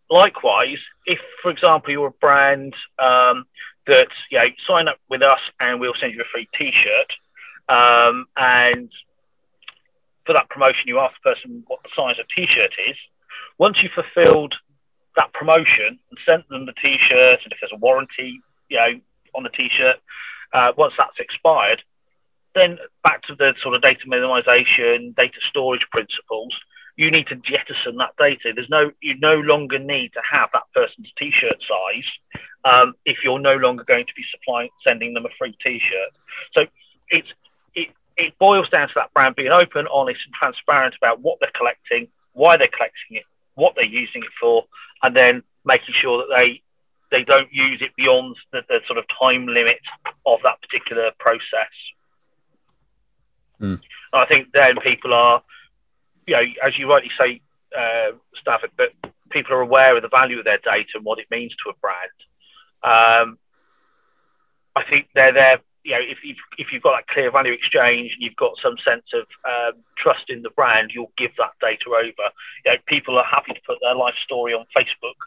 Likewise, 0.09 0.77
if, 1.05 1.19
for 1.41 1.51
example, 1.51 1.91
you're 1.91 2.07
a 2.07 2.11
brand 2.11 2.73
um, 2.99 3.45
that 3.87 4.07
you 4.29 4.37
know, 4.37 4.45
sign 4.67 4.87
up 4.87 4.99
with 5.09 5.23
us 5.23 5.39
and 5.59 5.79
we'll 5.79 5.93
send 5.99 6.13
you 6.13 6.21
a 6.21 6.25
free 6.31 6.47
T-shirt, 6.57 7.11
um, 7.69 8.25
and 8.37 8.89
for 10.25 10.33
that 10.33 10.49
promotion, 10.49 10.83
you 10.87 10.99
ask 10.99 11.15
the 11.23 11.33
person 11.33 11.63
what 11.67 11.79
the 11.83 11.89
size 11.95 12.19
of 12.19 12.25
T-shirt 12.35 12.71
is. 12.89 12.97
Once 13.57 13.77
you've 13.81 13.91
fulfilled 13.91 14.53
that 15.15 15.33
promotion 15.33 15.99
and 16.09 16.19
sent 16.27 16.47
them 16.49 16.65
the 16.65 16.73
T-shirt, 16.73 17.39
and 17.43 17.51
if 17.51 17.57
there's 17.61 17.71
a 17.73 17.77
warranty, 17.77 18.41
you 18.69 18.77
know, 18.77 18.99
on 19.35 19.43
the 19.43 19.49
T-shirt, 19.49 19.97
uh, 20.53 20.71
once 20.77 20.93
that's 20.97 21.19
expired, 21.19 21.81
then 22.55 22.77
back 23.03 23.23
to 23.23 23.35
the 23.35 23.53
sort 23.61 23.75
of 23.75 23.81
data 23.81 24.01
minimization, 24.07 25.15
data 25.15 25.37
storage 25.49 25.85
principles. 25.91 26.53
You 26.95 27.09
need 27.09 27.25
to 27.27 27.35
jettison 27.35 27.97
that 27.97 28.13
data. 28.19 28.53
There's 28.53 28.69
no, 28.69 28.91
you 29.01 29.17
no 29.19 29.35
longer 29.35 29.79
need 29.79 30.13
to 30.13 30.21
have 30.31 30.49
that 30.53 30.63
person's 30.75 31.11
T-shirt 31.17 31.57
size 31.67 32.41
um, 32.65 32.93
if 33.05 33.17
you're 33.23 33.39
no 33.39 33.55
longer 33.55 33.83
going 33.83 34.05
to 34.05 34.13
be 34.15 34.23
supplying, 34.31 34.69
sending 34.87 35.13
them 35.13 35.25
a 35.25 35.29
free 35.37 35.57
T-shirt. 35.63 36.11
So 36.55 36.65
it's 37.09 37.27
it 37.73 37.89
it 38.15 38.37
boils 38.37 38.69
down 38.69 38.87
to 38.87 38.93
that 38.97 39.13
brand 39.13 39.35
being 39.35 39.51
open, 39.51 39.87
honest, 39.91 40.19
and 40.25 40.33
transparent 40.35 40.95
about 41.01 41.19
what 41.19 41.39
they're 41.39 41.51
collecting, 41.55 42.07
why 42.33 42.57
they're 42.57 42.67
collecting 42.67 43.17
it, 43.17 43.23
what 43.55 43.73
they're 43.75 43.85
using 43.85 44.23
it 44.23 44.31
for, 44.39 44.65
and 45.01 45.15
then 45.15 45.43
making 45.65 45.95
sure 45.99 46.17
that 46.19 46.35
they 46.37 46.61
they 47.11 47.23
don't 47.23 47.53
use 47.53 47.79
it 47.81 47.95
beyond 47.95 48.35
the, 48.51 48.61
the 48.67 48.79
sort 48.87 48.97
of 48.97 49.05
time 49.21 49.45
limit 49.45 49.79
of 50.25 50.39
that 50.43 50.59
particular 50.61 51.11
process. 51.19 51.73
Mm. 53.61 53.79
I 54.13 54.25
think 54.25 54.47
then 54.53 54.77
people 54.81 55.13
are, 55.13 55.43
you 56.25 56.35
know, 56.35 56.43
as 56.65 56.77
you 56.77 56.89
rightly 56.89 57.11
say, 57.19 57.41
uh, 57.77 58.13
Stafford, 58.41 58.71
but 58.77 58.93
people 59.29 59.53
are 59.53 59.61
aware 59.61 59.95
of 59.95 60.01
the 60.01 60.09
value 60.09 60.39
of 60.39 60.45
their 60.45 60.57
data 60.57 60.89
and 60.95 61.05
what 61.05 61.19
it 61.19 61.27
means 61.29 61.53
to 61.63 61.69
a 61.69 61.73
brand. 61.81 62.09
Um, 62.83 63.37
I 64.75 64.83
think 64.89 65.07
they're 65.13 65.33
there. 65.33 65.59
You 65.83 65.91
know, 65.93 65.99
if 66.01 66.19
you've, 66.23 66.37
if 66.57 66.71
you've 66.71 66.83
got 66.83 66.95
that 66.95 67.07
clear 67.07 67.31
value 67.31 67.51
exchange 67.51 68.13
and 68.13 68.21
you've 68.21 68.35
got 68.37 68.53
some 68.61 68.75
sense 68.83 69.03
of 69.13 69.25
um, 69.43 69.81
trust 69.97 70.29
in 70.29 70.41
the 70.41 70.49
brand, 70.51 70.91
you'll 70.93 71.11
give 71.17 71.31
that 71.37 71.51
data 71.59 71.89
over. 71.89 72.27
You 72.65 72.71
know, 72.71 72.77
people 72.87 73.17
are 73.17 73.25
happy 73.25 73.53
to 73.53 73.59
put 73.67 73.79
their 73.81 73.95
life 73.95 74.15
story 74.23 74.53
on 74.53 74.65
Facebook 74.77 75.19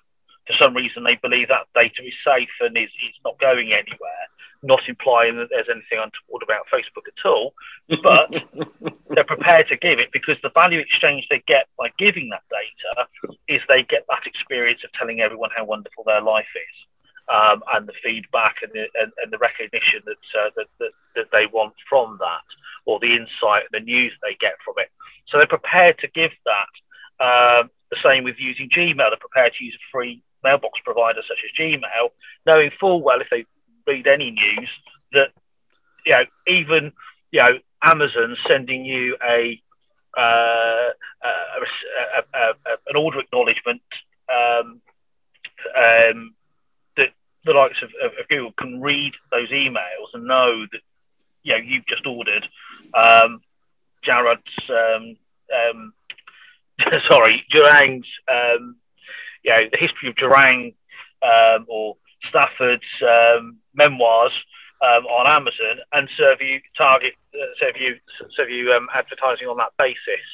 for 0.47 0.55
some 0.63 0.75
reason 0.75 1.03
they 1.03 1.17
believe 1.17 1.49
that 1.49 1.67
data 1.75 2.03
is 2.05 2.15
safe 2.25 2.49
and 2.61 2.77
is, 2.77 2.91
is 3.03 3.15
not 3.25 3.39
going 3.41 3.73
anywhere, 3.73 4.25
not 4.63 4.81
implying 4.89 5.37
that 5.37 5.49
there's 5.51 5.69
anything 5.69 5.99
untoward 5.99 6.43
about 6.43 6.67
Facebook 6.73 7.07
at 7.11 7.29
all, 7.29 7.53
but 8.03 8.31
they're 9.11 9.25
prepared 9.25 9.67
to 9.69 9.77
give 9.77 9.99
it 9.99 10.11
because 10.13 10.37
the 10.43 10.51
value 10.55 10.79
exchange 10.79 11.27
they 11.31 11.43
get 11.47 11.67
by 11.79 11.89
giving 11.99 12.31
that 12.31 12.43
data 12.51 13.35
is 13.49 13.61
they 13.69 13.83
get 13.83 14.05
that 14.09 14.27
experience 14.27 14.81
of 14.85 14.93
telling 14.93 15.21
everyone 15.21 15.51
how 15.55 15.65
wonderful 15.65 16.05
their 16.07 16.23
life 16.23 16.47
is. 16.55 16.87
Um, 17.29 17.63
and 17.75 17.89
the 17.89 17.93
feedback 18.05 18.57
and 18.63 18.71
the, 18.73 18.87
and, 19.01 19.11
and 19.21 19.33
the 19.33 19.39
recognition 19.39 20.01
that, 20.07 20.41
uh, 20.41 20.51
that, 20.57 20.67
that, 20.79 20.91
that 21.17 21.27
they 21.33 21.47
want 21.47 21.75
from 21.89 22.19
that, 22.21 22.47
or 22.85 23.01
the 23.01 23.17
insight, 23.17 23.65
and 23.67 23.73
the 23.73 23.81
news 23.81 24.13
they 24.23 24.37
get 24.39 24.55
from 24.65 24.75
it. 24.79 24.91
So 25.27 25.39
they're 25.39 25.47
prepared 25.49 25.99
to 25.99 26.09
give 26.09 26.31
that. 26.45 26.71
Um, 27.19 27.71
the 27.91 27.97
same 28.03 28.25
with 28.25 28.37
using 28.39 28.69
Gmail. 28.69 28.97
They're 28.97 29.17
prepared 29.17 29.55
to 29.55 29.65
use 29.65 29.75
a 29.75 29.87
free 29.93 30.23
mailbox 30.45 30.79
provider 30.85 31.21
such 31.27 31.39
as 31.45 31.59
Gmail, 31.59 32.11
knowing 32.47 32.71
full 32.79 33.03
well 33.03 33.21
if 33.21 33.29
they 33.31 33.45
read 33.87 34.07
any 34.07 34.31
news 34.31 34.69
that 35.13 35.29
you 36.05 36.13
know 36.13 36.25
even 36.47 36.93
you 37.31 37.43
know 37.43 37.59
Amazon 37.83 38.37
sending 38.49 38.85
you 38.85 39.17
a, 39.23 39.61
uh, 40.17 40.91
a, 41.25 42.29
a, 42.35 42.53
an 42.89 42.97
order 42.97 43.21
acknowledgement 43.21 43.83
um, 44.33 44.81
um, 45.77 46.35
the 47.47 47.53
likes 47.53 47.81
of, 47.83 47.91
of, 48.05 48.29
Google 48.29 48.53
can 48.59 48.81
read 48.81 49.13
those 49.31 49.51
emails 49.51 50.13
and 50.13 50.25
know 50.25 50.67
that 50.73 50.81
you 51.43 51.53
know 51.53 51.59
you've 51.65 51.87
just 51.87 52.07
ordered 52.07 52.47
um, 52.95 53.41
Jared's 54.05 54.43
um, 54.69 55.17
um, 55.55 55.93
sorry 57.09 57.47
Jarrang's 57.55 58.09
um, 58.31 58.77
you 59.45 59.51
know, 59.53 59.63
the 59.71 59.79
history 59.79 60.09
of 60.09 60.17
Durang 60.17 60.75
um, 61.23 61.67
or 61.69 61.97
Stafford's 62.29 62.83
um, 63.03 63.59
memoirs 63.75 64.33
um, 64.83 65.07
on 65.07 65.27
Amazon 65.27 65.79
and 65.93 66.09
serve 66.19 66.41
you 66.41 66.61
target 66.77 67.15
uh, 67.33 67.47
serve 67.61 67.77
you 67.81 67.97
serve 68.37 68.51
you 68.51 68.73
advertising 68.93 69.47
on 69.47 69.57
that 69.57 69.73
basis. 69.79 70.27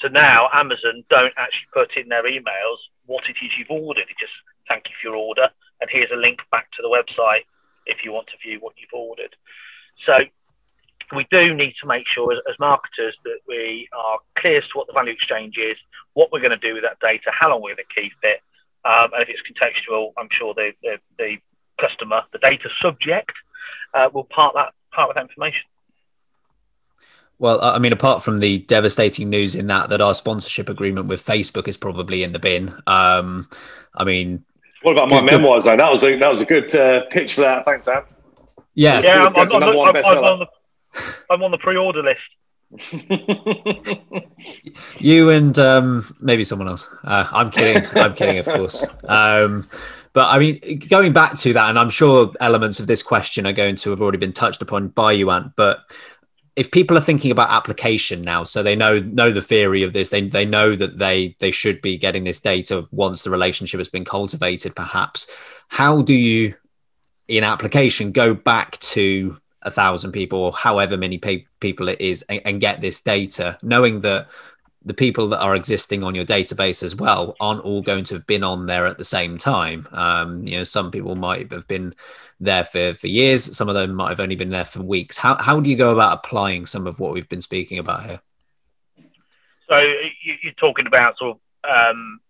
So 0.00 0.08
now 0.08 0.48
Amazon 0.52 1.02
don't 1.10 1.32
actually 1.36 1.68
put 1.72 1.96
in 1.96 2.08
their 2.08 2.24
emails 2.24 2.76
what 3.06 3.24
it 3.28 3.36
is 3.42 3.50
you've 3.58 3.70
ordered. 3.70 4.02
It 4.02 4.16
just 4.20 4.32
thank 4.68 4.84
you 4.86 4.94
for 5.00 5.08
your 5.08 5.16
order 5.16 5.48
and 5.80 5.90
here's 5.90 6.10
a 6.12 6.16
link 6.16 6.40
back 6.50 6.70
to 6.72 6.82
the 6.82 6.88
website 6.88 7.44
if 7.86 8.04
you 8.04 8.12
want 8.12 8.26
to 8.28 8.34
view 8.46 8.58
what 8.60 8.74
you've 8.76 8.92
ordered. 8.92 9.34
So 10.06 10.14
we 11.14 11.26
do 11.30 11.54
need 11.54 11.74
to 11.80 11.86
make 11.86 12.06
sure 12.06 12.32
as, 12.32 12.38
as, 12.48 12.58
marketers 12.58 13.16
that 13.24 13.38
we 13.48 13.88
are 13.96 14.18
clear 14.38 14.58
as 14.58 14.64
to 14.64 14.70
what 14.74 14.86
the 14.86 14.92
value 14.92 15.12
exchange 15.12 15.56
is, 15.56 15.76
what 16.12 16.30
we're 16.30 16.40
going 16.40 16.50
to 16.50 16.56
do 16.56 16.74
with 16.74 16.82
that 16.82 17.00
data, 17.00 17.30
how 17.32 17.50
long 17.50 17.62
we're 17.62 17.74
going 17.74 17.86
to 17.88 18.00
keep 18.00 18.12
it, 18.22 18.40
um, 18.84 19.10
and 19.12 19.22
if 19.22 19.28
it's 19.28 19.42
contextual, 19.42 20.12
I'm 20.18 20.28
sure 20.30 20.54
the, 20.54 20.72
the, 20.82 20.98
the 21.18 21.36
customer, 21.80 22.22
the 22.32 22.38
data 22.38 22.68
subject, 22.80 23.32
uh, 23.94 24.08
will 24.12 24.24
part 24.24 24.54
that 24.54 24.72
part 24.92 25.08
with 25.08 25.16
that 25.16 25.22
information. 25.22 25.62
Well, 27.38 27.60
I 27.62 27.78
mean, 27.78 27.92
apart 27.92 28.24
from 28.24 28.38
the 28.38 28.58
devastating 28.58 29.30
news 29.30 29.54
in 29.54 29.68
that 29.68 29.90
that 29.90 30.00
our 30.00 30.14
sponsorship 30.14 30.68
agreement 30.68 31.06
with 31.06 31.24
Facebook 31.24 31.68
is 31.68 31.76
probably 31.76 32.22
in 32.22 32.32
the 32.32 32.38
bin. 32.38 32.74
Um, 32.86 33.48
I 33.94 34.04
mean, 34.04 34.44
what 34.82 34.92
about 34.92 35.08
my 35.08 35.20
good, 35.20 35.30
memoirs? 35.30 35.64
Though 35.64 35.76
that 35.76 35.90
was 35.90 36.04
a 36.04 36.16
that 36.18 36.28
was 36.28 36.40
a 36.40 36.44
good 36.44 36.74
uh, 36.74 37.04
pitch 37.10 37.34
for 37.34 37.42
that. 37.42 37.64
Thanks, 37.64 37.86
Sam. 37.86 38.04
Yeah, 38.74 39.00
yeah, 39.00 39.24
I'm, 39.24 39.36
I'm, 39.36 39.52
I'm, 39.52 39.62
I'm, 39.62 39.76
on 39.76 40.38
the, 40.38 40.46
I'm 41.30 41.42
on 41.42 41.50
the 41.50 41.58
pre-order 41.58 42.02
list. 42.02 42.20
you 44.98 45.30
and 45.30 45.58
um, 45.58 46.04
maybe 46.20 46.44
someone 46.44 46.68
else. 46.68 46.88
Uh, 47.02 47.26
I'm 47.32 47.50
kidding. 47.50 47.88
I'm 47.96 48.14
kidding, 48.14 48.38
of 48.38 48.46
course. 48.46 48.84
Um, 49.04 49.66
but 50.12 50.26
I 50.26 50.38
mean, 50.38 50.60
going 50.88 51.12
back 51.12 51.34
to 51.36 51.52
that, 51.54 51.70
and 51.70 51.78
I'm 51.78 51.90
sure 51.90 52.32
elements 52.40 52.80
of 52.80 52.86
this 52.86 53.02
question 53.02 53.46
are 53.46 53.52
going 53.52 53.76
to 53.76 53.90
have 53.90 54.00
already 54.00 54.18
been 54.18 54.32
touched 54.32 54.62
upon 54.62 54.88
by 54.88 55.12
you, 55.12 55.30
Ant. 55.30 55.52
But 55.56 55.80
if 56.58 56.72
people 56.72 56.98
are 56.98 57.00
thinking 57.00 57.30
about 57.30 57.50
application 57.50 58.20
now, 58.20 58.42
so 58.42 58.64
they 58.64 58.74
know 58.74 58.98
know 58.98 59.30
the 59.30 59.40
theory 59.40 59.84
of 59.84 59.92
this, 59.92 60.10
they 60.10 60.28
they 60.28 60.44
know 60.44 60.74
that 60.74 60.98
they 60.98 61.36
they 61.38 61.52
should 61.52 61.80
be 61.80 61.96
getting 61.96 62.24
this 62.24 62.40
data 62.40 62.84
once 62.90 63.22
the 63.22 63.30
relationship 63.30 63.78
has 63.78 63.88
been 63.88 64.04
cultivated. 64.04 64.74
Perhaps, 64.74 65.30
how 65.68 66.02
do 66.02 66.14
you, 66.14 66.54
in 67.28 67.44
application, 67.44 68.10
go 68.10 68.34
back 68.34 68.76
to 68.78 69.38
a 69.62 69.70
thousand 69.70 70.10
people 70.10 70.40
or 70.40 70.52
however 70.52 70.96
many 70.96 71.18
pe- 71.18 71.46
people 71.60 71.88
it 71.88 72.00
is 72.00 72.22
and, 72.22 72.40
and 72.44 72.60
get 72.60 72.80
this 72.80 73.00
data, 73.00 73.56
knowing 73.62 74.00
that 74.00 74.26
the 74.84 74.94
people 74.94 75.28
that 75.28 75.40
are 75.40 75.54
existing 75.54 76.02
on 76.02 76.14
your 76.14 76.24
database 76.24 76.82
as 76.82 76.96
well 76.96 77.36
aren't 77.38 77.60
all 77.60 77.82
going 77.82 78.02
to 78.04 78.14
have 78.14 78.26
been 78.26 78.42
on 78.42 78.66
there 78.66 78.86
at 78.86 78.98
the 78.98 79.04
same 79.04 79.38
time. 79.38 79.86
Um, 79.92 80.44
you 80.44 80.56
know, 80.56 80.64
some 80.64 80.90
people 80.90 81.14
might 81.14 81.52
have 81.52 81.68
been 81.68 81.94
there 82.40 82.64
for, 82.64 82.94
for 82.94 83.06
years. 83.06 83.56
Some 83.56 83.68
of 83.68 83.74
them 83.74 83.94
might 83.94 84.10
have 84.10 84.20
only 84.20 84.36
been 84.36 84.50
there 84.50 84.64
for 84.64 84.82
weeks. 84.82 85.18
How, 85.18 85.36
how 85.36 85.60
do 85.60 85.70
you 85.70 85.76
go 85.76 85.90
about 85.90 86.18
applying 86.18 86.66
some 86.66 86.86
of 86.86 87.00
what 87.00 87.12
we've 87.12 87.28
been 87.28 87.40
speaking 87.40 87.78
about 87.78 88.04
here? 88.04 88.20
So 89.68 89.78
you're 90.42 90.52
talking 90.54 90.86
about 90.86 91.18
sort 91.18 91.36
of, 91.64 91.92
um, 91.96 92.20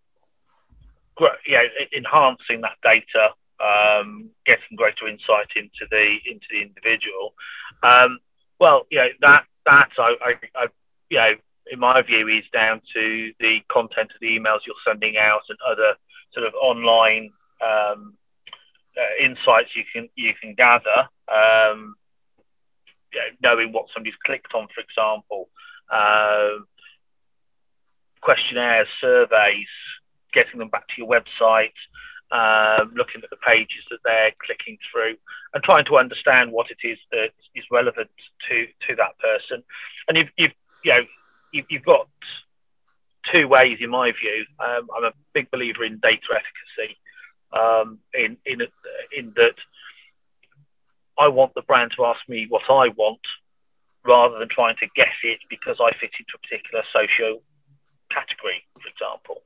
yeah, 1.47 1.62
enhancing 1.97 2.61
that 2.62 2.77
data 2.83 3.31
um, 3.61 4.31
getting 4.47 4.77
greater 4.77 5.09
insight 5.09 5.49
into 5.57 5.87
the 5.90 6.18
into 6.27 6.47
the 6.51 6.62
individual. 6.62 7.35
Um, 7.83 8.18
well, 8.61 8.87
you 8.90 8.99
know 8.99 9.09
that 9.21 9.44
that 9.66 9.90
I, 9.99 10.14
I, 10.23 10.35
I, 10.55 10.66
you 11.11 11.18
know 11.18 11.33
in 11.71 11.79
my 11.79 12.01
view 12.03 12.29
is 12.29 12.44
down 12.53 12.81
to 12.94 13.33
the 13.40 13.59
content 13.71 14.11
of 14.14 14.21
the 14.21 14.38
emails 14.38 14.61
you're 14.66 14.75
sending 14.87 15.18
out 15.18 15.42
and 15.49 15.59
other 15.68 15.94
sort 16.33 16.47
of 16.47 16.55
online 16.55 17.31
um, 17.62 18.14
uh, 18.99 19.25
insights 19.25 19.71
you 19.77 19.85
can 19.93 20.09
you 20.17 20.33
can 20.41 20.55
gather. 20.55 21.09
Um, 21.29 21.95
you 23.13 23.21
know, 23.21 23.55
knowing 23.55 23.73
what 23.73 23.87
somebody's 23.95 24.19
clicked 24.25 24.53
on, 24.55 24.69
for 24.75 24.81
example, 24.83 25.49
uh, 25.91 26.63
questionnaires, 28.21 28.89
surveys, 29.01 29.69
getting 30.33 30.59
them 30.59 30.69
back 30.69 30.87
to 30.89 30.95
your 30.99 31.09
website, 31.09 31.73
um, 32.31 32.93
looking 32.95 33.23
at 33.23 33.31
the 33.31 33.37
pages 33.37 33.85
that 33.91 34.01
they're 34.05 34.33
clicking 34.45 34.77
through, 34.93 35.17
and 35.55 35.63
trying 35.63 35.85
to 35.87 35.97
understand 35.97 36.53
what 36.53 36.67
it 36.71 36.87
is 36.87 36.99
that 37.13 37.31
is 37.55 37.65
relevant 37.71 38.11
to 38.49 38.67
to 38.89 38.97
that 38.97 39.19
person. 39.19 39.63
And 40.09 40.19
you've, 40.19 40.29
you've 40.37 40.53
you 40.85 40.93
know 40.93 41.05
you've, 41.53 41.67
you've 41.71 41.85
got 41.85 42.09
two 43.33 43.49
ways, 43.49 43.79
in 43.81 43.91
my 43.91 44.13
view. 44.13 44.45
Um, 44.59 44.89
I'm 44.97 45.05
a 45.05 45.13
big 45.33 45.51
believer 45.51 45.85
in 45.85 45.99
data 45.99 46.27
efficacy, 46.31 46.99
um, 47.53 47.99
in 48.15 48.37
in 48.47 48.61
in 49.17 49.33
that 49.37 49.55
I 51.19 51.29
want 51.29 51.55
the 51.55 51.63
brand 51.63 51.93
to 51.97 52.05
ask 52.05 52.21
me 52.29 52.47
what 52.49 52.63
I 52.69 52.89
want 52.97 53.21
rather 54.05 54.39
than 54.39 54.49
trying 54.49 54.77
to 54.77 54.87
guess 54.95 55.15
it 55.23 55.41
because 55.51 55.77
I 55.81 55.91
fit 55.99 56.11
into 56.19 56.35
a 56.35 56.39
particular 56.39 56.85
social 56.93 57.43
category, 58.11 58.65
for 58.75 58.89
example. 58.89 59.43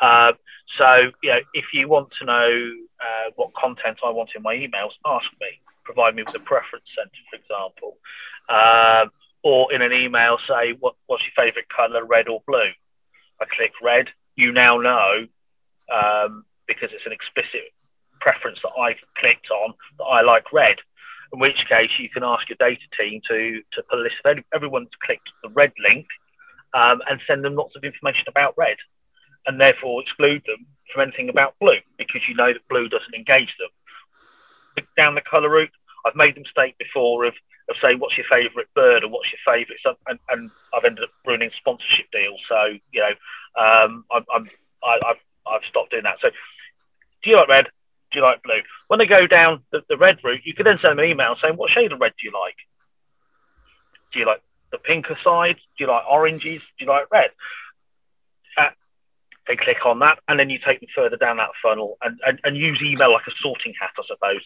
Uh, 0.00 0.32
so, 0.80 1.10
you 1.22 1.30
know, 1.30 1.40
if 1.52 1.66
you 1.74 1.88
want 1.88 2.08
to 2.18 2.24
know 2.24 2.72
uh, 3.00 3.30
what 3.36 3.52
content 3.54 3.98
I 4.04 4.10
want 4.10 4.30
in 4.34 4.42
my 4.42 4.54
emails, 4.54 4.92
ask 5.04 5.26
me. 5.40 5.60
Provide 5.84 6.14
me 6.14 6.22
with 6.22 6.34
a 6.34 6.40
preference 6.40 6.84
center, 6.96 7.10
for 7.28 7.36
example. 7.36 7.96
Um, 8.48 9.10
or 9.42 9.72
in 9.72 9.82
an 9.82 9.92
email, 9.92 10.38
say, 10.48 10.74
what, 10.78 10.94
what's 11.06 11.24
your 11.24 11.44
favorite 11.44 11.68
color, 11.68 12.04
red 12.04 12.28
or 12.28 12.42
blue? 12.46 12.70
I 13.40 13.44
click 13.44 13.72
red. 13.82 14.06
You 14.36 14.52
now 14.52 14.78
know, 14.78 15.26
um, 15.92 16.44
because 16.70 16.94
it's 16.94 17.06
an 17.06 17.12
explicit 17.12 17.74
preference 18.20 18.58
that 18.62 18.70
I 18.78 18.94
clicked 19.18 19.50
on, 19.50 19.74
that 19.98 20.04
I 20.04 20.22
like 20.22 20.52
red. 20.52 20.76
In 21.32 21.40
which 21.40 21.58
case, 21.68 21.90
you 21.98 22.08
can 22.08 22.22
ask 22.22 22.48
your 22.48 22.58
data 22.60 22.86
team 22.98 23.20
to, 23.26 23.60
to 23.74 23.82
put 23.90 23.98
a 23.98 24.02
list 24.02 24.22
of 24.24 24.38
everyone's 24.54 24.94
clicked 25.04 25.28
the 25.42 25.50
red 25.50 25.72
link 25.82 26.06
um, 26.74 27.02
and 27.10 27.20
send 27.26 27.44
them 27.44 27.56
lots 27.56 27.74
of 27.74 27.82
information 27.82 28.24
about 28.28 28.54
red 28.56 28.76
and 29.46 29.60
therefore 29.60 30.02
exclude 30.02 30.42
them 30.46 30.66
from 30.92 31.02
anything 31.02 31.28
about 31.28 31.54
blue 31.60 31.82
because 31.98 32.22
you 32.28 32.34
know 32.34 32.52
that 32.52 32.68
blue 32.68 32.88
doesn't 32.88 33.14
engage 33.14 33.50
them. 33.58 34.84
Down 34.96 35.14
the 35.14 35.22
colour 35.22 35.50
route, 35.50 35.74
I've 36.06 36.16
made 36.16 36.36
the 36.36 36.40
mistake 36.40 36.78
before 36.78 37.24
of, 37.24 37.34
of 37.68 37.76
saying 37.84 37.98
what's 37.98 38.16
your 38.16 38.26
favourite 38.30 38.68
bird 38.74 39.02
or 39.02 39.08
what's 39.08 39.28
your 39.32 39.42
favourite, 39.44 39.80
and, 40.06 40.18
and 40.30 40.50
I've 40.74 40.84
ended 40.84 41.04
up 41.04 41.10
ruining 41.26 41.50
sponsorship 41.56 42.06
deals. 42.12 42.40
So 42.48 42.78
you 42.92 43.00
know, 43.00 43.14
um, 43.60 44.04
I'm, 44.12 44.24
I'm 44.34 44.50
I, 44.82 44.98
have 45.06 45.16
I've 45.46 45.68
stopped 45.68 45.90
doing 45.90 46.04
that. 46.04 46.16
So, 46.22 46.30
do 47.22 47.30
you 47.30 47.36
like 47.36 47.48
red? 47.48 47.66
Do 48.12 48.18
you 48.18 48.24
like 48.24 48.42
blue? 48.42 48.60
When 48.88 48.98
they 48.98 49.06
go 49.06 49.26
down 49.26 49.62
the, 49.70 49.82
the 49.88 49.96
red 49.96 50.18
route, 50.24 50.40
you 50.44 50.54
can 50.54 50.64
then 50.64 50.78
send 50.82 50.98
them 50.98 51.04
an 51.04 51.10
email 51.10 51.36
saying 51.40 51.56
what 51.56 51.70
shade 51.70 51.92
of 51.92 52.00
red 52.00 52.12
do 52.20 52.26
you 52.26 52.32
like? 52.32 52.56
Do 54.12 54.18
you 54.18 54.26
like 54.26 54.42
the 54.72 54.78
pinker 54.78 55.16
side? 55.22 55.56
Do 55.78 55.84
you 55.84 55.86
like 55.86 56.04
oranges? 56.10 56.62
Do 56.78 56.84
you 56.84 56.86
like 56.86 57.10
red? 57.10 57.30
they 59.50 59.56
click 59.56 59.84
on 59.84 59.98
that, 59.98 60.18
and 60.28 60.38
then 60.38 60.48
you 60.48 60.58
take 60.64 60.80
them 60.80 60.88
further 60.94 61.16
down 61.16 61.36
that 61.38 61.50
funnel 61.62 61.98
and, 62.02 62.18
and, 62.24 62.38
and 62.44 62.56
use 62.56 62.80
email 62.82 63.12
like 63.12 63.26
a 63.26 63.32
sorting 63.42 63.74
hat, 63.80 63.90
I 63.98 64.02
suppose, 64.06 64.42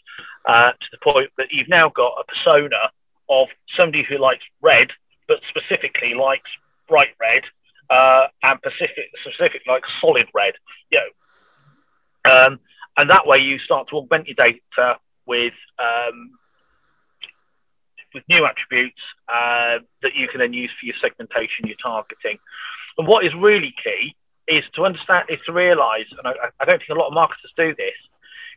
uh, 0.49 0.73
to 0.73 0.89
the 0.93 0.99
point 1.03 1.31
that 1.37 1.49
you've 1.51 1.69
now 1.69 1.91
got 1.91 2.15
a 2.19 2.25
persona 2.25 2.91
of 3.29 3.49
somebody 3.77 4.03
who 4.03 4.19
likes 4.19 4.43
red, 4.63 4.89
but 5.29 5.41
specifically 5.49 6.15
likes 6.15 6.51
bright 6.89 7.15
red, 7.21 7.43
uh, 7.91 8.29
and 8.43 8.59
specific, 8.65 9.11
specific 9.21 9.63
like 9.67 9.83
solid 10.01 10.27
red. 10.35 10.55
You 10.91 10.99
know, 10.99 11.09
um, 12.25 12.59
and 12.97 13.11
that 13.11 13.27
way 13.27 13.39
you 13.39 13.59
start 13.59 13.89
to 13.89 13.97
augment 13.97 14.29
your 14.29 14.37
data 14.37 14.99
with 15.27 15.55
um, 15.79 16.33
with 18.15 18.23
new 18.29 18.47
attributes 18.47 19.01
uh, 19.29 19.79
that 20.03 20.15
you 20.15 20.29
can 20.29 20.39
then 20.41 20.53
use 20.53 20.71
for 20.79 20.87
your 20.87 20.95
segmentation, 21.03 21.67
your 21.67 21.77
targeting. 21.83 22.39
And 22.97 23.09
what 23.09 23.27
is 23.27 23.33
really 23.35 23.75
key 23.83 24.15
is 24.47 24.63
to 24.75 24.85
understand, 24.85 25.25
is 25.29 25.41
to 25.47 25.53
realize, 25.53 26.07
and 26.11 26.29
I, 26.29 26.33
I 26.61 26.65
don't 26.65 26.79
think 26.79 26.91
a 26.91 26.95
lot 26.95 27.09
of 27.09 27.13
marketers 27.13 27.53
do 27.57 27.75
this, 27.75 27.95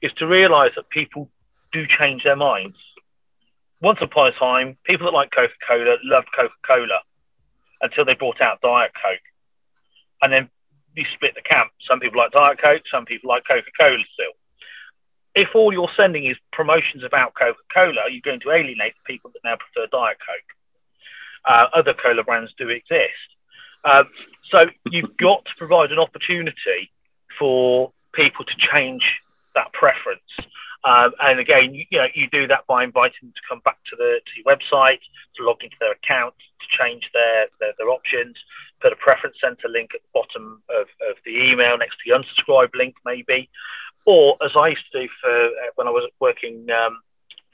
is 0.03 0.11
to 0.19 0.27
realize 0.27 0.71
that 0.75 0.89
people 0.89 1.29
do 1.71 1.85
change 1.87 2.23
their 2.23 2.35
minds. 2.35 2.77
Once 3.81 3.99
upon 4.01 4.27
a 4.27 4.31
time, 4.33 4.77
people 4.83 5.05
that 5.05 5.13
like 5.13 5.31
Coca 5.31 5.53
Cola 5.67 5.97
loved 6.03 6.27
Coca 6.35 6.53
Cola 6.65 6.99
until 7.81 8.05
they 8.05 8.13
brought 8.13 8.41
out 8.41 8.61
Diet 8.61 8.91
Coke. 8.93 9.19
And 10.21 10.33
then 10.33 10.49
you 10.97 11.05
split 11.13 11.35
the 11.35 11.41
camp. 11.41 11.71
Some 11.89 11.99
people 11.99 12.19
like 12.19 12.31
Diet 12.31 12.59
Coke, 12.61 12.83
some 12.91 13.05
people 13.05 13.29
like 13.29 13.43
Coca 13.49 13.69
Cola 13.79 14.03
still. 14.13 14.33
If 15.35 15.49
all 15.53 15.71
you're 15.71 15.91
sending 15.95 16.25
is 16.25 16.37
promotions 16.51 17.03
about 17.03 17.33
Coca 17.35 17.59
Cola, 17.73 18.09
you're 18.09 18.21
going 18.25 18.39
to 18.41 18.51
alienate 18.51 18.93
the 18.95 19.13
people 19.13 19.31
that 19.33 19.39
now 19.43 19.55
prefer 19.55 19.87
Diet 19.91 20.17
Coke. 20.17 20.57
Uh, 21.45 21.65
other 21.73 21.93
cola 21.93 22.23
brands 22.23 22.51
do 22.57 22.69
exist. 22.69 23.29
Um, 23.85 24.09
so 24.51 24.65
you've 24.91 25.15
got 25.17 25.45
to 25.45 25.51
provide 25.57 25.91
an 25.91 25.99
opportunity 25.99 26.91
for 27.37 27.93
people 28.13 28.43
to 28.43 28.53
change 28.57 29.03
that 29.55 29.71
preference. 29.71 30.21
Um, 30.83 31.13
and 31.21 31.39
again, 31.39 31.73
you, 31.73 31.85
you, 31.89 31.99
know, 31.99 32.07
you 32.13 32.27
do 32.29 32.47
that 32.47 32.65
by 32.67 32.83
inviting 32.83 33.17
them 33.21 33.33
to 33.33 33.41
come 33.47 33.61
back 33.63 33.77
to 33.89 33.95
the 33.95 34.19
to 34.25 34.31
your 34.35 34.45
website, 34.45 34.99
to 35.35 35.43
log 35.43 35.63
into 35.63 35.75
their 35.79 35.91
account, 35.91 36.33
change 36.69 37.09
their, 37.13 37.47
their, 37.59 37.73
their 37.77 37.89
options, 37.89 38.35
put 38.81 38.93
a 38.93 38.95
preference 38.95 39.37
center 39.41 39.67
link 39.69 39.91
at 39.93 40.01
the 40.01 40.13
bottom 40.13 40.61
of, 40.69 40.87
of 41.09 41.15
the 41.25 41.31
email 41.31 41.77
next 41.77 41.97
to 41.97 42.03
the 42.05 42.15
unsubscribe 42.17 42.73
link, 42.75 42.95
maybe. 43.05 43.49
Or 44.05 44.37
as 44.41 44.51
I 44.55 44.69
used 44.69 44.85
to 44.91 45.01
do 45.01 45.09
for 45.21 45.29
uh, 45.29 45.71
when 45.75 45.87
I 45.87 45.91
was 45.91 46.09
working 46.19 46.67
um, 46.71 47.01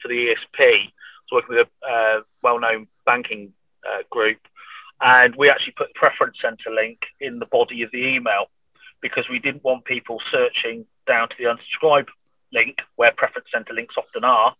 for 0.00 0.08
the 0.08 0.34
ESP, 0.34 0.60
I 0.60 0.92
was 1.30 1.42
working 1.42 1.56
with 1.56 1.68
a 1.82 1.86
uh, 1.86 2.20
well-known 2.42 2.86
banking 3.06 3.52
uh, 3.86 4.02
group, 4.10 4.38
and 5.00 5.34
we 5.36 5.50
actually 5.50 5.74
put 5.76 5.88
the 5.88 5.98
preference 5.98 6.36
center 6.40 6.70
link 6.70 7.00
in 7.20 7.38
the 7.38 7.46
body 7.46 7.82
of 7.82 7.90
the 7.90 8.06
email 8.06 8.46
because 9.00 9.24
we 9.28 9.38
didn't 9.38 9.64
want 9.64 9.84
people 9.84 10.18
searching 10.30 10.86
down 11.06 11.28
to 11.28 11.34
the 11.38 11.44
unsubscribe 11.44 12.06
link 12.52 12.78
where 12.96 13.10
preference 13.16 13.48
center 13.52 13.74
links 13.74 13.96
often 13.98 14.24
are. 14.24 14.54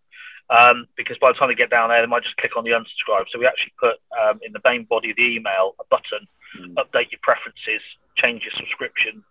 Um, 0.50 0.86
because 0.96 1.16
by 1.20 1.32
the 1.32 1.34
time 1.34 1.48
they 1.48 1.54
get 1.54 1.70
down 1.70 1.88
there, 1.88 2.00
they 2.00 2.06
might 2.06 2.22
just 2.22 2.36
click 2.36 2.56
on 2.56 2.64
the 2.64 2.70
unsubscribe. 2.70 3.24
So 3.32 3.38
we 3.38 3.46
actually 3.46 3.72
put 3.80 3.96
um, 4.12 4.40
in 4.42 4.52
the 4.52 4.60
main 4.64 4.84
body 4.84 5.10
of 5.10 5.16
the 5.16 5.36
email 5.36 5.74
a 5.80 5.84
button, 5.88 6.28
mm. 6.60 6.74
update 6.74 7.10
your 7.10 7.20
preferences, 7.22 7.80
change 8.22 8.42
your 8.42 8.52
subscription. 8.56 9.24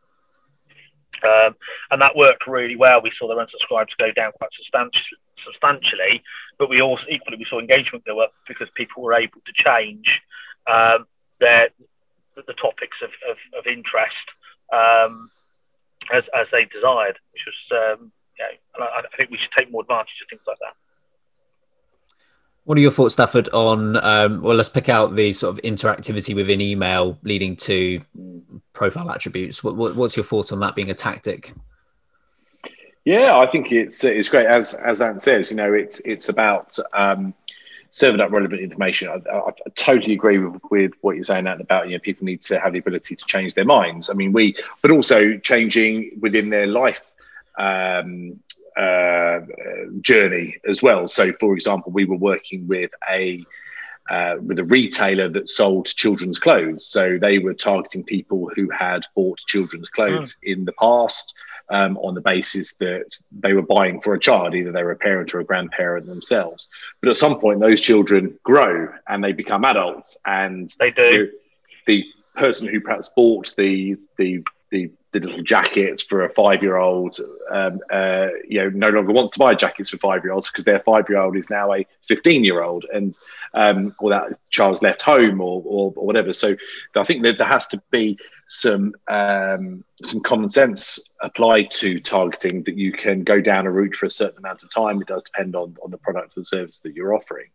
Um, 1.24 1.56
and 1.92 2.02
that 2.02 2.16
worked 2.16 2.48
really 2.48 2.76
well. 2.76 3.02
We 3.02 3.12
saw 3.18 3.28
the 3.28 3.36
unsubscribes 3.36 3.96
go 3.98 4.12
down 4.12 4.32
quite 4.34 4.50
substantially, 4.58 5.22
substantially, 5.46 6.24
but 6.58 6.70
we 6.70 6.82
also 6.82 7.04
equally 7.10 7.38
we 7.38 7.46
saw 7.50 7.60
engagement 7.60 8.06
go 8.06 8.20
up 8.20 8.34
because 8.48 8.68
people 8.76 9.04
were 9.04 9.14
able 9.14 9.40
to 9.46 9.64
change 9.64 10.22
um, 10.68 11.06
their 11.40 11.70
the 12.36 12.54
topics 12.54 12.98
of, 13.04 13.12
of, 13.30 13.38
of 13.58 13.68
interest 13.68 14.26
um, 14.74 15.30
as, 16.12 16.24
as 16.34 16.48
they 16.52 16.66
desired, 16.66 17.20
which 17.32 17.46
was 17.46 18.00
um, 18.00 18.12
yeah, 18.40 18.58
I, 18.82 19.04
I 19.06 19.18
think 19.18 19.30
we 19.30 19.38
should 19.38 19.54
take 19.58 19.72
more 19.72 19.84
advantage 19.84 20.18
of 20.22 20.30
things 20.30 20.42
like 20.48 20.58
that. 20.60 20.76
What 22.66 22.78
are 22.78 22.82
your 22.82 22.92
thoughts, 22.92 23.16
Stafford, 23.16 23.50
on 23.50 23.98
um, 23.98 24.42
well, 24.42 24.56
let's 24.56 24.70
pick 24.70 24.88
out 24.88 25.16
the 25.16 25.34
sort 25.34 25.58
of 25.58 25.62
interactivity 25.64 26.34
within 26.34 26.62
email 26.62 27.20
leading 27.24 27.58
to 27.58 28.02
profile 28.72 29.12
attributes. 29.12 29.64
What, 29.64 29.76
what, 29.76 29.96
what's 29.96 30.16
your 30.16 30.24
thoughts 30.24 30.52
on 30.52 30.60
that 30.62 30.76
being 30.76 30.90
a 30.90 30.94
tactic? 30.94 31.54
Yeah, 33.06 33.38
I 33.38 33.48
think 33.48 33.74
it's 33.74 34.04
it's 34.06 34.30
great. 34.30 34.46
As 34.46 34.74
as 34.76 35.02
Ant 35.02 35.22
says, 35.22 35.52
you 35.52 35.58
know, 35.58 35.74
it's 35.74 36.00
it's 36.02 36.30
about 36.30 36.78
um, 36.94 37.34
serving 37.90 38.22
up 38.22 38.32
relevant 38.32 38.62
information. 38.62 39.10
I, 39.10 39.30
I, 39.30 39.50
I 39.50 39.70
totally 39.76 40.14
agree 40.14 40.38
with, 40.38 40.62
with, 40.72 40.92
what 41.02 41.16
you're 41.16 41.26
saying 41.26 41.44
that 41.44 41.60
about 41.60 41.90
you 41.90 41.96
know 41.96 42.00
people 42.00 42.26
need 42.26 42.42
to 42.44 42.60
have 42.62 42.72
the 42.72 42.80
ability 42.80 43.18
to 43.18 43.26
change 43.26 43.56
their 43.56 43.66
minds. 43.66 44.10
I 44.10 44.14
mean, 44.14 44.32
we, 44.32 44.56
but 44.82 44.90
also 44.90 45.38
changing 45.38 46.18
within 46.22 46.50
their 46.50 46.66
life 46.66 47.14
um, 47.58 48.40
uh, 48.78 49.42
journey 50.02 50.58
as 50.68 50.82
well. 50.82 51.08
So, 51.08 51.32
for 51.34 51.54
example, 51.54 51.92
we 51.92 52.06
were 52.06 52.18
working 52.18 52.68
with 52.68 52.92
a 53.10 53.46
uh, 54.10 54.36
with 54.42 54.60
a 54.60 54.64
retailer 54.66 55.30
that 55.30 55.50
sold 55.50 55.86
children's 55.86 56.38
clothes. 56.38 56.86
So 56.86 57.18
they 57.18 57.40
were 57.40 57.54
targeting 57.54 58.04
people 58.04 58.52
who 58.54 58.70
had 58.70 59.06
bought 59.16 59.40
children's 59.40 59.88
clothes 59.88 60.36
mm. 60.36 60.54
in 60.54 60.66
the 60.66 60.74
past 60.74 61.34
um, 61.70 61.98
on 61.98 62.14
the 62.14 62.22
basis 62.22 62.74
that 62.76 63.18
they 63.32 63.54
were 63.54 63.62
buying 63.62 64.02
for 64.02 64.14
a 64.14 64.20
child, 64.20 64.54
either 64.54 64.72
they 64.72 64.84
were 64.84 64.92
a 64.92 64.98
parent 64.98 65.34
or 65.34 65.40
a 65.40 65.46
grandparent 65.46 66.06
themselves. 66.06 66.70
But 67.02 67.10
at 67.10 67.18
some 67.18 67.40
point, 67.40 67.62
those 67.62 67.82
children 67.82 68.38
grow 68.44 68.90
and 69.08 69.24
they 69.24 69.32
become 69.32 69.66
adults, 69.66 70.18
and 70.26 70.74
they 70.80 70.92
do. 70.92 71.32
The, 71.88 72.04
the 72.04 72.06
person 72.36 72.68
who 72.68 72.82
perhaps 72.82 73.10
bought 73.10 73.54
the 73.56 73.98
the 74.18 74.44
the, 74.70 74.92
the 75.14 75.20
little 75.20 75.44
jackets 75.44 76.04
for 76.04 76.26
a 76.26 76.30
five 76.30 76.64
year 76.64 76.78
old, 76.78 77.18
um, 77.52 77.80
uh, 77.92 78.28
you 78.48 78.60
know, 78.60 78.70
no 78.70 78.90
longer 78.90 79.14
wants 79.14 79.32
to 79.34 79.40
buy 79.40 79.54
jackets 79.54 79.92
for 79.92 79.98
five 79.98 80.24
year 80.24 80.34
olds 80.34 80.50
because 80.50 80.66
their 80.66 80.80
five 80.80 81.08
year 81.08 81.20
old 81.20 81.38
is 81.38 81.50
now 81.50 81.72
a 81.72 81.86
15 82.08 82.44
year 82.44 82.62
old 82.62 82.86
and, 82.92 83.18
um, 83.54 83.96
or 84.00 84.10
that 84.10 84.38
child's 84.50 84.82
left 84.82 85.04
home 85.04 85.40
or, 85.40 85.62
or, 85.66 85.94
or, 85.96 86.06
whatever. 86.06 86.34
So 86.34 86.56
I 86.96 87.04
think 87.04 87.24
that 87.24 87.38
there 87.38 87.48
has 87.48 87.68
to 87.68 87.82
be 87.92 88.18
some, 88.48 88.94
um, 89.08 89.84
some 90.04 90.20
common 90.22 90.50
sense 90.50 91.00
applied 91.22 91.72
to 91.72 92.00
targeting 92.00 92.64
that 92.64 92.76
you 92.76 92.92
can 92.92 93.24
go 93.24 93.40
down 93.40 93.68
a 93.68 93.72
route 93.72 93.96
for 93.96 94.08
a 94.08 94.12
certain 94.12 94.40
amount 94.40 94.64
of 94.64 94.70
time. 94.70 95.00
It 95.02 95.08
does 95.08 95.24
depend 95.24 95.56
on, 95.56 95.78
on 95.84 95.92
the 95.92 95.98
product 95.98 96.38
or 96.38 96.44
service 96.44 96.80
that 96.80 96.96
you're 96.96 97.16
offering. 97.16 97.48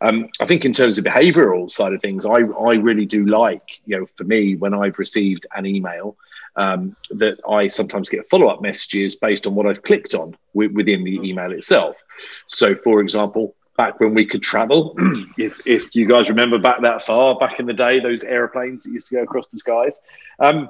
Um, 0.00 0.28
I 0.40 0.46
think 0.46 0.64
in 0.64 0.72
terms 0.72 0.96
of 0.96 1.04
behavioral 1.04 1.70
side 1.70 1.92
of 1.92 2.00
things, 2.00 2.24
I, 2.24 2.40
I 2.40 2.74
really 2.74 3.06
do 3.06 3.26
like, 3.26 3.80
you 3.84 3.98
know, 3.98 4.06
for 4.16 4.24
me, 4.24 4.56
when 4.56 4.74
I've 4.74 4.98
received 4.98 5.46
an 5.54 5.66
email, 5.66 6.16
um, 6.56 6.96
that 7.10 7.38
I 7.48 7.66
sometimes 7.68 8.08
get 8.08 8.26
follow 8.26 8.48
up 8.48 8.60
messages 8.60 9.16
based 9.16 9.46
on 9.46 9.54
what 9.54 9.66
I've 9.66 9.82
clicked 9.82 10.14
on 10.14 10.36
w- 10.54 10.72
within 10.72 11.04
the 11.04 11.16
email 11.22 11.52
itself. 11.52 12.02
So, 12.46 12.74
for 12.74 13.00
example, 13.00 13.54
back 13.76 14.00
when 14.00 14.14
we 14.14 14.26
could 14.26 14.42
travel, 14.42 14.94
if, 15.38 15.66
if 15.66 15.94
you 15.94 16.06
guys 16.06 16.28
remember 16.28 16.58
back 16.58 16.82
that 16.82 17.04
far, 17.04 17.38
back 17.38 17.58
in 17.58 17.66
the 17.66 17.72
day, 17.72 18.00
those 18.00 18.22
aeroplanes 18.22 18.84
that 18.84 18.92
used 18.92 19.08
to 19.08 19.16
go 19.16 19.22
across 19.22 19.46
the 19.48 19.58
skies. 19.58 20.00
Um, 20.38 20.68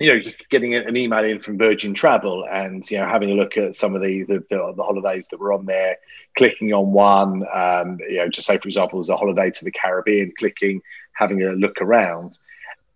you 0.00 0.08
know, 0.08 0.20
getting 0.48 0.74
an 0.74 0.96
email 0.96 1.22
in 1.22 1.38
from 1.38 1.58
Virgin 1.58 1.92
Travel 1.92 2.46
and 2.50 2.88
you 2.90 2.98
know 2.98 3.06
having 3.06 3.30
a 3.30 3.34
look 3.34 3.58
at 3.58 3.76
some 3.76 3.94
of 3.94 4.00
the 4.00 4.22
the, 4.22 4.44
the, 4.48 4.72
the 4.74 4.82
holidays 4.82 5.28
that 5.30 5.38
were 5.38 5.52
on 5.52 5.66
there, 5.66 5.98
clicking 6.34 6.72
on 6.72 6.92
one, 6.92 7.44
um, 7.52 7.98
you 8.00 8.16
know, 8.16 8.28
just 8.28 8.46
say 8.46 8.56
for 8.56 8.68
example, 8.68 8.98
there's 8.98 9.10
a 9.10 9.16
holiday 9.16 9.50
to 9.50 9.64
the 9.64 9.70
Caribbean, 9.70 10.32
clicking, 10.38 10.80
having 11.12 11.42
a 11.42 11.52
look 11.52 11.82
around, 11.82 12.38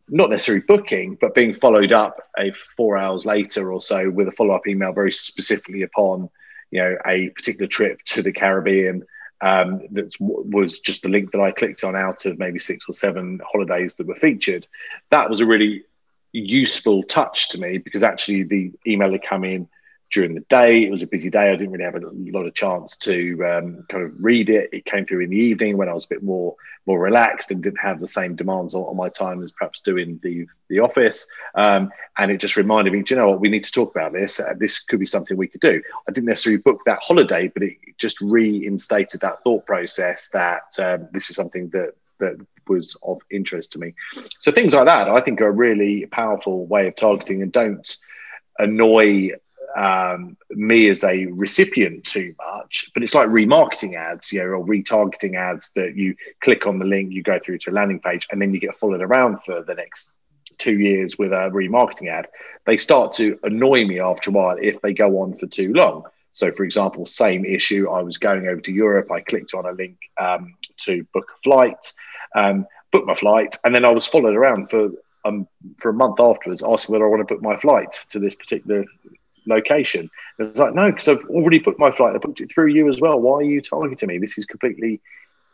not 0.09 0.31
necessarily 0.31 0.65
booking, 0.67 1.17
but 1.21 1.35
being 1.35 1.53
followed 1.53 1.93
up 1.93 2.29
a 2.39 2.53
four 2.77 2.97
hours 2.97 3.27
later 3.27 3.73
or 3.73 3.81
so 3.81 4.09
with 4.11 4.29
a 4.29 4.33
follow 4.33 4.55
up 4.55 4.67
email 4.67 4.93
very 4.93 5.13
specifically 5.13 5.83
upon 5.83 6.31
you 6.71 6.81
know 6.81 6.97
a 7.07 7.31
particular 7.31 7.67
trip 7.67 8.03
to 8.07 8.23
the 8.23 8.33
Caribbean. 8.33 9.05
Um, 9.43 9.83
that 9.93 10.17
was 10.19 10.81
just 10.81 11.03
the 11.03 11.11
link 11.11 11.33
that 11.33 11.43
I 11.43 11.51
clicked 11.51 11.85
on 11.85 11.95
out 11.95 12.25
of 12.25 12.39
maybe 12.39 12.59
six 12.59 12.87
or 12.89 12.95
seven 12.95 13.39
holidays 13.47 13.97
that 13.97 14.07
were 14.07 14.15
featured. 14.15 14.67
That 15.11 15.29
was 15.29 15.41
a 15.41 15.47
really 15.47 15.85
useful 16.33 17.03
touch 17.03 17.51
to 17.51 17.61
me 17.61 17.77
because 17.79 18.03
actually 18.03 18.45
the 18.45 18.73
email 18.87 19.13
had 19.13 19.23
come 19.23 19.45
in 19.45 19.69
during 20.11 20.35
the 20.35 20.41
day. 20.41 20.83
It 20.83 20.91
was 20.91 21.03
a 21.03 21.07
busy 21.07 21.31
day. 21.31 21.51
I 21.51 21.57
didn't 21.57 21.73
really 21.73 21.85
have 21.85 21.97
a 21.97 22.11
lot 22.37 22.47
of 22.47 22.55
chance 22.55 22.97
to 22.99 23.45
um, 23.45 23.85
kind 23.89 24.05
of 24.05 24.13
read 24.19 24.51
it. 24.51 24.71
It 24.73 24.85
came 24.85 25.05
through 25.05 25.21
in 25.21 25.31
the 25.31 25.37
evening 25.37 25.77
when 25.77 25.89
I 25.89 25.95
was 25.95 26.05
a 26.05 26.09
bit 26.09 26.23
more 26.23 26.57
more 26.87 27.01
relaxed 27.01 27.51
and 27.51 27.63
didn't 27.63 27.81
have 27.81 27.99
the 27.99 28.07
same 28.07 28.37
demands 28.37 28.73
on, 28.75 28.83
on 28.83 28.97
my 28.97 29.09
time 29.09 29.43
as 29.43 29.51
perhaps 29.51 29.81
doing 29.81 30.21
the 30.23 30.47
the 30.69 30.81
office. 30.81 31.27
Um, 31.55 31.91
and 32.17 32.31
it 32.31 32.41
just 32.41 32.57
reminded 32.57 32.93
me, 32.93 33.03
do 33.03 33.15
you 33.15 33.21
know 33.21 33.31
what? 33.31 33.41
We 33.41 33.49
need 33.49 33.65
to 33.65 33.73
talk 33.73 33.91
about 33.91 34.13
this. 34.13 34.39
Uh, 34.39 34.55
this 34.57 34.79
could 34.79 35.01
be 35.01 35.07
something 35.07 35.37
we 35.37 35.49
could 35.49 35.61
do. 35.61 35.83
I 36.09 36.13
didn't 36.13 36.29
necessarily 36.29 36.63
book 36.63 36.81
that 36.87 37.01
holiday, 37.03 37.49
but 37.49 37.63
it 37.65 37.77
just 37.99 38.21
reinstated 38.21 39.21
that 39.21 39.43
thought 39.43 39.67
process 39.67 40.29
that 40.31 40.79
um, 40.79 41.09
this 41.13 41.31
is 41.31 41.37
something 41.37 41.69
that 41.71 41.95
that 42.19 42.37
was 42.69 42.97
of 43.03 43.21
interest 43.31 43.73
to 43.73 43.79
me. 43.79 43.95
So 44.41 44.51
things 44.51 44.75
like 44.75 44.87
that, 44.87 45.09
I 45.09 45.21
think, 45.21 45.41
are 45.41 45.49
a 45.49 45.53
really 45.53 46.07
powerful 46.07 46.67
way 46.67 46.89
of 46.89 46.95
targeting 46.95 47.43
and 47.43 47.53
don't 47.53 47.97
annoy 48.59 49.33
um, 49.77 50.37
me 50.51 50.89
as 50.91 51.05
a 51.05 51.27
recipient 51.27 52.05
too 52.05 52.35
much. 52.39 52.91
But 52.95 53.03
it's 53.03 53.15
like 53.15 53.29
remarketing 53.29 53.97
ads, 53.97 54.33
you 54.33 54.41
know, 54.41 54.47
or 54.47 54.67
retargeting 54.67 55.37
ads 55.37 55.71
that 55.71 55.97
you 55.97 56.17
click 56.41 56.67
on 56.67 56.79
the 56.79 56.85
link, 56.85 57.13
you 57.13 57.23
go 57.23 57.39
through 57.39 57.59
to 57.59 57.71
a 57.71 57.73
landing 57.73 58.01
page, 58.01 58.27
and 58.31 58.41
then 58.41 58.55
you 58.55 58.61
get 58.61 58.75
followed 58.75 59.03
around 59.03 59.43
for 59.43 59.63
the 59.63 59.75
next 59.75 60.13
two 60.59 60.79
years 60.79 61.19
with 61.19 61.33
a 61.33 61.51
remarketing 61.53 62.09
ad. 62.09 62.29
They 62.65 62.77
start 62.77 63.13
to 63.15 63.39
annoy 63.43 63.85
me 63.85 64.01
after 64.01 64.31
a 64.31 64.33
while 64.33 64.57
if 64.61 64.81
they 64.81 64.93
go 64.93 65.21
on 65.21 65.37
for 65.37 65.47
too 65.47 65.73
long. 65.73 66.05
So, 66.33 66.51
for 66.51 66.65
example, 66.65 67.07
same 67.07 67.45
issue. 67.45 67.89
I 67.89 68.03
was 68.03 68.19
going 68.19 68.47
over 68.47 68.61
to 68.61 68.73
Europe. 68.73 69.11
I 69.11 69.21
clicked 69.21 69.55
on 69.55 69.65
a 69.65 69.73
link 69.73 69.97
um, 70.19 70.55
to 70.79 71.07
book 71.13 71.33
a 71.35 71.43
flight 71.43 71.93
um, 72.37 72.67
booked 72.93 73.07
my 73.07 73.15
flight, 73.15 73.57
and 73.65 73.75
then 73.75 73.85
I 73.85 73.91
was 73.91 74.07
followed 74.07 74.35
around 74.35 74.71
for 74.71 74.91
um, 75.25 75.49
for 75.79 75.89
a 75.89 75.95
month 75.95 76.21
afterwards, 76.21 76.63
asking 76.63 76.93
whether 76.93 77.07
I 77.07 77.09
want 77.09 77.27
to 77.27 77.35
book 77.35 77.43
my 77.43 77.57
flight 77.57 77.93
to 78.11 78.21
this 78.21 78.37
particular 78.37 78.85
location. 79.47 80.11
And 80.39 80.49
it's 80.49 80.61
like, 80.61 80.75
no, 80.75 80.91
because 80.91 81.09
I've 81.09 81.25
already 81.29 81.59
booked 81.59 81.79
my 81.79 81.91
flight. 81.91 82.15
I 82.15 82.19
booked 82.19 82.41
it 82.41 82.53
through 82.53 82.69
you 82.69 82.89
as 82.89 83.01
well. 83.01 83.21
Why 83.21 83.39
are 83.39 83.43
you 83.43 83.61
targeting 83.61 84.09
me? 84.09 84.19
This 84.19 84.39
is 84.39 84.47
completely 84.47 85.01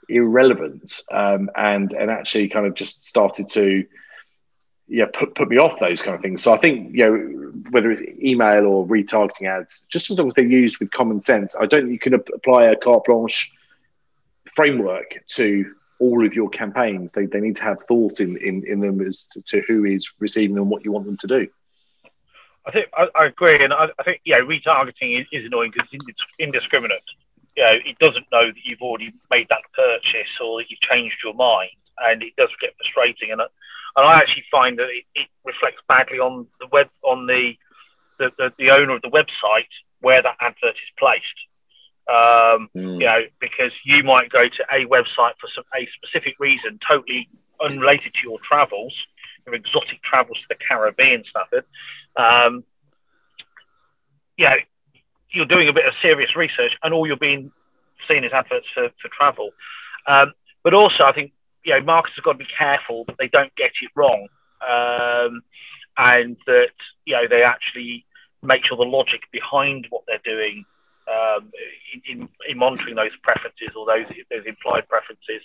irrelevant, 0.08 1.02
um, 1.10 1.50
and 1.56 1.92
and 1.92 2.10
actually 2.10 2.48
kind 2.48 2.66
of 2.66 2.74
just 2.74 3.04
started 3.04 3.48
to 3.50 3.84
yeah 4.88 5.06
put, 5.12 5.34
put 5.34 5.48
me 5.48 5.58
off 5.58 5.78
those 5.78 6.02
kind 6.02 6.14
of 6.14 6.22
things. 6.22 6.42
So 6.42 6.52
I 6.52 6.58
think 6.58 6.94
you 6.94 7.04
know 7.04 7.52
whether 7.70 7.90
it's 7.90 8.02
email 8.22 8.66
or 8.66 8.86
retargeting 8.86 9.46
ads, 9.46 9.84
just 9.88 10.10
as 10.10 10.18
long 10.18 10.28
as 10.28 10.34
they're 10.34 10.44
used 10.44 10.80
with 10.80 10.90
common 10.90 11.20
sense, 11.20 11.54
I 11.56 11.66
don't 11.66 11.82
think 11.82 11.92
you 11.92 11.98
can 11.98 12.14
apply 12.14 12.64
a 12.64 12.76
carte 12.76 13.04
blanche 13.04 13.52
framework 14.54 15.24
to 15.28 15.74
all 15.98 16.26
of 16.26 16.34
your 16.34 16.50
campaigns. 16.50 17.12
They, 17.12 17.26
they 17.26 17.40
need 17.40 17.56
to 17.56 17.62
have 17.62 17.84
thought 17.86 18.20
in, 18.20 18.36
in, 18.36 18.66
in 18.66 18.80
them 18.80 19.00
as 19.06 19.26
to, 19.32 19.42
to 19.42 19.62
who 19.68 19.84
is 19.84 20.10
receiving 20.18 20.56
them, 20.56 20.68
what 20.68 20.84
you 20.84 20.90
want 20.90 21.06
them 21.06 21.16
to 21.18 21.26
do. 21.28 21.48
I 22.66 22.70
think 22.70 22.86
I, 22.94 23.06
I 23.16 23.26
agree, 23.26 23.62
and 23.62 23.72
I, 23.72 23.88
I, 23.98 24.02
think 24.04 24.20
yeah, 24.24 24.38
retargeting 24.38 25.20
is, 25.20 25.26
is 25.32 25.46
annoying 25.46 25.72
because 25.74 25.88
it's 25.92 26.22
indiscriminate. 26.38 27.02
You 27.56 27.64
know, 27.64 27.74
it 27.84 27.98
doesn't 27.98 28.26
know 28.32 28.46
that 28.46 28.64
you've 28.64 28.80
already 28.80 29.12
made 29.30 29.48
that 29.50 29.62
purchase 29.74 30.30
or 30.40 30.60
that 30.60 30.70
you've 30.70 30.80
changed 30.80 31.16
your 31.24 31.34
mind, 31.34 31.70
and 31.98 32.22
it 32.22 32.34
does 32.36 32.50
get 32.60 32.74
frustrating. 32.76 33.32
And 33.32 33.40
and 33.40 34.06
I 34.06 34.18
actually 34.18 34.44
find 34.50 34.78
that 34.78 34.88
it, 34.88 35.04
it 35.14 35.28
reflects 35.44 35.82
badly 35.88 36.18
on 36.18 36.46
the 36.60 36.68
web 36.70 36.88
on 37.02 37.26
the 37.26 37.54
the, 38.18 38.30
the 38.38 38.52
the 38.58 38.70
owner 38.70 38.94
of 38.94 39.02
the 39.02 39.10
website 39.10 39.68
where 40.00 40.22
that 40.22 40.36
advert 40.40 40.76
is 40.76 40.92
placed. 40.98 41.26
Um, 42.08 42.68
mm. 42.74 43.00
You 43.00 43.06
know, 43.06 43.20
because 43.40 43.72
you 43.84 44.02
might 44.02 44.30
go 44.30 44.42
to 44.42 44.64
a 44.72 44.86
website 44.86 45.34
for 45.40 45.48
some, 45.54 45.64
a 45.74 45.88
specific 46.02 46.34
reason, 46.40 46.78
totally 46.88 47.28
unrelated 47.64 48.12
to 48.14 48.20
your 48.24 48.38
travels, 48.46 48.92
your 49.46 49.54
exotic 49.54 50.02
travels 50.02 50.38
to 50.38 50.44
the 50.48 50.56
Caribbean 50.56 51.24
stuff. 51.28 51.48
Um, 52.16 52.64
you 54.36 54.46
know, 54.46 54.56
you're 55.30 55.46
doing 55.46 55.68
a 55.68 55.72
bit 55.72 55.86
of 55.86 55.94
serious 56.02 56.36
research, 56.36 56.76
and 56.82 56.92
all 56.92 57.06
you're 57.06 57.16
being 57.16 57.50
seen 58.08 58.24
is 58.24 58.32
adverts 58.32 58.66
for, 58.74 58.88
for 59.00 59.08
travel. 59.16 59.50
Um, 60.06 60.32
but 60.62 60.74
also, 60.74 61.04
I 61.04 61.12
think 61.12 61.32
you 61.64 61.74
know, 61.74 61.84
marketers 61.84 62.16
have 62.16 62.24
got 62.24 62.32
to 62.32 62.38
be 62.38 62.46
careful 62.58 63.04
that 63.06 63.16
they 63.18 63.28
don't 63.28 63.54
get 63.56 63.70
it 63.80 63.90
wrong, 63.94 64.28
um, 64.68 65.42
and 65.96 66.36
that 66.46 66.74
you 67.04 67.14
know 67.14 67.26
they 67.28 67.42
actually 67.42 68.04
make 68.42 68.64
sure 68.64 68.76
the 68.76 68.82
logic 68.82 69.22
behind 69.30 69.86
what 69.90 70.02
they're 70.06 70.18
doing 70.24 70.64
um, 71.08 71.50
in, 72.08 72.28
in, 72.48 72.58
monitoring 72.58 72.94
those 72.94 73.14
preferences 73.22 73.70
or 73.76 73.86
those 73.86 74.06
those 74.30 74.44
implied 74.46 74.88
preferences 74.88 75.42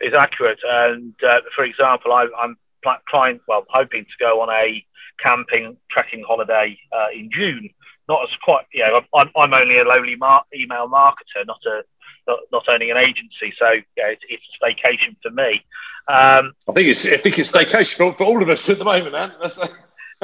is 0.00 0.14
accurate. 0.14 0.58
And 0.64 1.14
uh, 1.22 1.40
for 1.54 1.64
example, 1.64 2.12
I, 2.12 2.26
am 2.42 2.56
trying, 3.08 3.40
well, 3.48 3.64
hoping 3.68 4.04
to 4.04 4.24
go 4.24 4.40
on 4.40 4.50
a 4.50 4.84
camping 5.22 5.76
trekking 5.90 6.24
holiday 6.26 6.78
uh, 6.92 7.06
in 7.14 7.30
June. 7.32 7.70
Not 8.08 8.22
as 8.22 8.34
quite, 8.42 8.64
you 8.72 8.86
know, 8.86 9.00
I'm, 9.14 9.30
I'm 9.36 9.52
only 9.52 9.78
a 9.78 9.84
lowly 9.84 10.16
mar- 10.16 10.44
email 10.54 10.88
marketer, 10.88 11.46
not 11.46 11.60
a 11.66 11.82
not, 12.26 12.38
not 12.52 12.68
owning 12.68 12.90
an 12.90 12.96
agency. 12.96 13.52
So 13.58 13.66
yeah, 13.96 14.08
it's, 14.08 14.22
it's 14.28 14.42
a 14.62 14.64
staycation 14.64 15.16
for 15.22 15.30
me. 15.30 15.64
Um, 16.08 16.54
I 16.68 16.72
think 16.72 16.88
it's 16.88 17.06
I 17.06 17.16
think 17.16 17.38
it's 17.38 17.50
vacation 17.50 17.98
for, 17.98 18.16
for 18.16 18.24
all 18.24 18.42
of 18.42 18.48
us 18.48 18.68
at 18.70 18.78
the 18.78 18.84
moment, 18.84 19.12
man. 19.12 19.32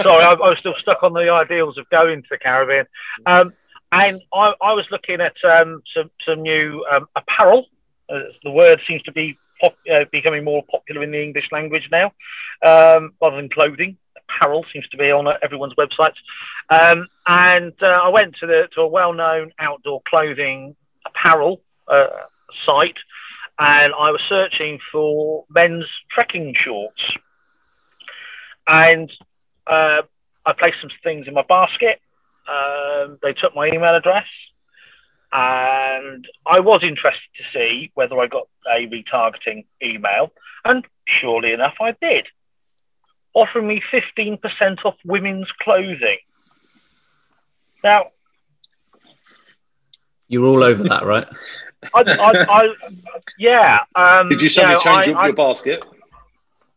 Sorry, 0.02 0.24
I, 0.24 0.32
I, 0.32 0.34
was 0.34 0.56
still 0.58 0.74
stuck 0.80 1.02
on 1.02 1.12
the 1.12 1.30
ideals 1.30 1.78
of 1.78 1.88
going 1.90 2.22
to 2.22 2.28
the 2.30 2.38
Caribbean. 2.38 2.86
Um, 3.26 3.52
and 3.92 4.20
I, 4.32 4.52
I 4.60 4.72
was 4.72 4.86
looking 4.90 5.20
at 5.20 5.36
um, 5.44 5.82
some, 5.94 6.10
some 6.26 6.42
new 6.42 6.84
um, 6.90 7.06
apparel. 7.14 7.66
Uh, 8.08 8.20
the 8.42 8.50
word 8.50 8.80
seems 8.88 9.02
to 9.02 9.12
be 9.12 9.38
pop, 9.60 9.76
uh, 9.92 10.04
becoming 10.12 10.44
more 10.44 10.62
popular 10.70 11.02
in 11.02 11.10
the 11.10 11.22
English 11.22 11.48
language 11.52 11.88
now, 11.90 12.06
um, 12.64 13.12
rather 13.20 13.36
than 13.36 13.48
clothing. 13.48 13.96
Apparel 14.28 14.64
seems 14.72 14.88
to 14.88 14.96
be 14.96 15.10
on 15.10 15.26
uh, 15.26 15.36
everyone's 15.42 15.74
websites. 15.74 16.16
Um, 16.70 17.08
and 17.26 17.72
uh, 17.82 17.86
I 17.86 18.08
went 18.08 18.36
to, 18.36 18.46
the, 18.46 18.68
to 18.74 18.82
a 18.82 18.88
well 18.88 19.12
known 19.12 19.52
outdoor 19.58 20.02
clothing 20.08 20.74
apparel 21.06 21.60
uh, 21.88 22.06
site 22.66 22.96
and 23.58 23.92
I 23.92 24.10
was 24.10 24.20
searching 24.28 24.80
for 24.90 25.44
men's 25.50 25.84
trekking 26.10 26.54
shorts. 26.56 27.00
And 28.66 29.12
uh, 29.66 30.02
I 30.46 30.52
placed 30.58 30.78
some 30.80 30.90
things 31.04 31.28
in 31.28 31.34
my 31.34 31.44
basket 31.46 32.00
um, 32.48 33.18
they 33.22 33.32
took 33.32 33.54
my 33.54 33.68
email 33.68 33.94
address, 33.94 34.26
and 35.34 36.28
I 36.46 36.60
was 36.60 36.80
interested 36.84 37.28
to 37.38 37.44
see 37.52 37.90
whether 37.94 38.18
I 38.20 38.28
got 38.28 38.46
a 38.72 38.86
retargeting 38.86 39.64
email, 39.82 40.30
and 40.64 40.86
surely 41.06 41.52
enough, 41.52 41.74
I 41.80 41.96
did, 42.00 42.26
offering 43.34 43.66
me 43.66 43.82
15% 43.92 44.38
off 44.84 44.94
women's 45.04 45.50
clothing. 45.60 46.18
Now, 47.82 48.12
you're 50.28 50.46
all 50.46 50.62
over 50.62 50.84
that, 50.84 51.04
right? 51.04 51.26
I, 51.94 52.02
I, 52.02 52.44
I, 52.48 52.74
yeah. 53.36 53.80
Um, 53.96 54.28
Did 54.28 54.40
you 54.40 54.48
suddenly 54.48 54.78
you 54.84 54.90
know, 54.90 55.02
change 55.02 55.16
I, 55.16 55.26
your 55.26 55.34
basket? 55.34 55.84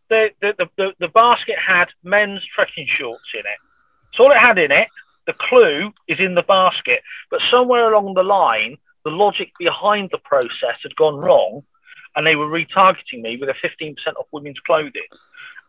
The, 0.10 0.32
the, 0.41 0.67
the, 0.78 0.93
the 1.00 1.08
basket 1.10 1.56
had 1.65 1.89
men's 2.04 2.41
trekking 2.56 2.88
shorts 2.89 3.24
in 3.36 3.41
it. 3.41 3.60
So 4.15 4.24
all 4.24 4.32
it 4.32 4.38
had 4.38 4.58
in 4.58 4.72
it 4.72 4.88
the 5.28 5.34
clue 5.34 5.94
is 6.08 6.20
in 6.20 6.34
the 6.34 6.42
basket, 6.42 7.02
but 7.30 7.42
somewhere 7.52 7.94
along 7.94 8.16
the 8.16 8.24
line, 8.24 8.78
the 9.04 9.12
logic 9.12 9.52
behind 9.60 10.10
the 10.12 10.18
process 10.18 10.78
had 10.82 10.96
gone 10.96 11.18
wrong, 11.18 11.63
and 12.16 12.26
they 12.26 12.36
were 12.36 12.48
retargeting 12.48 13.22
me 13.22 13.38
with 13.38 13.50
a 13.50 13.54
15% 13.54 13.96
off 14.18 14.26
women's 14.32 14.60
clothing. 14.62 15.04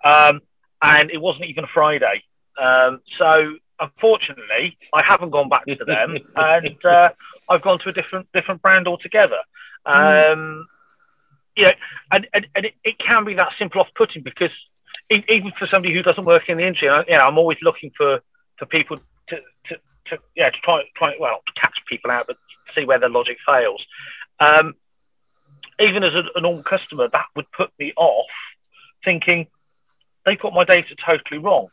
Um, 0.04 0.40
and 0.80 1.10
it 1.10 1.20
wasn't 1.20 1.46
even 1.46 1.66
Friday. 1.74 2.22
Um, 2.60 3.00
so 3.18 3.56
unfortunately, 3.80 4.78
I 4.94 5.02
haven't 5.06 5.30
gone 5.30 5.48
back 5.48 5.66
to 5.66 5.84
them, 5.84 6.18
and 6.36 6.84
uh, 6.84 7.10
I've 7.48 7.62
gone 7.62 7.80
to 7.80 7.90
a 7.90 7.92
different 7.92 8.28
different 8.32 8.62
brand 8.62 8.88
altogether. 8.88 9.38
Um, 9.84 10.66
you 11.56 11.64
know, 11.64 11.72
and, 12.12 12.26
and, 12.32 12.46
and 12.54 12.66
it, 12.66 12.74
it, 12.84 12.98
can 12.98 13.24
be 13.24 13.34
that 13.34 13.52
simple 13.58 13.80
off-putting 13.80 14.22
because 14.22 14.50
even 15.10 15.52
for 15.58 15.66
somebody 15.66 15.94
who 15.94 16.02
doesn't 16.02 16.24
work 16.24 16.48
in 16.48 16.58
the 16.58 16.66
industry, 16.66 16.88
you 17.08 17.14
know, 17.16 17.24
I'm 17.24 17.38
always 17.38 17.58
looking 17.62 17.90
for 17.96 18.20
for 18.58 18.66
people 18.66 18.98
to, 20.10 20.18
yeah 20.36 20.50
to 20.50 20.56
try 20.62 20.82
try 20.96 21.14
well 21.18 21.40
to 21.46 21.60
catch 21.60 21.76
people 21.88 22.10
out, 22.10 22.26
but 22.26 22.36
see 22.74 22.84
where 22.84 22.98
their 22.98 23.08
logic 23.08 23.38
fails. 23.46 23.84
Um, 24.40 24.74
even 25.80 26.02
as 26.02 26.14
a, 26.14 26.24
a 26.34 26.40
normal 26.40 26.62
customer, 26.62 27.08
that 27.12 27.26
would 27.36 27.50
put 27.52 27.70
me 27.78 27.92
off 27.96 28.26
thinking 29.04 29.46
they 30.26 30.36
got 30.36 30.52
my 30.52 30.64
data 30.64 30.94
totally 31.04 31.38
wrong. 31.38 31.68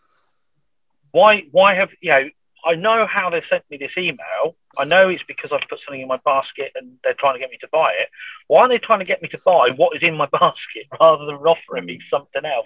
why 1.11 1.43
why 1.51 1.75
have 1.75 1.89
you 2.01 2.11
know 2.11 2.29
I 2.65 2.75
know 2.75 3.05
how 3.05 3.29
they 3.29 3.43
sent 3.49 3.63
me 3.69 3.77
this 3.77 3.91
email. 3.95 4.55
I 4.77 4.85
know 4.85 5.07
it's 5.09 5.23
because 5.27 5.51
I've 5.53 5.69
put 5.69 5.79
something 5.85 6.01
in 6.01 6.07
my 6.07 6.19
basket 6.25 6.71
and 6.75 6.97
they're 7.03 7.13
trying 7.13 7.35
to 7.35 7.39
get 7.39 7.51
me 7.51 7.57
to 7.61 7.67
buy 7.71 7.91
it. 7.91 8.09
Why 8.47 8.61
are 8.61 8.69
they 8.69 8.79
trying 8.79 8.99
to 8.99 9.05
get 9.05 9.21
me 9.21 9.29
to 9.29 9.39
buy 9.45 9.69
what 9.75 9.95
is 9.95 10.01
in 10.01 10.17
my 10.17 10.25
basket 10.31 10.87
rather 10.99 11.25
than 11.25 11.35
offering 11.35 11.85
me 11.85 11.99
something 12.09 12.43
else? 12.43 12.65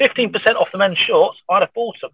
15% 0.00 0.56
off 0.56 0.72
the 0.72 0.78
men's 0.78 0.98
shorts, 0.98 1.38
I'd 1.48 1.62
have 1.62 1.72
bought 1.74 2.00
them. 2.00 2.10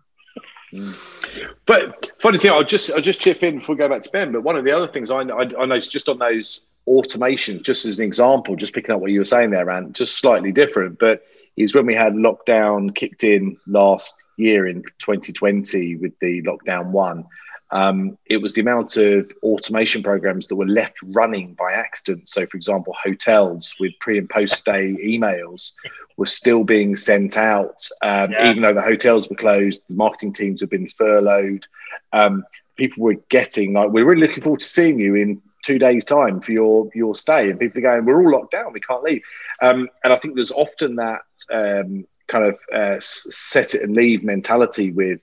But 1.67 2.13
funny 2.21 2.39
thing, 2.39 2.53
I'll 2.53 2.65
just 2.65 2.91
I'll 2.93 3.01
just 3.01 3.21
chip 3.21 3.43
in 3.43 3.59
before 3.59 3.75
we 3.75 3.79
go 3.79 3.89
back 3.89 4.03
to 4.03 4.11
Ben. 4.11 4.33
But 4.33 4.43
one 4.43 4.57
of 4.57 4.65
the 4.65 4.73
other 4.73 4.89
things 4.89 5.11
I, 5.11 5.21
I, 5.21 5.43
I 5.43 5.67
noticed 5.67 5.91
just 5.91 6.09
on 6.09 6.19
those 6.19 6.61
automations, 6.89 7.63
just 7.63 7.85
as 7.85 7.99
an 7.99 8.05
example, 8.05 8.57
just 8.57 8.75
picking 8.75 8.95
up 8.95 9.01
what 9.01 9.11
you 9.11 9.21
were 9.21 9.25
saying 9.25 9.51
there, 9.51 9.69
and 9.71 9.95
just 9.95 10.19
slightly 10.19 10.53
different, 10.53 10.99
but 10.99 11.23
is 11.57 11.75
when 11.75 11.87
we 11.87 11.95
had 11.95 12.15
lockdown 12.15 12.95
kicked 12.95 13.25
in 13.25 13.57
last 13.67 14.25
year 14.37 14.67
in 14.67 14.83
2020 14.99 15.97
with 15.97 16.19
the 16.21 16.43
lockdown 16.43 16.87
one. 16.87 17.27
Um, 17.73 18.19
it 18.27 18.39
was 18.39 18.55
the 18.55 18.61
amount 18.61 18.97
of 18.97 19.31
automation 19.43 20.03
programs 20.03 20.49
that 20.49 20.57
were 20.57 20.67
left 20.67 20.99
running 21.03 21.55
by 21.55 21.73
accident. 21.73 22.29
So, 22.29 22.47
for 22.47 22.57
example, 22.57 22.95
hotels 23.01 23.75
with 23.79 23.93
pre 24.01 24.19
and 24.19 24.29
post 24.29 24.57
stay 24.57 24.97
emails 25.03 25.75
were 26.17 26.27
still 26.27 26.65
being 26.65 26.97
sent 26.97 27.37
out, 27.37 27.87
um, 28.03 28.33
yeah. 28.33 28.51
even 28.51 28.63
though 28.63 28.75
the 28.75 28.83
hotels 28.83 29.29
were 29.29 29.37
closed. 29.37 29.83
The 29.89 29.95
marketing 29.95 30.33
teams 30.33 30.61
have 30.61 30.71
been 30.71 30.89
furloughed. 30.89 31.67
Um, 32.13 32.45
people 32.77 33.05
were 33.05 33.17
getting 33.29 33.73
like, 33.75 33.91
"We're 33.91 34.05
really 34.05 34.27
looking 34.27 34.43
forward 34.43 34.61
to 34.61 34.69
seeing 34.69 34.99
you 34.99 35.15
in 35.15 35.41
two 35.65 35.79
days' 35.79 36.05
time 36.05 36.41
for 36.41 36.53
your 36.53 36.91
your 36.95 37.15
stay," 37.15 37.51
and 37.51 37.61
people 37.61 37.79
are 37.79 37.83
going, 37.83 38.05
"We're 38.05 38.21
all 38.21 38.33
locked 38.33 38.53
down. 38.53 38.73
We 38.73 38.81
can't 38.81 39.03
leave." 39.03 39.23
Um, 39.63 39.89
and 40.03 40.13
I 40.13 40.17
think 40.17 40.35
there's 40.35 40.51
often 40.51 40.97
that 40.97 41.23
um, 41.53 42.07
kind 42.27 42.45
of 42.45 42.59
uh, 42.73 42.97
set 43.01 43.75
it 43.75 43.83
and 43.83 43.95
leave 43.95 44.25
mentality 44.25 44.91
with 44.91 45.21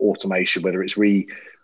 automation, 0.00 0.62
whether 0.62 0.82
it's 0.82 0.96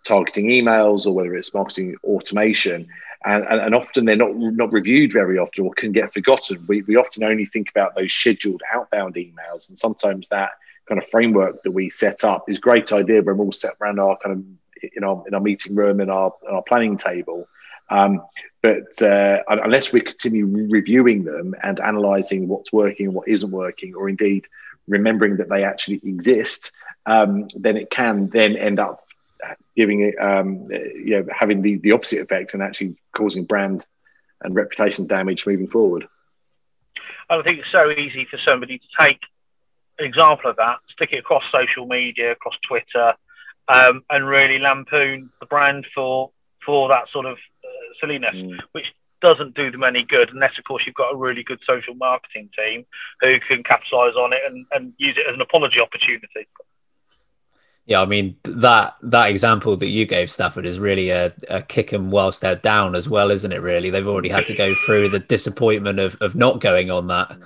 retargeting 0.04 0.50
emails 0.50 1.06
or 1.06 1.12
whether 1.12 1.34
it's 1.34 1.54
marketing 1.54 1.96
automation. 2.04 2.88
And, 3.24 3.44
and, 3.44 3.60
and, 3.60 3.74
often 3.74 4.06
they're 4.06 4.16
not 4.16 4.34
not 4.34 4.72
reviewed 4.72 5.12
very 5.12 5.38
often 5.38 5.66
or 5.66 5.74
can 5.74 5.92
get 5.92 6.14
forgotten. 6.14 6.64
We, 6.66 6.82
we 6.82 6.96
often 6.96 7.22
only 7.22 7.44
think 7.44 7.70
about 7.70 7.94
those 7.94 8.12
scheduled 8.12 8.62
outbound 8.72 9.16
emails, 9.16 9.68
and 9.68 9.78
sometimes 9.78 10.28
that 10.28 10.52
kind 10.88 10.98
of 10.98 11.06
framework 11.06 11.62
that 11.62 11.70
we 11.70 11.90
set 11.90 12.24
up 12.24 12.48
is 12.48 12.60
great 12.60 12.92
idea 12.92 13.20
when 13.20 13.36
we're 13.36 13.44
all 13.44 13.52
set 13.52 13.74
around 13.80 14.00
our 14.00 14.16
kind 14.16 14.36
of 14.36 14.90
in 14.94 15.04
our 15.04 15.22
in 15.26 15.34
our 15.34 15.40
meeting 15.40 15.74
room 15.74 16.00
in 16.00 16.08
our 16.08 16.32
in 16.48 16.54
our 16.54 16.62
planning 16.62 16.96
table. 16.96 17.46
Um, 17.90 18.22
but 18.62 19.02
uh, 19.02 19.42
unless 19.48 19.92
we 19.92 20.00
continue 20.00 20.46
reviewing 20.46 21.24
them 21.24 21.54
and 21.62 21.78
analysing 21.78 22.48
what's 22.48 22.72
working 22.72 23.06
and 23.06 23.14
what 23.14 23.28
isn't 23.28 23.50
working, 23.50 23.94
or 23.94 24.08
indeed 24.08 24.46
remembering 24.88 25.36
that 25.38 25.50
they 25.50 25.64
actually 25.64 26.00
exist, 26.04 26.72
um, 27.04 27.48
then 27.54 27.76
it 27.76 27.90
can 27.90 28.28
then 28.28 28.56
end 28.56 28.78
up 28.78 29.04
giving 29.76 30.00
it, 30.00 30.14
um, 30.20 30.68
you 30.70 31.18
know, 31.18 31.26
having 31.30 31.62
the, 31.62 31.76
the 31.76 31.92
opposite 31.92 32.20
effect 32.20 32.54
and 32.54 32.62
actually 32.62 32.96
causing 33.12 33.44
brand 33.44 33.86
and 34.42 34.54
reputation 34.54 35.06
damage 35.06 35.46
moving 35.46 35.68
forward. 35.68 36.06
I 37.28 37.42
think 37.42 37.60
it's 37.60 37.72
so 37.72 37.90
easy 37.90 38.26
for 38.28 38.38
somebody 38.44 38.78
to 38.78 38.84
take 38.98 39.20
an 39.98 40.06
example 40.06 40.50
of 40.50 40.56
that, 40.56 40.78
stick 40.92 41.10
it 41.12 41.18
across 41.18 41.44
social 41.52 41.86
media, 41.86 42.32
across 42.32 42.56
Twitter, 42.66 43.14
um, 43.68 44.02
and 44.10 44.26
really 44.26 44.58
lampoon 44.58 45.30
the 45.40 45.46
brand 45.46 45.86
for 45.94 46.30
for 46.66 46.88
that 46.88 47.08
sort 47.10 47.26
of 47.26 47.38
uh, 47.64 47.68
silliness, 48.00 48.34
mm. 48.34 48.58
which 48.72 48.86
doesn't 49.22 49.54
do 49.54 49.70
them 49.70 49.84
any 49.84 50.02
good 50.02 50.30
unless, 50.30 50.58
of 50.58 50.64
course, 50.64 50.82
you've 50.86 50.94
got 50.94 51.12
a 51.12 51.16
really 51.16 51.42
good 51.42 51.60
social 51.66 51.94
marketing 51.94 52.48
team 52.56 52.84
who 53.20 53.38
can 53.40 53.62
capitalise 53.62 54.16
on 54.16 54.32
it 54.32 54.40
and, 54.46 54.66
and 54.72 54.92
use 54.98 55.16
it 55.16 55.26
as 55.28 55.34
an 55.34 55.40
apology 55.40 55.80
opportunity. 55.80 56.46
Yeah, 57.90 58.02
I 58.02 58.06
mean 58.06 58.36
that 58.44 58.94
that 59.02 59.30
example 59.30 59.76
that 59.76 59.88
you 59.88 60.06
gave 60.06 60.30
Stafford 60.30 60.64
is 60.64 60.78
really 60.78 61.10
a, 61.10 61.34
a 61.48 61.60
kick 61.60 61.90
them 61.90 62.12
whilst 62.12 62.40
they're 62.40 62.54
down 62.54 62.94
as 62.94 63.08
well, 63.08 63.32
isn't 63.32 63.50
it? 63.50 63.60
Really, 63.60 63.90
they've 63.90 64.06
already 64.06 64.28
had 64.28 64.46
to 64.46 64.54
go 64.54 64.76
through 64.76 65.08
the 65.08 65.18
disappointment 65.18 65.98
of, 65.98 66.14
of 66.20 66.36
not 66.36 66.60
going 66.60 66.92
on 66.92 67.08
that 67.08 67.36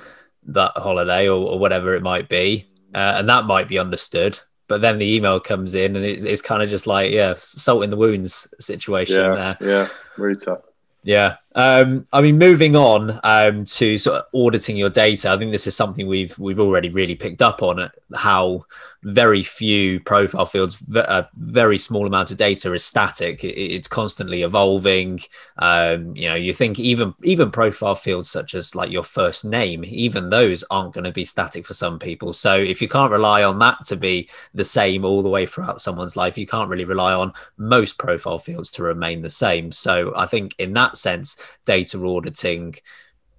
that 0.48 0.72
holiday 0.76 1.26
or, 1.26 1.52
or 1.52 1.59
whatever 1.59 1.94
it 1.94 2.02
might 2.02 2.28
be, 2.28 2.66
uh, 2.94 3.14
and 3.16 3.28
that 3.30 3.46
might 3.46 3.68
be 3.68 3.78
understood. 3.78 4.38
But 4.68 4.83
then 4.83 4.98
the 4.98 5.14
email 5.14 5.40
comes 5.40 5.74
in, 5.74 5.96
and 5.96 6.04
it's, 6.04 6.24
it's 6.24 6.42
kind 6.42 6.62
of 6.62 6.68
just 6.68 6.87
like 6.87 7.11
yeah, 7.11 7.33
salt 7.38 7.83
in 7.83 7.88
the 7.88 7.96
wounds 7.96 8.46
situation. 8.61 9.16
Yeah, 9.16 9.54
there. 9.59 9.68
yeah, 9.70 9.88
really 10.18 10.37
tough. 10.38 10.61
Yeah. 11.04 11.37
Um, 11.57 12.07
I 12.12 12.21
mean, 12.21 12.37
moving 12.37 12.75
on 12.75 13.21
um, 13.23 13.64
to 13.64 13.97
sort 13.97 14.19
of 14.19 14.25
auditing 14.35 14.77
your 14.77 14.90
data, 14.90 15.31
I 15.31 15.37
think 15.38 15.53
this 15.53 15.67
is 15.67 15.77
something 15.77 16.07
we've 16.09 16.37
we've 16.38 16.59
already 16.59 16.88
really 16.88 17.14
picked 17.14 17.43
up 17.43 17.62
on 17.62 17.90
how 18.14 18.67
very 19.05 19.43
few 19.43 20.01
profile 20.01 20.47
fields, 20.47 20.83
a 20.95 21.29
very 21.35 21.79
small 21.79 22.07
amount 22.07 22.31
of 22.31 22.38
data 22.38 22.73
is 22.73 22.83
static. 22.83 23.45
It's 23.45 23.87
constantly 23.87 24.43
evolving. 24.43 25.21
Um, 25.59 26.17
you 26.17 26.27
know, 26.29 26.35
you 26.35 26.53
think 26.53 26.81
even 26.81 27.14
even 27.23 27.51
profile 27.51 27.95
fields 27.95 28.31
such 28.31 28.55
as 28.55 28.75
like 28.75 28.90
your 28.90 29.03
first 29.03 29.45
name, 29.45 29.85
even 29.85 30.31
those 30.31 30.64
aren't 30.71 30.95
going 30.95 31.05
to 31.05 31.12
be 31.12 31.25
static 31.25 31.67
for 31.67 31.75
some 31.75 31.99
people. 31.99 32.33
So 32.33 32.57
if 32.57 32.81
you 32.81 32.88
can't 32.88 33.12
rely 33.12 33.45
on 33.45 33.59
that 33.61 33.85
to 33.87 33.97
be 33.97 34.29
the 34.55 34.64
same 34.64 35.05
all 35.05 35.23
the 35.23 35.29
way 35.29 35.47
throughout 35.47 35.83
someone's 35.83 36.17
life, 36.17 36.38
you 36.38 36.47
can't 36.47 36.71
really 36.71 36.85
rely 36.85 37.12
on 37.12 37.33
most 37.59 37.99
profile 37.99 38.38
fields 38.38 38.71
to 38.73 38.83
remain 38.83 39.21
the 39.21 39.31
same. 39.31 39.71
So 39.71 40.12
I 40.17 40.27
think 40.27 40.55
in 40.59 40.73
that 40.73 40.97
sense, 40.97 41.37
data 41.64 42.04
auditing 42.04 42.74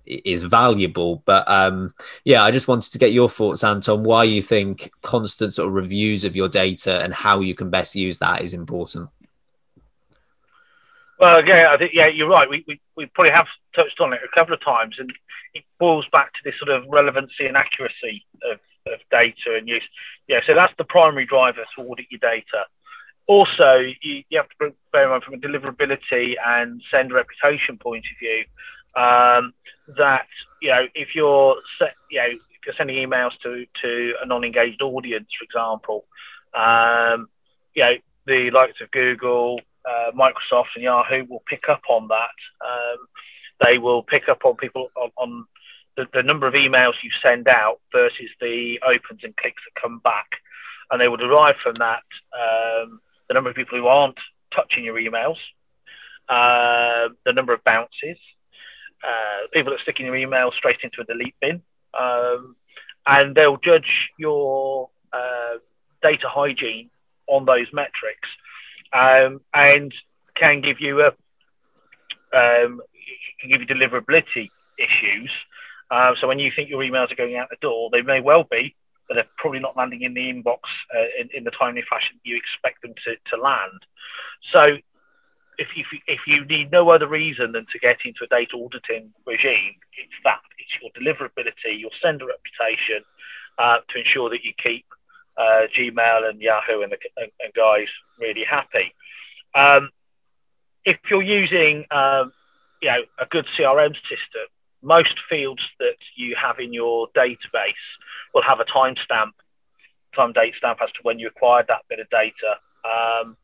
is 0.05 0.43
valuable. 0.43 1.23
But 1.25 1.49
um, 1.49 1.93
yeah, 2.23 2.43
I 2.43 2.51
just 2.51 2.67
wanted 2.67 2.91
to 2.91 2.99
get 2.99 3.13
your 3.13 3.29
thoughts, 3.29 3.63
Anton, 3.63 4.03
why 4.03 4.23
you 4.23 4.41
think 4.41 4.91
constant 5.01 5.53
sort 5.53 5.67
of 5.67 5.73
reviews 5.73 6.23
of 6.23 6.35
your 6.35 6.49
data 6.49 7.01
and 7.03 7.13
how 7.13 7.39
you 7.39 7.55
can 7.55 7.69
best 7.69 7.95
use 7.95 8.19
that 8.19 8.41
is 8.41 8.53
important. 8.53 9.09
Well, 11.19 11.45
yeah, 11.45 11.67
I 11.71 11.77
think 11.77 11.91
yeah, 11.93 12.07
you're 12.07 12.27
right. 12.27 12.49
We, 12.49 12.65
we, 12.67 12.79
we 12.97 13.05
probably 13.07 13.31
have 13.33 13.47
touched 13.73 13.99
on 14.01 14.13
it 14.13 14.19
a 14.23 14.35
couple 14.35 14.53
of 14.53 14.61
times, 14.61 14.97
and 14.99 15.11
it 15.53 15.63
boils 15.79 16.05
back 16.11 16.33
to 16.33 16.39
this 16.43 16.57
sort 16.59 16.69
of 16.69 16.83
relevancy 16.89 17.45
and 17.45 17.55
accuracy 17.55 18.25
of, 18.51 18.59
of 18.91 18.99
data 19.11 19.55
and 19.57 19.67
use. 19.67 19.83
Yeah, 20.27 20.41
so 20.45 20.53
that's 20.53 20.73
the 20.77 20.83
primary 20.83 21.25
driver 21.25 21.63
to 21.77 21.85
audit 21.85 22.07
your 22.09 22.19
data. 22.19 22.65
Also, 23.27 23.77
you, 24.01 24.23
you 24.29 24.37
have 24.37 24.49
to 24.49 24.75
bear 24.91 25.05
in 25.05 25.09
mind 25.09 25.23
from 25.23 25.33
a 25.33 25.37
deliverability 25.37 26.35
and 26.45 26.81
send 26.91 27.11
reputation 27.11 27.77
point 27.77 28.05
of 28.11 28.19
view 28.19 28.43
um, 28.95 29.53
that 29.97 30.27
you 30.61 30.69
know 30.69 30.85
if 30.95 31.15
you're 31.15 31.55
you 32.09 32.17
know 32.17 32.27
if 32.27 32.65
you're 32.65 32.75
sending 32.77 32.97
emails 32.97 33.31
to 33.43 33.65
to 33.81 34.13
a 34.21 34.25
non-engaged 34.25 34.81
audience, 34.81 35.27
for 35.37 35.43
example, 35.43 36.05
um, 36.53 37.27
you 37.73 37.83
know 37.83 37.95
the 38.25 38.51
likes 38.51 38.81
of 38.81 38.89
Google, 38.91 39.59
uh, 39.87 40.11
Microsoft, 40.11 40.75
and 40.75 40.83
Yahoo 40.83 41.25
will 41.25 41.43
pick 41.47 41.69
up 41.69 41.81
on 41.89 42.07
that. 42.07 42.65
Um, 42.65 43.07
they 43.65 43.77
will 43.77 44.03
pick 44.03 44.27
up 44.27 44.43
on 44.45 44.55
people 44.55 44.89
on, 44.95 45.11
on 45.17 45.45
the, 45.95 46.07
the, 46.13 46.23
number 46.23 46.47
of 46.47 46.53
emails 46.55 46.93
you 47.03 47.11
send 47.21 47.47
out 47.47 47.79
versus 47.91 48.29
the 48.41 48.79
opens 48.85 49.21
and 49.23 49.35
clicks 49.37 49.61
that 49.63 49.81
come 49.81 49.99
back, 49.99 50.27
and 50.91 50.99
they 50.99 51.07
will 51.07 51.17
derive 51.17 51.55
from 51.57 51.75
that 51.75 52.03
um, 52.33 52.99
the 53.27 53.33
number 53.33 53.49
of 53.49 53.55
people 53.55 53.77
who 53.77 53.87
aren't 53.87 54.17
touching 54.53 54.83
your 54.83 54.95
emails, 54.95 55.37
uh, 56.29 57.09
the 57.25 57.33
number 57.33 57.53
of 57.53 57.63
bounces, 57.63 58.17
uh, 59.03 59.47
people 59.53 59.71
that 59.71 59.81
stick 59.81 59.99
in 59.99 60.05
your 60.05 60.15
email 60.15 60.51
straight 60.57 60.77
into 60.83 61.01
a 61.01 61.05
delete 61.05 61.35
bin, 61.41 61.61
um, 61.99 62.55
and 63.07 63.35
they'll 63.35 63.57
judge 63.57 64.09
your 64.17 64.89
uh, 65.13 65.57
data 66.01 66.27
hygiene 66.27 66.89
on 67.27 67.45
those 67.45 67.67
metrics, 67.73 68.29
um, 68.93 69.41
and 69.53 69.93
can 70.35 70.61
give 70.61 70.79
you 70.79 71.01
a 71.01 71.07
um, 72.35 72.81
can 73.39 73.49
give 73.49 73.61
you 73.61 73.67
deliverability 73.67 74.49
issues. 74.77 75.31
Uh, 75.91 76.13
so 76.19 76.27
when 76.27 76.39
you 76.39 76.51
think 76.55 76.69
your 76.69 76.81
emails 76.81 77.11
are 77.11 77.15
going 77.15 77.35
out 77.35 77.49
the 77.49 77.57
door, 77.61 77.89
they 77.91 78.01
may 78.01 78.19
well 78.19 78.43
be, 78.49 78.75
but 79.07 79.15
they're 79.15 79.29
probably 79.37 79.59
not 79.59 79.77
landing 79.77 80.01
in 80.01 80.13
the 80.13 80.21
inbox 80.31 80.59
uh, 80.95 81.07
in, 81.19 81.29
in, 81.33 81.43
the 81.43 81.51
timely 81.51 81.83
fashion 81.89 82.19
you 82.23 82.35
expect 82.37 82.81
them 82.81 82.93
to, 83.03 83.15
to 83.29 83.41
land. 83.41 83.85
So 84.53 84.61
if, 85.57 85.67
if, 85.75 85.87
if 86.07 86.19
you 86.27 86.45
need 86.45 86.71
no 86.71 86.89
other 86.89 87.07
reason 87.07 87.51
than 87.51 87.65
to 87.71 87.79
get 87.79 87.97
into 88.05 88.23
a 88.23 88.27
data 88.27 88.55
auditing 88.55 89.13
regime, 89.25 89.75
it's 89.97 90.19
that. 90.23 90.41
It's 90.57 90.71
your 90.81 90.91
deliverability, 90.91 91.79
your 91.79 91.91
sender 92.01 92.25
reputation 92.25 93.03
uh, 93.57 93.77
to 93.89 93.99
ensure 93.99 94.29
that 94.29 94.43
you 94.43 94.53
keep 94.61 94.85
uh, 95.37 95.67
Gmail 95.77 96.29
and 96.29 96.41
Yahoo 96.41 96.81
and, 96.81 96.91
the, 96.91 96.97
and, 97.17 97.31
and 97.39 97.53
guys 97.53 97.87
really 98.19 98.45
happy. 98.49 98.93
Um, 99.53 99.89
if 100.83 100.97
you're 101.09 101.23
using 101.23 101.85
um, 101.91 102.31
you 102.81 102.89
know, 102.89 103.01
a 103.19 103.25
good 103.25 103.45
CRM 103.57 103.93
system, 104.03 104.47
most 104.85 105.15
fields 105.27 105.61
that 105.79 105.97
you 106.15 106.35
have 106.41 106.59
in 106.59 106.71
your 106.71 107.07
database 107.17 107.85
will 108.33 108.43
have 108.43 108.59
a 108.59 108.65
timestamp, 108.65 109.31
time 110.15 110.31
date 110.31 110.53
stamp 110.57 110.79
as 110.81 110.91
to 110.91 110.99
when 111.01 111.17
you 111.17 111.27
acquired 111.27 111.65
that 111.67 111.81
bit 111.89 111.99
of 111.99 112.09
data. 112.09 112.59
Um, 112.85 113.35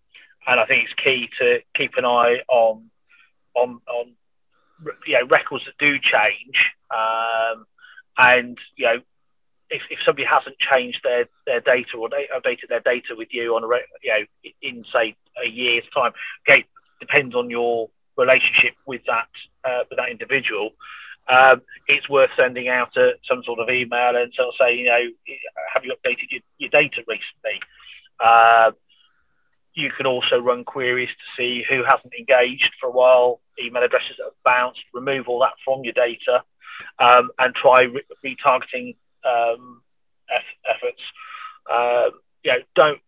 and 0.47 0.59
I 0.59 0.65
think 0.65 0.85
it's 0.85 0.93
key 1.03 1.29
to 1.39 1.59
keep 1.75 1.93
an 1.97 2.05
eye 2.05 2.41
on 2.47 2.89
on 3.55 3.81
on 3.87 4.13
you 5.05 5.13
know 5.13 5.27
records 5.27 5.65
that 5.65 5.77
do 5.79 5.97
change, 5.99 6.71
um, 6.91 7.65
and 8.17 8.57
you 8.75 8.85
know 8.85 9.01
if, 9.71 9.81
if 9.89 9.99
somebody 10.05 10.25
hasn't 10.25 10.57
changed 10.59 10.99
their, 11.03 11.25
their 11.45 11.61
data 11.61 11.97
or 11.97 12.09
they 12.09 12.27
updated 12.35 12.67
their 12.69 12.81
data 12.81 13.15
with 13.17 13.29
you 13.31 13.55
on 13.55 13.63
a 13.63 13.67
you 14.03 14.11
know 14.11 14.51
in 14.61 14.83
say 14.93 15.15
a 15.43 15.47
year's 15.47 15.85
time, 15.93 16.11
okay, 16.47 16.65
depends 16.99 17.33
on 17.35 17.49
your 17.49 17.89
relationship 18.17 18.75
with 18.85 19.01
that 19.07 19.29
uh, 19.63 19.83
with 19.89 19.97
that 19.97 20.09
individual. 20.09 20.71
Um, 21.29 21.61
it's 21.87 22.09
worth 22.09 22.29
sending 22.35 22.67
out 22.67 22.95
a, 22.97 23.11
some 23.27 23.43
sort 23.43 23.59
of 23.59 23.69
email 23.69 24.15
and 24.15 24.33
sort 24.33 24.49
of 24.49 24.53
say, 24.59 24.75
you 24.75 24.85
know, 24.85 24.99
have 25.73 25.85
you 25.85 25.93
updated 25.93 26.31
your, 26.31 26.41
your 26.57 26.69
data 26.69 27.03
recently? 27.07 27.59
Uh, 28.19 28.71
you 29.73 29.89
can 29.95 30.05
also 30.05 30.39
run 30.39 30.63
queries 30.63 31.09
to 31.09 31.41
see 31.41 31.63
who 31.69 31.83
hasn't 31.83 32.13
engaged 32.17 32.71
for 32.79 32.87
a 32.87 32.91
while, 32.91 33.39
email 33.63 33.83
addresses 33.83 34.15
that 34.17 34.25
have 34.25 34.43
bounced, 34.43 34.81
remove 34.93 35.27
all 35.27 35.39
that 35.39 35.53
from 35.63 35.83
your 35.83 35.93
data, 35.93 36.43
um, 36.99 37.31
and 37.39 37.55
try 37.55 37.83
re- 37.83 38.03
retargeting 38.25 38.95
um, 39.23 39.81
eff- 40.29 40.75
efforts. 40.75 41.01
Uh, 41.71 42.09
you 42.43 42.51
know, 42.51 42.57
don't 42.75 42.99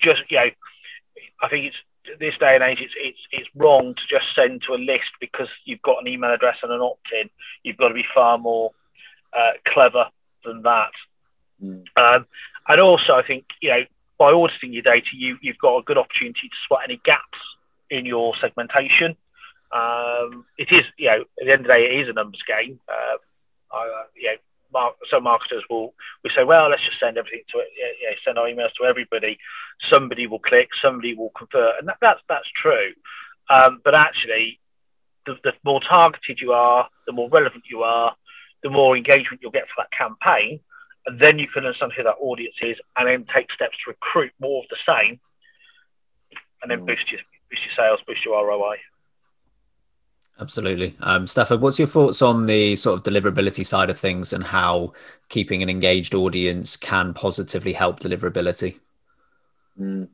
just 0.00 0.22
you 0.28 0.36
know. 0.36 0.50
I 1.40 1.48
think 1.48 1.66
it's 1.66 1.76
this 2.18 2.34
day 2.38 2.54
and 2.54 2.62
age. 2.62 2.78
It's 2.80 2.94
it's 2.96 3.18
it's 3.30 3.48
wrong 3.54 3.94
to 3.94 4.02
just 4.08 4.26
send 4.34 4.62
to 4.66 4.74
a 4.74 4.80
list 4.80 5.10
because 5.20 5.48
you've 5.64 5.82
got 5.82 6.00
an 6.00 6.08
email 6.08 6.32
address 6.32 6.56
and 6.62 6.72
an 6.72 6.80
opt-in. 6.80 7.30
You've 7.62 7.76
got 7.76 7.88
to 7.88 7.94
be 7.94 8.04
far 8.14 8.38
more 8.38 8.72
uh, 9.32 9.52
clever 9.66 10.06
than 10.44 10.62
that. 10.62 10.92
Mm. 11.62 11.84
Um, 11.96 12.26
and 12.68 12.80
also, 12.80 13.14
I 13.14 13.22
think 13.26 13.44
you 13.60 13.70
know 13.70 13.82
by 14.18 14.30
auditing 14.30 14.72
your 14.72 14.82
data, 14.82 15.08
you 15.14 15.38
you've 15.40 15.58
got 15.58 15.78
a 15.78 15.82
good 15.82 15.98
opportunity 15.98 16.48
to 16.48 16.56
spot 16.64 16.80
any 16.84 17.00
gaps 17.04 17.38
in 17.90 18.06
your 18.06 18.34
segmentation. 18.40 19.16
Um, 19.72 20.44
it 20.58 20.68
is, 20.70 20.82
you 20.98 21.08
know, 21.08 21.20
at 21.20 21.46
the 21.46 21.52
end 21.52 21.60
of 21.62 21.66
the 21.66 21.72
day, 21.72 21.84
it 21.84 22.00
is 22.00 22.08
a 22.08 22.12
numbers 22.12 22.42
game. 22.46 22.78
Uh, 22.88 23.16
I, 23.74 24.04
you 24.14 24.28
know, 24.28 24.36
mar- 24.72 24.94
some 25.10 25.24
marketers 25.24 25.64
will 25.70 25.94
we 26.24 26.30
say, 26.36 26.44
well, 26.44 26.68
let's 26.70 26.84
just 26.84 27.00
send 27.00 27.18
everything 27.18 27.42
to 27.52 27.58
it, 27.58 27.68
you 27.76 28.08
know, 28.08 28.16
send 28.24 28.38
our 28.38 28.46
emails 28.46 28.72
to 28.78 28.86
everybody. 28.86 29.38
Somebody 29.90 30.26
will 30.26 30.38
click, 30.38 30.68
somebody 30.80 31.14
will 31.14 31.32
convert, 31.36 31.78
and 31.78 31.88
that, 31.88 31.98
that's 32.00 32.20
that's 32.28 32.48
true. 32.60 32.92
Um, 33.50 33.80
but 33.84 33.96
actually, 33.96 34.60
the, 35.26 35.34
the 35.44 35.52
more 35.64 35.80
targeted 35.80 36.38
you 36.40 36.52
are, 36.52 36.88
the 37.06 37.12
more 37.12 37.28
relevant 37.30 37.64
you 37.68 37.82
are, 37.82 38.14
the 38.62 38.70
more 38.70 38.96
engagement 38.96 39.40
you'll 39.42 39.50
get 39.50 39.66
for 39.74 39.84
that 39.84 39.90
campaign, 39.96 40.60
and 41.06 41.20
then 41.20 41.38
you 41.38 41.48
can 41.48 41.64
understand 41.64 41.92
who 41.96 42.02
that 42.04 42.16
audience 42.20 42.54
is, 42.62 42.76
and 42.96 43.08
then 43.08 43.26
take 43.34 43.50
steps 43.52 43.76
to 43.84 43.90
recruit 43.90 44.32
more 44.40 44.62
of 44.62 44.68
the 44.70 44.78
same, 44.86 45.20
and 46.62 46.70
then 46.70 46.80
mm. 46.80 46.86
boost 46.86 47.10
your 47.10 47.20
boost 47.50 47.62
your 47.64 47.74
sales, 47.76 48.00
boost 48.06 48.24
your 48.24 48.46
ROI. 48.46 48.76
Absolutely. 50.40 50.96
Um, 51.00 51.26
Stafford, 51.26 51.60
what's 51.60 51.78
your 51.78 51.86
thoughts 51.86 52.22
on 52.22 52.46
the 52.46 52.74
sort 52.74 52.96
of 52.96 53.04
deliverability 53.04 53.64
side 53.64 53.90
of 53.90 53.98
things 53.98 54.32
and 54.32 54.42
how 54.42 54.92
keeping 55.28 55.62
an 55.62 55.68
engaged 55.68 56.14
audience 56.14 56.76
can 56.76 57.14
positively 57.14 57.74
help 57.74 58.00
deliverability? 58.00 58.80
Mm. 59.78 60.08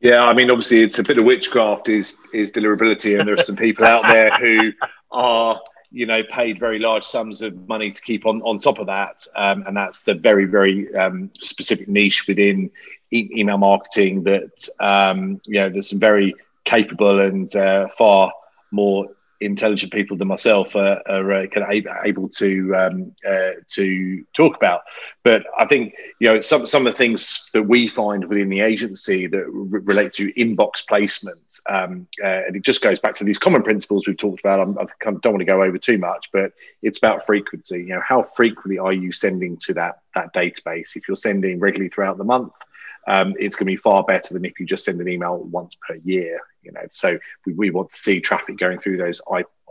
Yeah, 0.00 0.24
I 0.24 0.32
mean, 0.32 0.50
obviously, 0.50 0.82
it's 0.82 0.98
a 0.98 1.02
bit 1.02 1.18
of 1.18 1.24
witchcraft 1.24 1.90
is 1.90 2.16
is 2.32 2.50
deliverability, 2.50 3.18
and 3.18 3.28
there 3.28 3.34
are 3.34 3.44
some 3.44 3.56
people 3.56 3.84
out 3.84 4.02
there 4.02 4.30
who 4.38 4.72
are, 5.10 5.60
you 5.90 6.06
know, 6.06 6.22
paid 6.22 6.58
very 6.58 6.78
large 6.78 7.04
sums 7.04 7.42
of 7.42 7.68
money 7.68 7.90
to 7.90 8.00
keep 8.00 8.24
on 8.24 8.40
on 8.40 8.60
top 8.60 8.78
of 8.78 8.86
that, 8.86 9.26
um, 9.36 9.64
and 9.66 9.76
that's 9.76 10.02
the 10.02 10.14
very 10.14 10.46
very 10.46 10.94
um, 10.96 11.30
specific 11.34 11.86
niche 11.86 12.26
within 12.26 12.70
e- 13.10 13.28
email 13.36 13.58
marketing 13.58 14.24
that 14.24 14.68
um, 14.80 15.38
you 15.44 15.60
know 15.60 15.68
there's 15.68 15.90
some 15.90 16.00
very 16.00 16.34
capable 16.64 17.20
and 17.20 17.54
uh, 17.54 17.86
far 17.88 18.32
more 18.70 19.06
intelligent 19.40 19.92
people 19.92 20.16
than 20.16 20.28
myself 20.28 20.76
are, 20.76 21.02
are 21.06 21.32
uh, 21.32 21.46
kind 21.46 21.86
of 21.86 21.96
able 22.04 22.28
to 22.28 22.74
um, 22.76 23.12
uh, 23.26 23.52
to 23.68 24.24
talk 24.34 24.56
about. 24.56 24.82
But 25.22 25.44
I 25.58 25.64
think 25.64 25.94
you 26.20 26.28
know 26.28 26.40
some 26.40 26.66
some 26.66 26.86
of 26.86 26.92
the 26.92 26.96
things 26.98 27.48
that 27.52 27.62
we 27.62 27.88
find 27.88 28.24
within 28.26 28.48
the 28.48 28.60
agency 28.60 29.26
that 29.26 29.40
r- 29.40 29.80
relate 29.80 30.12
to 30.14 30.32
inbox 30.34 30.86
placement, 30.86 31.40
um, 31.68 32.06
uh, 32.22 32.42
and 32.46 32.56
it 32.56 32.62
just 32.62 32.82
goes 32.82 33.00
back 33.00 33.14
to 33.16 33.24
these 33.24 33.38
common 33.38 33.62
principles 33.62 34.06
we've 34.06 34.16
talked 34.16 34.40
about. 34.40 34.60
I'm, 34.60 34.78
I 34.78 34.84
kind 35.00 35.16
of 35.16 35.22
don't 35.22 35.32
want 35.32 35.40
to 35.40 35.46
go 35.46 35.62
over 35.62 35.78
too 35.78 35.98
much, 35.98 36.30
but 36.32 36.52
it's 36.82 36.98
about 36.98 37.26
frequency. 37.26 37.80
You 37.80 37.94
know, 37.94 38.02
how 38.06 38.22
frequently 38.22 38.78
are 38.78 38.92
you 38.92 39.12
sending 39.12 39.56
to 39.58 39.74
that 39.74 40.00
that 40.14 40.34
database? 40.34 40.96
If 40.96 41.08
you're 41.08 41.16
sending 41.16 41.60
regularly 41.60 41.88
throughout 41.88 42.18
the 42.18 42.24
month, 42.24 42.52
um, 43.06 43.34
it's 43.38 43.56
going 43.56 43.66
to 43.66 43.72
be 43.72 43.76
far 43.76 44.04
better 44.04 44.34
than 44.34 44.44
if 44.44 44.60
you 44.60 44.66
just 44.66 44.84
send 44.84 45.00
an 45.00 45.08
email 45.08 45.38
once 45.38 45.76
per 45.86 45.94
year. 45.96 46.40
You 46.62 46.72
know, 46.72 46.82
so 46.90 47.18
we, 47.46 47.54
we 47.54 47.70
want 47.70 47.90
to 47.90 47.96
see 47.96 48.20
traffic 48.20 48.58
going 48.58 48.78
through 48.78 48.98
those 48.98 49.20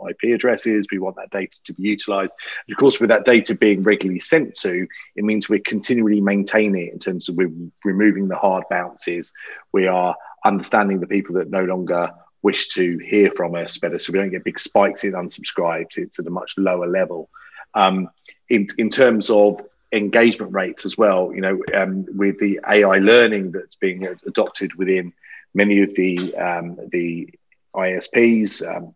IP 0.08 0.34
addresses. 0.34 0.86
We 0.90 0.98
want 0.98 1.16
that 1.16 1.30
data 1.30 1.56
to 1.64 1.74
be 1.74 1.82
utilized. 1.82 2.34
And 2.66 2.74
of 2.74 2.78
course, 2.78 3.00
with 3.00 3.10
that 3.10 3.24
data 3.24 3.54
being 3.54 3.82
regularly 3.82 4.18
sent 4.18 4.54
to, 4.56 4.86
it 5.16 5.24
means 5.24 5.48
we're 5.48 5.60
continually 5.60 6.20
maintaining 6.20 6.88
it 6.88 6.92
in 6.92 6.98
terms 6.98 7.28
of 7.28 7.36
we're 7.36 7.52
removing 7.84 8.28
the 8.28 8.36
hard 8.36 8.64
bounces. 8.70 9.32
We 9.72 9.86
are 9.86 10.16
understanding 10.44 11.00
the 11.00 11.06
people 11.06 11.36
that 11.36 11.50
no 11.50 11.64
longer 11.64 12.10
wish 12.42 12.68
to 12.70 12.98
hear 12.98 13.30
from 13.30 13.54
us 13.54 13.78
better, 13.78 13.98
so 13.98 14.12
we 14.12 14.18
don't 14.18 14.30
get 14.30 14.44
big 14.44 14.58
spikes 14.58 15.04
in 15.04 15.12
unsubscribes. 15.12 15.98
It's 15.98 16.18
at 16.18 16.26
a 16.26 16.30
much 16.30 16.54
lower 16.56 16.86
level. 16.86 17.28
Um, 17.74 18.08
in 18.48 18.66
in 18.78 18.90
terms 18.90 19.30
of 19.30 19.60
engagement 19.92 20.52
rates 20.52 20.84
as 20.84 20.96
well. 20.96 21.32
You 21.34 21.40
know, 21.40 21.58
um, 21.74 22.06
with 22.16 22.38
the 22.38 22.60
AI 22.68 22.98
learning 22.98 23.52
that's 23.52 23.76
being 23.76 24.06
adopted 24.26 24.74
within 24.74 25.12
many 25.54 25.82
of 25.82 25.94
the 25.94 26.34
um, 26.36 26.78
the 26.90 27.28
ISPs, 27.74 28.62
um, 28.66 28.94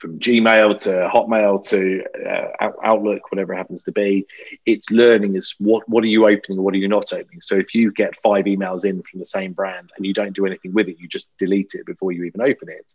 from 0.00 0.18
Gmail 0.18 0.78
to 0.82 1.10
Hotmail 1.12 1.62
to 1.68 2.02
uh, 2.28 2.70
Outlook, 2.82 3.30
whatever 3.30 3.54
happens 3.54 3.84
to 3.84 3.92
be, 3.92 4.26
it's 4.64 4.90
learning 4.90 5.36
is 5.36 5.54
what 5.58 5.86
what 5.88 6.02
are 6.02 6.08
you 6.08 6.26
opening 6.26 6.62
what 6.62 6.74
are 6.74 6.78
you 6.78 6.88
not 6.88 7.12
opening. 7.12 7.40
So 7.40 7.56
if 7.56 7.74
you 7.74 7.92
get 7.92 8.16
five 8.16 8.46
emails 8.46 8.84
in 8.84 9.02
from 9.02 9.18
the 9.18 9.26
same 9.26 9.52
brand 9.52 9.90
and 9.96 10.06
you 10.06 10.14
don't 10.14 10.34
do 10.34 10.46
anything 10.46 10.72
with 10.72 10.88
it, 10.88 10.98
you 10.98 11.06
just 11.06 11.30
delete 11.38 11.74
it 11.74 11.86
before 11.86 12.12
you 12.12 12.24
even 12.24 12.40
open 12.40 12.68
it. 12.68 12.92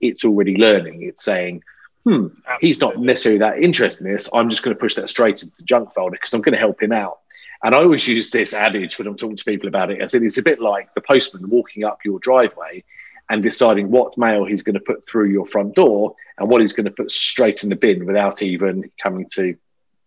It's 0.00 0.24
already 0.24 0.56
learning. 0.56 1.02
It's 1.02 1.24
saying 1.24 1.62
hmm, 2.04 2.28
he's 2.60 2.80
not 2.80 2.98
necessarily 2.98 3.38
that 3.38 3.62
interested 3.62 4.06
in 4.06 4.12
this. 4.12 4.28
I'm 4.32 4.50
just 4.50 4.62
going 4.62 4.74
to 4.74 4.80
push 4.80 4.94
that 4.94 5.08
straight 5.08 5.42
into 5.42 5.54
the 5.56 5.64
junk 5.64 5.92
folder 5.92 6.12
because 6.12 6.32
I'm 6.34 6.40
going 6.40 6.54
to 6.54 6.58
help 6.58 6.82
him 6.82 6.92
out. 6.92 7.18
And 7.62 7.74
I 7.74 7.78
always 7.78 8.06
use 8.08 8.30
this 8.30 8.54
adage 8.54 8.98
when 8.98 9.06
I'm 9.06 9.16
talking 9.16 9.36
to 9.36 9.44
people 9.44 9.68
about 9.68 9.90
it. 9.90 10.02
I 10.02 10.06
said 10.06 10.22
it's 10.22 10.38
a 10.38 10.42
bit 10.42 10.60
like 10.60 10.94
the 10.94 11.02
postman 11.02 11.48
walking 11.50 11.84
up 11.84 11.98
your 12.04 12.18
driveway 12.18 12.84
and 13.28 13.42
deciding 13.42 13.90
what 13.90 14.16
mail 14.16 14.44
he's 14.44 14.62
going 14.62 14.74
to 14.74 14.80
put 14.80 15.06
through 15.06 15.30
your 15.30 15.46
front 15.46 15.74
door 15.74 16.14
and 16.38 16.48
what 16.48 16.62
he's 16.62 16.72
going 16.72 16.86
to 16.86 16.90
put 16.90 17.10
straight 17.10 17.62
in 17.62 17.68
the 17.68 17.76
bin 17.76 18.06
without 18.06 18.42
even 18.42 18.90
coming 19.02 19.26
to 19.32 19.56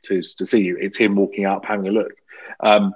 to, 0.04 0.22
to 0.22 0.46
see 0.46 0.62
you. 0.62 0.78
It's 0.78 0.98
him 0.98 1.16
walking 1.16 1.46
up, 1.46 1.64
having 1.64 1.88
a 1.88 1.92
look. 1.92 2.12
Um, 2.60 2.94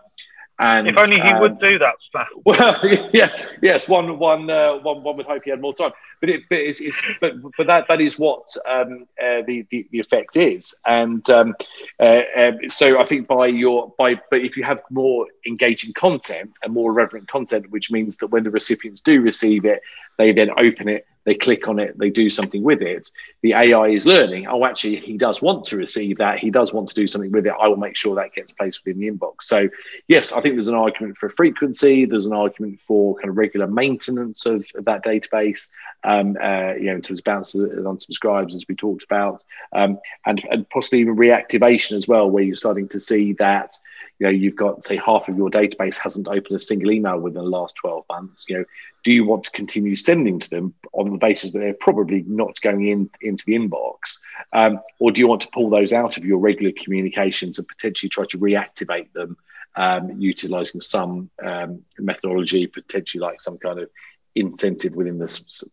and 0.60 0.88
if 0.88 0.98
only 0.98 1.18
he 1.18 1.30
um, 1.30 1.42
would 1.42 1.60
do 1.60 1.78
that 1.80 1.96
stuff. 2.02 2.28
Well, 2.46 2.80
yeah, 3.14 3.46
yes, 3.62 3.88
one, 3.88 4.18
one, 4.18 4.50
uh, 4.50 4.78
one, 4.78 5.04
one 5.04 5.18
would 5.18 5.26
hope 5.26 5.44
he 5.44 5.50
had 5.50 5.62
more 5.62 5.74
time. 5.74 5.92
But 6.20 6.30
it, 6.30 6.44
but 6.50 6.60
it's, 6.60 6.82
it's 6.82 7.00
but, 7.22 7.34
but 7.58 7.68
that 7.68 7.86
that 7.90 8.02
is 8.02 8.18
what 8.18 8.48
um, 8.68 9.06
uh, 9.22 9.42
the, 9.46 9.66
the, 9.70 9.88
the 9.92 10.00
effect 10.00 10.38
is, 10.38 10.76
and 10.86 11.28
um, 11.30 11.56
uh, 12.00 12.22
um, 12.36 12.58
so 12.70 13.00
I 13.00 13.06
think 13.06 13.28
by 13.28 13.48
your 13.48 13.94
by, 13.98 14.20
but 14.32 14.42
if 14.42 14.58
you 14.58 14.64
have 14.64 14.82
more 14.90 15.28
engaging 15.46 15.94
content 15.94 16.58
and 16.64 16.74
more 16.74 16.92
relevant 16.92 17.28
content, 17.28 17.70
which 17.70 17.92
means 17.92 18.18
that 18.18 18.28
when 18.28 18.44
the 18.44 18.52
recipients 18.52 19.02
do 19.02 19.22
receive 19.22 19.66
it, 19.66 19.82
they 20.18 20.32
then 20.32 20.50
open 20.60 20.90
it 20.90 21.06
they 21.28 21.36
click 21.36 21.68
on 21.68 21.78
it, 21.78 22.00
they 22.00 22.10
do 22.10 22.30
something 22.30 22.64
with 22.64 22.82
it. 22.82 23.12
The 23.42 23.52
AI 23.52 23.90
is 23.90 24.06
learning, 24.06 24.48
oh, 24.48 24.64
actually, 24.64 24.96
he 24.96 25.18
does 25.18 25.42
want 25.42 25.66
to 25.66 25.76
receive 25.76 26.20
that. 26.20 26.40
He 26.40 26.50
does 26.50 26.72
want 26.72 26.88
to 26.88 26.96
do 26.96 27.06
something 27.06 27.34
with 27.34 27.46
it. 27.46 27.52
I 27.62 27.68
will 27.68 27.76
make 27.76 27.98
sure 27.98 28.16
that 28.16 28.34
gets 28.34 28.54
placed 28.54 28.86
within 28.86 29.02
the 29.02 29.12
inbox. 29.12 29.42
So, 29.42 29.68
yes, 30.08 30.32
I 30.32 30.40
think 30.40 30.56
there's 30.56 30.70
an 30.70 30.76
argument 30.76 31.18
for 31.18 31.28
frequency. 31.28 32.06
There's 32.06 32.28
an 32.28 32.34
argument 32.34 32.80
for 32.80 33.16
kind 33.16 33.30
of 33.30 33.36
regular 33.36 33.68
maintenance 33.68 34.46
of, 34.46 34.66
of 34.76 34.86
that 34.86 35.04
database, 35.04 35.70
um, 36.06 36.38
uh, 36.42 36.76
you 36.76 36.86
know, 36.86 36.96
in 36.96 37.02
terms 37.02 37.20
of 37.20 37.26
bounces 37.26 37.60
and 37.60 37.86
unsubscribes, 37.86 38.56
as 38.56 38.66
we 38.70 38.76
talked 38.76 39.04
about, 39.04 39.44
um, 39.74 40.00
and, 40.26 40.42
and 40.50 40.70
possibly 40.70 41.02
even 41.02 41.18
reactivation 41.18 41.98
as 41.98 42.08
well, 42.08 42.32
where 42.32 42.44
you're 42.44 42.56
starting 42.56 42.88
to 42.88 43.02
see 43.02 43.34
that 43.34 43.74
you 44.20 44.26
know 44.26 44.32
you've 44.32 44.56
got 44.56 44.84
say 44.84 44.96
half 44.96 45.30
of 45.30 45.38
your 45.38 45.50
database 45.50 45.98
hasn't 45.98 46.28
opened 46.28 46.56
a 46.56 46.60
single 46.60 46.92
email 46.92 47.20
within 47.20 47.44
the 47.44 47.50
last 47.50 47.76
12 47.76 48.06
months 48.10 48.46
you 48.48 48.58
know 48.58 48.66
do 49.08 49.14
you 49.14 49.26
want 49.26 49.46
to 49.46 49.52
continue 49.52 49.96
sending 49.96 50.38
to 50.38 50.50
them 50.50 50.74
on 50.92 51.10
the 51.10 51.18
basis 51.18 51.52
that 51.52 51.60
they're 51.60 51.74
probably 51.74 52.26
not 52.28 52.60
going 52.60 52.86
in 52.88 53.10
into 53.22 53.46
the 53.46 53.54
inbox? 53.54 54.20
Um, 54.52 54.82
or 55.00 55.12
do 55.12 55.22
you 55.22 55.30
want 55.30 55.44
to 55.44 55.48
pull 55.54 55.70
those 55.70 55.94
out 55.94 56.18
of 56.18 56.26
your 56.26 56.40
regular 56.40 56.74
communications 56.74 57.58
and 57.58 57.66
potentially 57.66 58.10
try 58.10 58.26
to 58.26 58.38
reactivate 58.38 59.14
them 59.14 59.38
um, 59.78 60.20
utilizing 60.20 60.82
some 60.82 61.30
um, 61.42 61.84
methodology 61.98 62.68
potentially 62.68 63.22
like 63.22 63.40
some 63.40 63.58
kind 63.60 63.80
of 63.80 63.90
incentive 64.36 64.94
within 64.94 65.18
the 65.18 65.30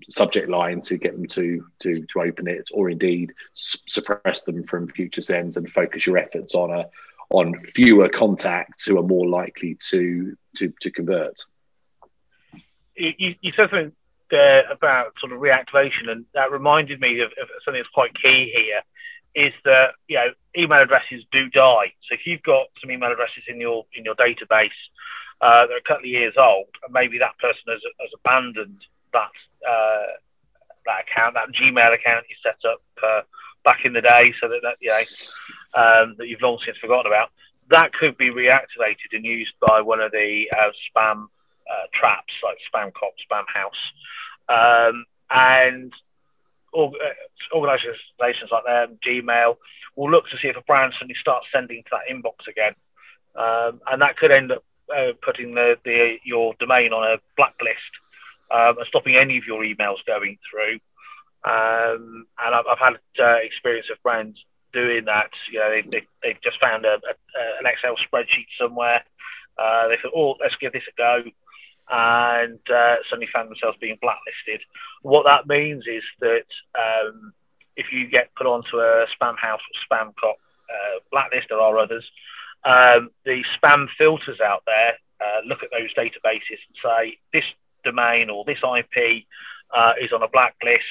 subject 0.09 0.49
line 0.49 0.81
to 0.83 0.97
get 0.97 1.15
them 1.15 1.27
to 1.27 1.67
to 1.81 2.07
to 2.07 2.21
open 2.21 2.47
it 2.47 2.71
or 2.73 2.89
indeed 2.89 3.33
suppress 3.55 4.43
them 4.43 4.63
from 4.63 4.87
future 4.87 5.21
sends 5.21 5.57
and 5.57 5.71
focus 5.71 6.07
your 6.07 6.19
efforts 6.19 6.55
on 6.55 6.71
a 6.71 6.87
on 7.31 7.59
fewer 7.61 8.09
contacts 8.09 8.87
who 8.87 8.99
are 8.99 9.03
more 9.03 9.29
likely 9.29 9.77
to 9.91 10.37
to, 10.57 10.73
to 10.81 10.91
convert. 10.91 11.41
You, 12.97 13.35
you 13.41 13.53
said 13.57 13.71
something 13.71 13.93
there 14.31 14.71
about 14.71 15.15
sort 15.19 15.33
of 15.33 15.41
reactivation, 15.41 16.09
and 16.09 16.25
that 16.35 16.53
reminded 16.53 17.01
me 17.01 17.21
of, 17.21 17.31
of 17.41 17.49
something 17.65 17.81
that's 17.81 17.89
quite 17.93 18.15
key 18.15 18.53
here. 18.55 18.83
is 19.35 19.53
that 19.65 19.95
you 20.09 20.17
know 20.17 20.29
email 20.57 20.81
addresses 20.81 21.25
do 21.33 21.49
die. 21.51 21.93
So 22.09 22.15
if 22.15 22.27
you've 22.27 22.43
got 22.43 22.67
some 22.81 22.91
email 22.91 23.13
addresses 23.13 23.43
in 23.49 23.61
your 23.61 23.85
in 23.95 24.05
your 24.05 24.15
database 24.15 24.71
uh, 25.41 25.67
that 25.67 25.73
are 25.73 25.77
a 25.77 25.83
couple 25.83 26.05
of 26.05 26.11
years 26.11 26.35
old, 26.39 26.69
and 26.85 26.93
maybe 26.93 27.19
that 27.19 27.39
person 27.39 27.63
has, 27.69 27.81
has 28.01 28.11
abandoned 28.15 28.81
that 29.13 29.35
uh, 29.69 30.07
that 30.87 31.05
account, 31.05 31.35
that 31.35 31.53
Gmail 31.53 31.95
account 31.95 32.27
you 32.29 32.37
set 32.43 32.59
up 32.71 32.83
uh, 33.03 33.23
back 33.65 33.85
in 33.85 33.93
the 33.93 34.03
day, 34.03 34.33
so 34.41 34.49
that, 34.49 34.61
that 34.63 34.77
you 34.81 34.91
know 34.91 35.03
um, 35.75 36.15
that 36.19 36.29
you've 36.29 36.43
long 36.43 36.59
since 36.65 36.77
forgotten 36.79 37.07
about, 37.07 37.31
that 37.71 37.93
could 37.93 38.17
be 38.17 38.31
reactivated 38.31 39.13
and 39.13 39.25
used 39.25 39.55
by 39.61 39.81
one 39.81 40.01
of 40.01 40.13
the 40.13 40.45
uh, 40.57 40.71
spam 40.89 41.25
uh, 41.71 41.87
traps 41.93 42.33
like 42.43 42.59
SpamCop, 42.73 43.15
Spam 43.31 43.45
House, 43.53 43.73
um, 44.49 45.05
and 45.31 45.93
uh, 46.77 46.91
organisations 47.55 48.51
like 48.53 48.65
them, 48.65 48.99
Gmail, 49.07 49.57
will 49.97 50.11
look 50.11 50.29
to 50.29 50.37
see 50.39 50.49
if 50.49 50.57
a 50.57 50.63
brand 50.63 50.93
suddenly 50.95 51.15
starts 51.21 51.47
sending 51.53 51.83
to 51.85 51.91
that 51.93 52.15
inbox 52.15 52.47
again, 52.49 52.75
um, 53.37 53.81
and 53.91 54.03
that 54.03 54.17
could 54.17 54.31
end 54.31 54.53
up 54.53 54.65
uh, 54.95 55.13
putting 55.23 55.55
the, 55.55 55.77
the, 55.85 56.17
your 56.25 56.55
domain 56.61 56.93
on 56.93 57.15
a 57.15 57.17
blacklist 57.37 57.79
um, 58.51 58.77
and 58.79 58.87
stopping 58.87 59.17
any 59.17 59.39
of 59.39 59.45
your 59.47 59.63
emails 59.63 60.05
going 60.07 60.37
through. 60.51 60.79
Um, 61.45 62.27
and 62.39 62.55
I've, 62.55 62.65
I've 62.71 62.79
had 62.79 62.95
uh, 63.19 63.37
experience 63.43 63.89
of 63.91 64.03
brands 64.03 64.39
doing 64.75 65.05
that. 65.07 65.31
You 65.51 65.61
know, 65.61 65.71
they, 65.71 65.83
they, 65.83 66.07
they've 66.23 66.43
just 66.43 66.61
found 66.61 66.85
a, 66.85 66.95
a, 66.95 67.15
an 67.61 67.67
Excel 67.67 67.97
spreadsheet 67.97 68.51
somewhere. 68.61 69.03
Uh, 69.57 69.89
they 69.89 69.97
thought, 70.03 70.13
oh, 70.15 70.35
let's 70.41 70.57
give 70.61 70.73
this 70.73 70.83
a 70.89 70.97
go. 70.99 71.23
And 71.89 72.61
uh, 72.69 72.97
suddenly 73.09 73.29
found 73.33 73.49
themselves 73.49 73.79
being 73.81 73.99
blacklisted. 74.01 74.61
What 75.03 75.27
that 75.27 75.47
means 75.47 75.85
is 75.87 76.03
that 76.21 76.49
um, 76.75 77.33
if 77.77 77.87
you 77.93 78.09
get 78.09 78.35
put 78.37 78.47
onto 78.47 78.79
a 78.79 79.07
Spamhaus 79.15 79.61
or 79.63 79.81
SpamCop 79.91 80.39
uh, 80.71 80.99
blacklist, 81.11 81.47
there 81.51 81.61
are 81.61 81.79
others, 81.79 82.05
um, 82.65 83.11
the 83.25 83.45
spam 83.57 83.87
filters 83.99 84.41
out 84.41 84.63
there 84.67 84.95
uh, 85.21 85.41
look 85.47 85.63
at 85.63 85.71
those 85.71 85.93
databases 85.95 86.61
and 86.67 86.77
say 86.83 87.19
this 87.33 87.45
domain 87.85 88.31
or 88.31 88.45
this 88.47 88.59
IP 88.59 89.25
uh, 89.75 89.93
is 90.01 90.13
on 90.13 90.23
a 90.23 90.29
blacklist. 90.29 90.85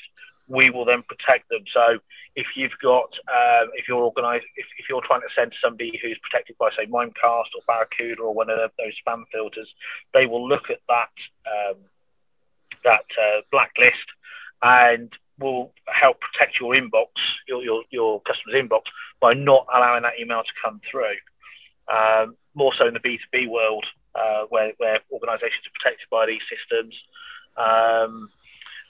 We 0.47 0.69
will 0.69 0.85
then 0.85 1.03
protect 1.03 1.49
them. 1.49 1.63
So 1.73 1.99
if 2.35 2.47
you've 2.55 2.77
got, 2.81 3.09
um, 3.27 3.69
if 3.75 3.87
you're 3.87 4.03
organised, 4.03 4.45
if, 4.55 4.65
if, 4.77 4.89
you're 4.89 5.01
trying 5.05 5.21
to 5.21 5.33
send 5.35 5.53
somebody 5.63 5.99
who's 6.01 6.19
protected 6.21 6.57
by, 6.57 6.69
say, 6.71 6.85
Mimecast 6.85 7.53
or 7.55 7.61
Barracuda 7.67 8.21
or 8.21 8.33
one 8.33 8.49
of 8.49 8.57
those 8.57 8.93
spam 9.05 9.23
filters, 9.31 9.69
they 10.13 10.25
will 10.25 10.47
look 10.47 10.69
at 10.69 10.79
that 10.89 11.13
um, 11.47 11.77
that 12.83 13.05
uh, 13.17 13.41
blacklist 13.51 14.07
and 14.61 15.11
will 15.39 15.71
help 15.87 16.17
protect 16.21 16.59
your 16.59 16.73
inbox, 16.73 17.07
your, 17.47 17.63
your, 17.63 17.83
your 17.89 18.21
customer's 18.21 18.61
inbox, 18.61 18.83
by 19.19 19.33
not 19.33 19.65
allowing 19.73 20.03
that 20.03 20.13
email 20.19 20.43
to 20.43 20.53
come 20.63 20.79
through. 20.89 21.15
Um, 21.91 22.35
more 22.55 22.73
so 22.77 22.87
in 22.87 22.93
the 22.93 22.99
B2B 22.99 23.49
world, 23.49 23.85
uh, 24.15 24.43
where, 24.49 24.73
where 24.77 24.99
organisations 25.11 25.65
are 25.65 25.75
protected 25.81 26.07
by 26.09 26.25
these 26.25 26.41
systems. 26.49 26.95
Um, 27.57 28.29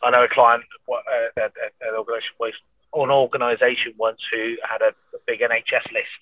I 0.03 0.11
know 0.11 0.23
a 0.23 0.27
client, 0.27 0.63
uh, 0.91 1.39
an 1.39 1.95
organisation, 1.95 2.35
an 2.93 3.09
organisation 3.09 3.93
once 3.97 4.19
who 4.31 4.55
had 4.67 4.81
a, 4.81 4.91
a 5.15 5.19
big 5.25 5.39
NHS 5.39 5.91
list, 5.91 6.21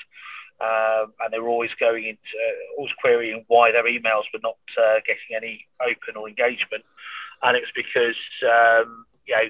um, 0.62 1.14
and 1.20 1.34
they 1.34 1.40
were 1.40 1.50
always 1.50 1.72
going 1.80 2.06
into, 2.06 2.22
uh, 2.38 2.78
always 2.78 2.94
querying 3.02 3.44
why 3.48 3.72
their 3.72 3.86
emails 3.86 4.30
were 4.32 4.44
not 4.44 4.58
uh, 4.78 5.02
getting 5.08 5.36
any 5.36 5.66
open 5.82 6.16
or 6.16 6.30
engagement, 6.30 6.86
and 7.42 7.58
it 7.58 7.64
was 7.66 7.74
because 7.76 8.20
um, 8.46 9.06
you 9.26 9.36
know 9.36 9.50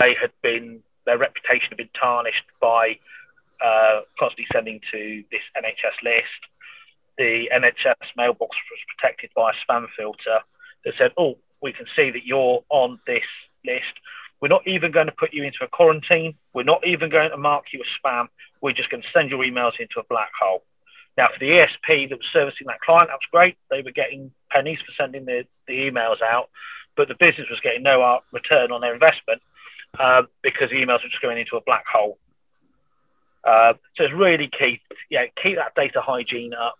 they 0.00 0.16
had 0.18 0.32
been 0.42 0.80
their 1.04 1.18
reputation 1.18 1.68
had 1.68 1.76
been 1.76 1.92
tarnished 1.98 2.44
by 2.60 2.96
uh, 3.64 4.00
constantly 4.18 4.46
sending 4.52 4.80
to 4.90 5.22
this 5.30 5.44
NHS 5.56 6.00
list. 6.02 6.40
The 7.18 7.50
NHS 7.52 8.16
mailbox 8.16 8.56
was 8.70 8.80
protected 8.96 9.30
by 9.36 9.50
a 9.50 9.54
spam 9.60 9.86
filter 9.96 10.40
that 10.86 10.94
said, 10.96 11.12
"Oh, 11.18 11.36
we 11.60 11.74
can 11.74 11.84
see 11.94 12.10
that 12.10 12.24
you're 12.24 12.64
on 12.70 12.98
this 13.06 13.28
list. 13.64 13.94
We're 14.40 14.48
not 14.48 14.66
even 14.66 14.90
going 14.90 15.06
to 15.06 15.12
put 15.12 15.34
you 15.34 15.42
into 15.44 15.58
a 15.62 15.68
quarantine. 15.68 16.34
We're 16.54 16.62
not 16.62 16.86
even 16.86 17.10
going 17.10 17.30
to 17.30 17.36
mark 17.36 17.66
you 17.72 17.80
as 17.80 17.86
spam. 18.00 18.28
We're 18.62 18.72
just 18.72 18.90
going 18.90 19.02
to 19.02 19.08
send 19.12 19.30
your 19.30 19.44
emails 19.44 19.78
into 19.78 20.00
a 20.00 20.04
black 20.08 20.30
hole." 20.40 20.62
Now, 21.16 21.28
for 21.32 21.38
the 21.38 21.58
ESP 21.58 22.08
that 22.08 22.18
was 22.18 22.26
servicing 22.32 22.66
that 22.68 22.80
client, 22.80 23.08
that 23.08 23.20
was 23.20 23.28
great. 23.30 23.56
They 23.68 23.82
were 23.82 23.90
getting 23.90 24.30
pennies 24.50 24.78
for 24.78 24.92
sending 24.96 25.24
the, 25.24 25.44
the 25.66 25.74
emails 25.74 26.22
out, 26.22 26.48
but 26.96 27.08
the 27.08 27.16
business 27.18 27.48
was 27.50 27.60
getting 27.60 27.82
no 27.82 28.20
return 28.32 28.72
on 28.72 28.80
their 28.80 28.94
investment 28.94 29.42
uh, 29.98 30.22
because 30.42 30.70
the 30.70 30.76
emails 30.76 31.02
were 31.02 31.10
just 31.10 31.22
going 31.22 31.38
into 31.38 31.56
a 31.56 31.60
black 31.62 31.84
hole. 31.92 32.18
Uh, 33.44 33.74
so 33.96 34.04
it's 34.04 34.14
really 34.14 34.48
key. 34.48 34.80
Yeah, 35.10 35.24
keep 35.42 35.56
that 35.56 35.74
data 35.74 36.00
hygiene 36.00 36.52
up. 36.54 36.78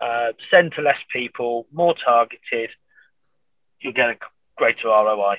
Uh, 0.00 0.32
send 0.52 0.72
to 0.72 0.82
less 0.82 0.98
people, 1.12 1.66
more 1.72 1.94
targeted. 2.04 2.70
You'll 3.80 3.92
get 3.92 4.10
a 4.10 4.16
greater 4.56 4.88
ROI. 4.88 5.36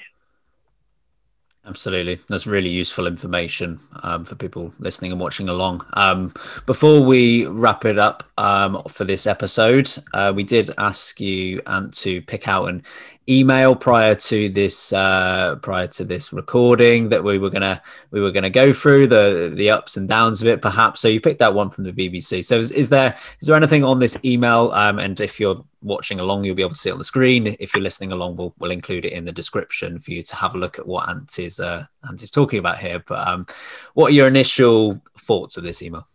Absolutely. 1.64 2.20
That's 2.28 2.48
really 2.48 2.70
useful 2.70 3.06
information 3.06 3.80
um, 4.02 4.24
for 4.26 4.34
people 4.34 4.74
listening 4.80 5.12
and 5.12 5.22
watching 5.22 5.48
along. 5.48 5.86
Um, 5.94 6.34
before 6.66 7.02
we 7.04 7.46
wrap 7.46 7.86
it 7.86 8.00
up 8.00 8.24
um, 8.40 8.82
for 8.88 9.04
this 9.06 9.28
episode, 9.28 9.88
uh, 10.14 10.34
we 10.36 10.44
did 10.44 10.72
ask 10.80 11.22
you, 11.22 11.62
Ant, 11.68 11.94
to 12.00 12.24
pick 12.24 12.48
out 12.48 12.66
an 12.66 12.84
email 13.30 13.76
prior 13.76 14.16
to 14.16 14.50
this 14.50 14.92
uh, 14.92 15.56
prior 15.62 15.86
to 15.86 16.04
this 16.04 16.34
recording 16.34 17.10
that 17.10 17.24
we 17.24 17.38
were 17.38 17.52
gonna 17.52 17.80
we 18.10 18.20
were 18.20 18.32
gonna 18.32 18.50
go 18.50 18.74
through 18.74 19.06
the 19.06 19.54
the 19.56 19.70
ups 19.70 19.96
and 19.96 20.10
downs 20.10 20.42
of 20.42 20.48
it 20.48 20.60
perhaps 20.60 21.00
so 21.00 21.08
you 21.08 21.22
picked 21.22 21.38
that 21.38 21.54
one 21.54 21.70
from 21.70 21.84
the 21.84 21.94
bbc 21.94 22.44
so 22.44 22.58
is, 22.58 22.72
is 22.72 22.90
there 22.90 23.16
is 23.40 23.48
there 23.48 23.56
anything 23.56 23.84
on 23.84 24.00
this 24.00 24.18
email 24.26 24.72
um, 24.72 24.98
and 24.98 25.22
if 25.22 25.40
you're 25.40 25.64
watching 25.82 26.20
along 26.20 26.44
you'll 26.44 26.56
be 26.56 26.62
able 26.62 26.72
to 26.72 26.80
see 26.80 26.90
it 26.90 26.94
on 26.94 26.98
the 26.98 27.04
screen. 27.04 27.56
If 27.60 27.74
you're 27.74 27.84
listening 27.84 28.12
along 28.12 28.38
we'll, 28.38 28.54
we'll 28.60 28.72
include 28.72 29.06
it 29.06 29.14
in 29.14 29.26
the 29.26 29.32
description 29.32 30.00
for 30.00 30.12
you 30.12 30.24
to 30.24 30.36
have 30.36 30.56
a 30.56 30.58
look 30.58 30.78
at 30.78 30.88
what 30.88 31.10
ant 31.10 31.40
is 31.40 31.60
uh, 31.60 31.86
ant 32.08 32.22
is 32.22 32.32
talking 32.32 32.60
about 32.60 32.78
here. 32.78 33.04
But 33.06 33.28
um, 33.28 33.46
what 33.94 34.12
are 34.12 34.16
your 34.16 34.28
initial 34.28 35.02
thoughts 35.18 35.58
of 35.58 35.64
this 35.64 35.82
email? 35.82 36.08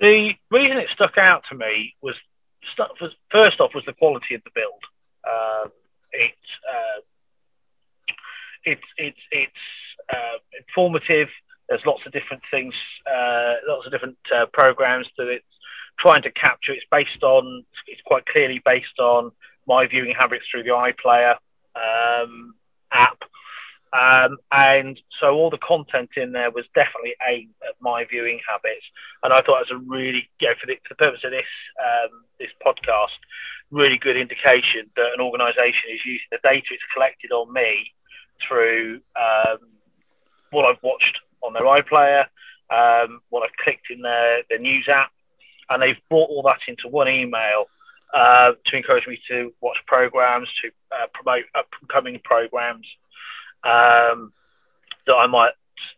The 0.00 0.34
reason 0.50 0.78
it 0.78 0.88
stuck 0.94 1.18
out 1.18 1.44
to 1.50 1.54
me 1.54 1.94
was 2.00 2.14
first 3.30 3.60
off 3.60 3.74
was 3.74 3.84
the 3.84 3.92
quality 3.92 4.34
of 4.34 4.42
the 4.44 4.50
build. 4.54 4.82
Um, 5.26 5.70
it's 6.12 6.36
uh, 6.68 7.00
it's 8.64 8.82
it's 8.96 9.18
it's 9.30 9.52
uh, 10.12 10.38
informative. 10.58 11.28
There's 11.68 11.84
lots 11.86 12.02
of 12.04 12.12
different 12.12 12.42
things, 12.50 12.74
uh, 13.06 13.54
lots 13.68 13.86
of 13.86 13.92
different 13.92 14.16
uh, 14.34 14.46
programs 14.52 15.06
that 15.18 15.28
it's 15.28 15.44
trying 16.00 16.22
to 16.22 16.30
capture. 16.30 16.72
It's 16.72 16.86
based 16.90 17.22
on. 17.22 17.64
It's 17.86 18.00
quite 18.06 18.26
clearly 18.26 18.60
based 18.64 18.98
on 18.98 19.30
my 19.66 19.86
viewing 19.86 20.14
habits 20.18 20.44
through 20.50 20.64
the 20.64 20.70
iPlayer 20.70 21.36
um, 21.76 22.54
app. 22.92 23.18
Um, 23.92 24.38
and 24.52 25.00
so 25.20 25.34
all 25.34 25.50
the 25.50 25.58
content 25.58 26.10
in 26.16 26.30
there 26.30 26.50
was 26.50 26.64
definitely 26.74 27.14
aimed 27.28 27.54
at 27.68 27.74
my 27.80 28.04
viewing 28.08 28.38
habits. 28.48 28.86
And 29.22 29.32
I 29.32 29.40
thought 29.40 29.62
it 29.62 29.70
was 29.70 29.82
a 29.82 29.84
really, 29.84 30.30
know, 30.48 30.54
for 30.60 30.66
the, 30.66 30.76
for 30.86 30.94
the 30.94 30.94
purpose 30.94 31.20
of 31.24 31.32
this 31.32 31.50
um, 31.78 32.22
this 32.38 32.50
podcast, 32.64 33.18
really 33.70 33.98
good 33.98 34.16
indication 34.16 34.90
that 34.96 35.12
an 35.14 35.20
organisation 35.20 35.90
is 35.92 36.00
using 36.04 36.30
the 36.30 36.38
data 36.42 36.66
it's 36.70 36.82
collected 36.94 37.32
on 37.32 37.52
me 37.52 37.92
through 38.46 39.00
um, 39.16 39.58
what 40.50 40.64
I've 40.64 40.82
watched 40.82 41.18
on 41.42 41.52
their 41.52 41.64
iPlayer, 41.64 42.26
um, 42.70 43.20
what 43.30 43.42
I've 43.42 43.56
clicked 43.62 43.90
in 43.90 44.02
their, 44.02 44.42
their 44.48 44.58
news 44.58 44.88
app, 44.88 45.10
and 45.70 45.82
they've 45.82 46.00
brought 46.08 46.28
all 46.28 46.42
that 46.42 46.60
into 46.68 46.88
one 46.88 47.08
email 47.08 47.66
uh, 48.12 48.52
to 48.66 48.76
encourage 48.76 49.06
me 49.06 49.20
to 49.28 49.52
watch 49.60 49.78
programs, 49.86 50.48
to 50.62 50.70
uh, 50.92 51.06
promote 51.14 51.44
upcoming 51.54 52.20
programs 52.24 52.86
um, 53.64 54.32
that 55.06 55.16
I 55.16 55.26
might 55.26 55.52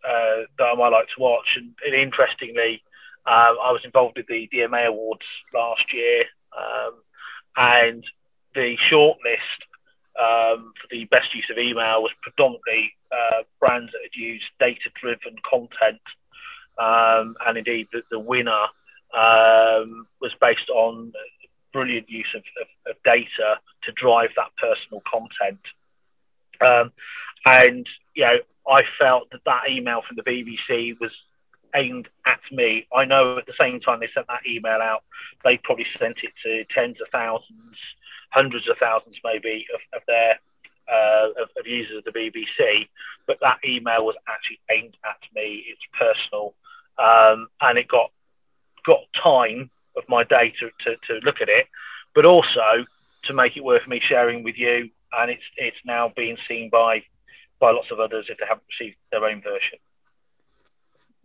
uh, 0.07 0.47
that 0.59 0.65
I 0.65 0.75
might 0.75 0.89
like 0.89 1.09
to 1.09 1.21
watch. 1.23 1.57
And, 1.57 1.75
and 1.85 1.95
interestingly, 1.95 2.83
um, 3.27 3.57
I 3.63 3.73
was 3.73 3.81
involved 3.85 4.17
with 4.17 4.27
the 4.27 4.49
DMA 4.53 4.87
Awards 4.87 5.27
last 5.55 5.93
year. 5.93 6.25
Um, 6.57 6.95
and 7.57 8.05
the 8.55 8.77
shortlist 8.91 9.61
um, 10.19 10.73
for 10.81 10.89
the 10.91 11.05
best 11.07 11.35
use 11.35 11.49
of 11.51 11.59
email 11.59 12.03
was 12.03 12.13
predominantly 12.23 12.93
uh, 13.11 13.43
brands 13.59 13.93
that 13.93 14.03
had 14.03 14.21
used 14.21 14.45
data-driven 14.61 15.37
content, 15.49 16.01
um, 16.79 17.35
and 17.47 17.59
indeed 17.59 17.89
the, 17.93 18.03
the 18.11 18.19
winner 18.19 18.67
um, 19.15 20.07
was 20.21 20.33
based 20.41 20.69
on 20.71 21.13
brilliant 21.73 22.09
use 22.09 22.27
of, 22.35 22.43
of, 22.61 22.93
of, 22.93 23.03
data 23.03 23.59
to 23.83 23.93
drive 23.93 24.29
that 24.37 24.51
personal 24.59 25.03
content. 25.11 25.61
Um, 26.61 26.93
and 27.47 27.87
you 28.15 28.25
know, 28.25 28.37
I 28.69 28.83
felt 28.99 29.31
that 29.33 29.41
that 29.47 29.71
email 29.71 30.03
from 30.07 30.17
the 30.17 30.23
BBC 30.23 30.99
was 31.01 31.11
aimed 31.75 32.09
at 32.27 32.41
me. 32.51 32.87
I 32.95 33.05
know 33.05 33.39
at 33.39 33.47
the 33.47 33.55
same 33.59 33.81
time 33.81 34.01
they 34.01 34.09
sent 34.15 34.27
that 34.29 34.47
email 34.47 34.81
out, 34.83 35.03
they 35.45 35.57
probably 35.57 35.87
sent 35.99 36.19
it 36.23 36.33
to 36.45 36.65
tens 36.75 37.01
of 37.01 37.09
thousands, 37.11 37.77
hundreds 38.31 38.69
of 38.69 38.77
thousands 38.79 39.17
maybe 39.25 39.67
of, 39.75 39.81
of 39.99 40.03
their 40.07 40.39
uh, 40.93 41.29
of, 41.43 41.49
of, 41.59 41.67
users 41.67 41.99
of 41.99 42.05
the 42.05 42.11
BBC, 42.11 42.89
but 43.27 43.39
that 43.41 43.59
email 43.65 44.05
was 44.05 44.17
actually 44.29 44.59
aimed 44.71 44.97
at 45.05 45.21
me. 45.35 45.65
It's 45.69 45.81
personal, 45.99 46.55
um, 46.99 47.49
and 47.61 47.79
it 47.79 47.89
got 47.89 48.11
got 48.87 49.01
time 49.23 49.71
of 49.97 50.05
my 50.09 50.25
day 50.25 50.53
to, 50.61 50.71
to, 50.85 50.97
to 51.07 51.25
look 51.25 51.41
at 51.41 51.49
it, 51.49 51.67
but 52.15 52.25
also 52.25 52.85
to 53.25 53.35
make 53.35 53.57
it 53.57 53.65
worth 53.65 53.87
me 53.87 54.01
sharing 54.07 54.43
with 54.43 54.57
you. 54.57 54.91
And 55.13 55.31
it's 55.31 55.43
it's 55.57 55.77
now 55.85 56.13
being 56.17 56.39
seen 56.49 56.71
by 56.71 57.03
by 57.61 57.71
lots 57.71 57.91
of 57.91 58.01
others 58.01 58.27
if 58.29 58.39
they 58.39 58.47
haven't 58.49 58.65
received 58.79 58.97
their 59.11 59.25
own 59.25 59.43
version. 59.43 59.79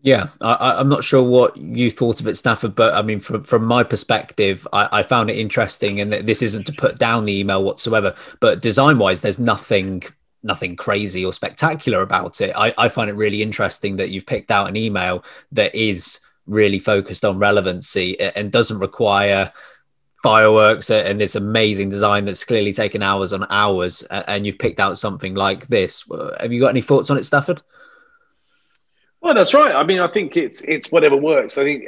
Yeah, 0.01 0.27
I, 0.41 0.79
am 0.79 0.89
not 0.89 1.03
sure 1.03 1.23
what 1.23 1.57
you 1.57 1.89
thought 1.89 2.19
of 2.19 2.27
it, 2.27 2.37
Stafford, 2.37 2.75
but 2.75 2.93
I 2.93 3.01
mean, 3.01 3.19
from 3.19 3.43
from 3.43 3.65
my 3.65 3.81
perspective, 3.83 4.67
I, 4.71 4.99
I 4.99 5.03
found 5.03 5.29
it 5.29 5.37
interesting, 5.37 5.99
and 5.99 6.13
this 6.13 6.43
isn't 6.43 6.65
to 6.67 6.73
put 6.73 6.99
down 6.99 7.25
the 7.25 7.39
email 7.39 7.63
whatsoever, 7.63 8.13
but 8.39 8.61
design 8.61 8.99
wise, 8.99 9.21
there's 9.21 9.39
nothing 9.39 10.03
nothing 10.43 10.75
crazy 10.75 11.25
or 11.25 11.33
spectacular 11.33 12.01
about 12.01 12.41
it. 12.41 12.55
I, 12.55 12.73
I 12.77 12.87
find 12.89 13.09
it 13.09 13.13
really 13.13 13.41
interesting 13.41 13.95
that 13.97 14.11
you've 14.11 14.27
picked 14.27 14.51
out 14.51 14.69
an 14.69 14.77
email 14.77 15.25
that 15.51 15.73
is 15.73 16.19
really 16.47 16.79
focused 16.79 17.25
on 17.25 17.37
relevancy 17.37 18.19
and 18.19 18.51
doesn't 18.51 18.79
require 18.79 19.51
fireworks 20.23 20.89
and 20.89 21.21
this 21.21 21.35
amazing 21.35 21.89
design 21.89 22.25
that's 22.25 22.43
clearly 22.43 22.73
taken 22.73 23.03
hours 23.03 23.33
on 23.33 23.45
hours 23.49 24.01
and 24.03 24.45
you've 24.45 24.57
picked 24.57 24.79
out 24.79 24.97
something 24.97 25.35
like 25.35 25.67
this. 25.67 26.09
Have 26.39 26.51
you 26.51 26.59
got 26.59 26.69
any 26.69 26.81
thoughts 26.81 27.09
on 27.09 27.17
it 27.17 27.23
stafford? 27.23 27.61
Well 29.21 29.33
that's 29.33 29.53
right. 29.53 29.75
I 29.75 29.83
mean 29.83 29.99
i 29.99 30.07
think 30.07 30.37
it's 30.37 30.61
it's 30.61 30.91
whatever 30.91 31.15
works. 31.17 31.57
I 31.57 31.63
think 31.63 31.83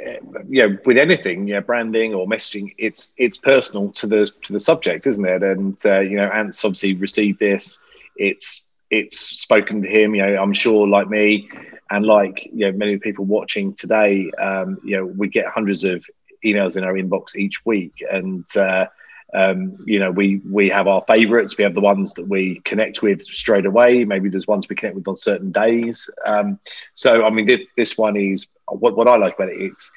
you 0.48 0.68
know 0.68 0.78
with 0.84 0.98
anything 0.98 1.46
know 1.54 1.60
branding 1.60 2.12
or 2.14 2.26
messaging 2.26 2.74
it's 2.76 3.14
it's 3.16 3.38
personal 3.38 3.92
to 3.92 4.06
the 4.06 4.30
to 4.42 4.52
the 4.52 4.60
subject 4.60 5.06
isn't 5.06 5.24
it? 5.24 5.42
And 5.42 5.76
uh, 5.86 6.00
you 6.00 6.16
know 6.16 6.28
ants 6.28 6.64
obviously 6.64 6.94
received 6.94 7.38
this. 7.38 7.80
It's 8.16 8.64
it's 8.90 9.18
spoken 9.18 9.82
to 9.82 9.88
him. 9.88 10.14
You 10.14 10.26
know 10.26 10.42
i'm 10.42 10.52
sure 10.52 10.86
like 10.86 11.08
me 11.08 11.48
and 11.90 12.06
like 12.06 12.46
you 12.46 12.70
know 12.70 12.72
many 12.72 12.98
people 12.98 13.24
watching 13.24 13.74
today 13.74 14.30
um, 14.38 14.78
you 14.84 14.96
know 14.96 15.06
we 15.06 15.28
get 15.28 15.46
hundreds 15.46 15.84
of 15.84 16.04
emails 16.44 16.76
in 16.76 16.84
our 16.84 16.94
inbox 16.94 17.36
each 17.36 17.64
week. 17.64 18.02
And 18.10 18.46
uh, 18.56 18.86
um, 19.32 19.76
you 19.86 20.00
know 20.00 20.10
we 20.10 20.40
we 20.50 20.68
have 20.70 20.88
our 20.88 21.02
favorites. 21.06 21.56
We 21.56 21.64
have 21.64 21.74
the 21.74 21.80
ones 21.80 22.14
that 22.14 22.26
we 22.26 22.60
connect 22.64 23.02
with 23.02 23.22
straight 23.22 23.66
away. 23.66 24.04
Maybe 24.04 24.28
there's 24.28 24.48
ones 24.48 24.68
we 24.68 24.76
connect 24.76 24.96
with 24.96 25.08
on 25.08 25.16
certain 25.16 25.52
days. 25.52 26.10
Um, 26.26 26.58
so 26.94 27.24
i 27.24 27.30
mean 27.30 27.46
this, 27.46 27.60
this 27.76 27.98
one 27.98 28.16
is 28.16 28.48
what, 28.68 28.96
what 28.96 29.08
i 29.08 29.16
like 29.16 29.34
about 29.34 29.48
it 29.48 29.60
it's 29.60 29.92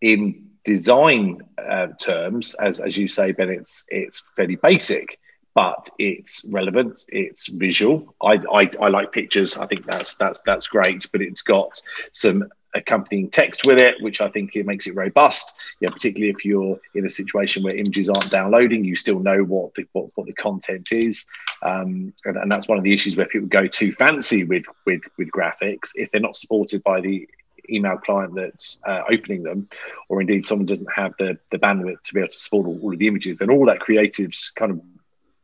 in 0.00 0.46
design 0.64 1.40
uh, 1.58 1.88
terms 1.98 2.54
as 2.54 2.80
as 2.80 2.96
you 2.96 3.08
say 3.08 3.32
ben 3.32 3.50
it's 3.50 3.86
it's 3.88 4.22
fairly 4.36 4.56
basic 4.56 5.18
but 5.54 5.88
it's 5.98 6.44
relevant. 6.48 7.04
It's 7.08 7.48
visual. 7.48 8.14
I, 8.22 8.40
I, 8.52 8.70
I 8.80 8.88
like 8.88 9.12
pictures. 9.12 9.56
I 9.56 9.66
think 9.66 9.84
that's 9.84 10.16
that's 10.16 10.40
that's 10.42 10.68
great. 10.68 11.06
But 11.10 11.22
it's 11.22 11.42
got 11.42 11.80
some 12.12 12.48
accompanying 12.74 13.28
text 13.28 13.66
with 13.66 13.80
it, 13.80 14.00
which 14.00 14.20
I 14.20 14.28
think 14.28 14.54
it 14.54 14.64
makes 14.64 14.86
it 14.86 14.94
robust. 14.94 15.54
Yeah, 15.80 15.88
particularly 15.90 16.30
if 16.30 16.44
you're 16.44 16.78
in 16.94 17.04
a 17.04 17.10
situation 17.10 17.62
where 17.62 17.74
images 17.74 18.08
aren't 18.08 18.30
downloading, 18.30 18.84
you 18.84 18.94
still 18.94 19.18
know 19.18 19.42
what 19.42 19.74
the 19.74 19.86
what, 19.92 20.10
what 20.14 20.26
the 20.26 20.32
content 20.32 20.92
is, 20.92 21.26
um, 21.62 22.12
and, 22.24 22.36
and, 22.36 22.50
that's 22.50 22.68
one 22.68 22.78
of 22.78 22.84
the 22.84 22.94
issues 22.94 23.16
where 23.16 23.26
people 23.26 23.48
go 23.48 23.66
too 23.66 23.92
fancy 23.92 24.44
with 24.44 24.64
with 24.86 25.02
with 25.18 25.30
graphics 25.30 25.90
if 25.94 26.10
they're 26.10 26.20
not 26.20 26.36
supported 26.36 26.82
by 26.84 27.00
the 27.00 27.28
email 27.68 27.96
client 27.98 28.34
that's 28.34 28.80
uh, 28.86 29.02
opening 29.10 29.42
them, 29.42 29.68
or 30.08 30.20
indeed 30.20 30.46
someone 30.46 30.66
doesn't 30.66 30.92
have 30.92 31.12
the 31.18 31.38
the 31.50 31.58
bandwidth 31.58 32.02
to 32.04 32.14
be 32.14 32.20
able 32.20 32.28
to 32.28 32.36
support 32.36 32.66
all, 32.66 32.78
all 32.82 32.92
of 32.92 32.98
the 32.98 33.08
images, 33.08 33.38
then 33.38 33.50
all 33.50 33.66
that 33.66 33.80
creative's 33.80 34.52
kind 34.54 34.72
of 34.72 34.80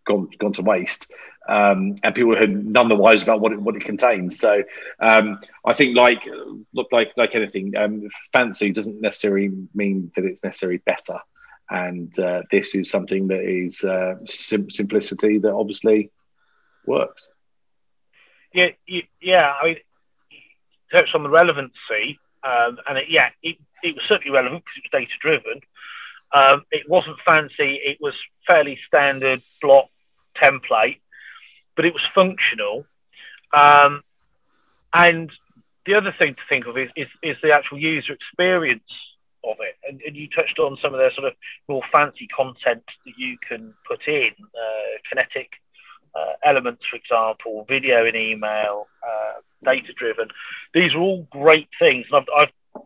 gone 0.07 0.29
gone 0.39 0.53
to 0.55 0.63
waste, 0.63 1.13
um, 1.49 1.95
and 2.03 2.15
people 2.15 2.37
had 2.37 2.51
none 2.51 2.89
the 2.89 2.95
wiser 2.95 3.25
about 3.25 3.41
what 3.41 3.53
it 3.53 3.61
what 3.61 3.77
it 3.77 3.85
contains. 3.85 4.39
So 4.39 4.63
um, 5.01 5.41
I 5.65 5.75
think 5.75 5.97
like 5.97 6.27
look 6.73 6.89
like 6.93 7.13
like 7.17 7.35
anything, 7.35 7.77
um, 7.77 8.09
fancy 8.33 8.73
doesn't 8.73 9.01
necessarily 9.01 9.51
mean 9.75 10.11
that 10.17 10.25
it's 10.25 10.43
necessarily 10.43 10.79
better. 10.79 11.19
And 11.69 12.17
uh, 12.19 12.43
this 12.51 12.75
is 12.77 12.91
something 12.91 13.29
that 13.29 13.41
is 13.41 13.83
uh, 13.83 14.15
sim- 14.25 14.71
simplicity 14.71 15.39
that 15.39 15.53
obviously 15.53 16.11
works. 16.87 17.29
Yeah, 18.55 18.69
yeah. 19.21 19.53
I 19.61 19.67
mean, 19.67 19.77
touched 20.93 21.15
on 21.15 21.25
the 21.25 21.29
relevancy, 21.29 22.19
um, 22.45 22.79
and 22.89 22.99
it, 22.99 23.07
yeah, 23.11 23.31
it, 23.43 23.57
it 23.83 23.97
was 23.97 24.05
certainly 24.09 24.31
relevant 24.31 24.65
because 24.65 24.77
it 24.77 24.85
was 24.85 25.03
data 25.03 25.13
driven. 25.21 25.61
Um, 26.33 26.65
it 26.71 26.89
wasn't 26.89 27.17
fancy. 27.25 27.81
It 27.85 27.99
was 28.01 28.15
fairly 28.47 28.79
standard 28.87 29.43
block 29.61 29.89
template, 30.43 31.01
but 31.75 31.85
it 31.85 31.93
was 31.93 32.03
functional. 32.15 32.87
Um, 33.53 34.03
and 34.93 35.31
the 35.85 35.95
other 35.95 36.15
thing 36.19 36.35
to 36.35 36.41
think 36.49 36.67
of 36.67 36.77
is, 36.77 36.91
is, 36.97 37.09
is 37.23 37.37
the 37.43 37.53
actual 37.53 37.79
user 37.79 38.13
experience 38.13 38.83
of 39.45 39.57
it. 39.61 39.77
And, 39.89 40.01
and, 40.03 40.17
you 40.17 40.29
touched 40.29 40.59
on 40.59 40.77
some 40.83 40.93
of 40.93 40.99
the 40.99 41.11
sort 41.15 41.29
of 41.29 41.35
more 41.69 41.83
fancy 41.93 42.27
content 42.27 42.83
that 43.05 43.15
you 43.17 43.37
can 43.47 43.73
put 43.87 44.09
in, 44.09 44.31
uh, 44.41 44.99
kinetic 45.09 45.51
uh, 46.15 46.33
elements, 46.45 46.83
for 46.91 46.97
example, 46.97 47.65
video 47.69 48.05
and 48.07 48.17
email, 48.17 48.89
uh, 49.07 49.41
data 49.63 49.93
driven. 49.97 50.29
These 50.75 50.95
are 50.95 51.01
all 51.01 51.27
great 51.31 51.69
things. 51.79 52.07
And 52.11 52.23
I've, 52.23 52.49
I've 52.75 52.83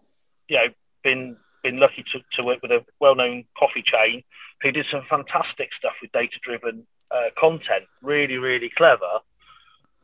you 0.48 0.56
know, 0.56 0.66
been 1.02 1.36
been 1.62 1.78
lucky 1.78 2.04
to, 2.12 2.20
to 2.36 2.42
work 2.42 2.60
with 2.62 2.70
a 2.70 2.84
well 3.00 3.14
known 3.14 3.44
coffee 3.58 3.84
chain 3.84 4.22
who 4.62 4.72
did 4.72 4.86
some 4.90 5.02
fantastic 5.08 5.70
stuff 5.78 5.92
with 6.00 6.12
data 6.12 6.36
driven 6.42 6.86
uh, 7.10 7.30
content, 7.38 7.84
really, 8.02 8.36
really 8.36 8.70
clever. 8.76 9.20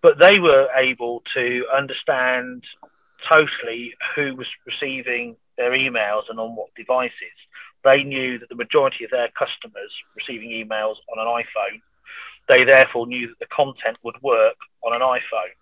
But 0.03 0.19
they 0.19 0.39
were 0.39 0.69
able 0.77 1.23
to 1.35 1.65
understand 1.75 2.65
totally 3.33 3.95
who 4.15 4.37
was 4.37 4.47
receiving 4.67 5.37
their 5.57 5.71
emails 5.73 6.23
and 6.29 6.39
on 6.39 6.55
what 6.55 6.75
devices. 6.77 7.37
They 7.85 8.03
knew 8.03 8.39
that 8.39 8.49
the 8.49 8.55
majority 8.55 9.05
of 9.05 9.11
their 9.11 9.29
customers 9.39 9.93
receiving 10.17 10.51
emails 10.51 10.97
on 11.11 11.19
an 11.19 11.27
iPhone. 11.27 11.81
They 12.49 12.65
therefore 12.65 13.07
knew 13.07 13.29
that 13.29 13.39
the 13.39 13.47
content 13.47 13.97
would 14.03 14.21
work 14.23 14.57
on 14.85 14.95
an 14.95 15.01
iPhone. 15.01 15.55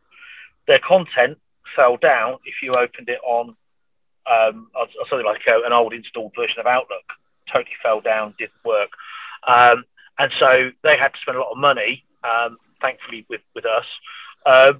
Their 0.66 0.80
content 0.86 1.38
fell 1.76 1.96
down 1.96 2.38
if 2.44 2.54
you 2.62 2.72
opened 2.72 3.08
it 3.08 3.20
on 3.24 3.56
um, 4.26 4.68
something 5.08 5.26
like 5.26 5.42
a, 5.48 5.66
an 5.66 5.72
old 5.72 5.92
installed 5.92 6.32
version 6.36 6.60
of 6.60 6.66
Outlook. 6.66 7.04
Totally 7.48 7.76
fell 7.82 8.00
down, 8.00 8.34
didn't 8.38 8.52
work. 8.64 8.90
Um, 9.46 9.84
and 10.18 10.30
so 10.38 10.70
they 10.82 10.96
had 10.96 11.08
to 11.08 11.20
spend 11.20 11.36
a 11.36 11.40
lot 11.40 11.52
of 11.52 11.58
money, 11.58 12.04
um, 12.22 12.56
thankfully 12.80 13.26
with 13.28 13.40
with 13.54 13.64
us, 13.66 13.86
uh, 14.46 14.72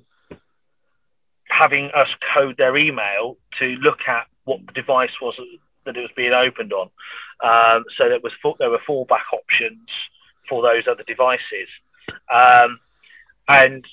having 1.49 1.91
us 1.95 2.09
code 2.35 2.57
their 2.57 2.77
email 2.77 3.37
to 3.59 3.67
look 3.77 4.01
at 4.07 4.27
what 4.45 4.61
the 4.67 4.73
device 4.73 5.11
was 5.21 5.35
that 5.85 5.97
it 5.97 6.01
was 6.01 6.11
being 6.17 6.33
opened 6.33 6.73
on. 6.73 6.89
Um, 7.43 7.85
so 7.97 8.09
there 8.09 8.21
was 8.23 8.33
there 8.59 8.71
were 8.71 8.81
fallback 8.89 9.33
options 9.33 9.89
for 10.49 10.63
those 10.63 10.85
other 10.89 11.05
devices, 11.05 11.69
um, 12.33 12.79
and 13.49 13.85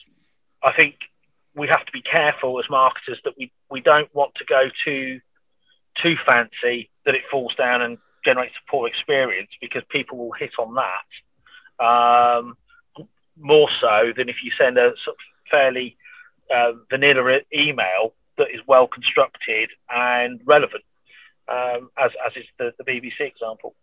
I 0.64 0.74
think 0.74 0.96
we 1.56 1.68
have 1.68 1.86
to 1.86 1.92
be 1.92 2.02
careful 2.02 2.60
as 2.60 2.70
marketers 2.70 3.20
that 3.24 3.34
we 3.38 3.52
we 3.70 3.82
don't 3.82 4.14
want 4.14 4.36
to 4.36 4.46
go 4.46 4.70
too 4.86 5.20
too 6.02 6.16
fancy 6.26 6.90
that 7.06 7.16
it 7.16 7.24
falls 7.30 7.54
down 7.56 7.82
and 7.82 7.98
generates 8.24 8.56
a 8.56 8.72
poor 8.72 8.88
experience 8.88 9.50
because 9.60 9.82
people 9.90 10.18
will 10.18 10.32
hit 10.32 10.52
on 10.60 10.76
that 10.76 11.06
um, 11.82 12.56
more 13.38 13.70
so 13.80 14.14
than 14.16 14.30
if 14.30 14.38
you 14.44 14.52
send 14.58 14.78
a 14.78 14.94
sort 15.04 15.16
of 15.16 15.50
fairly 15.50 15.98
uh, 16.54 16.74
vanilla 16.90 17.40
email 17.54 18.14
that 18.38 18.48
is 18.54 18.62
well 18.68 18.88
constructed 18.88 19.70
and 19.90 20.40
relevant, 20.46 20.84
um, 21.48 21.90
as, 21.98 22.12
as 22.26 22.34
is 22.36 22.46
the, 22.58 22.74
the 22.78 22.84
BBC 22.84 23.22
example. 23.22 23.76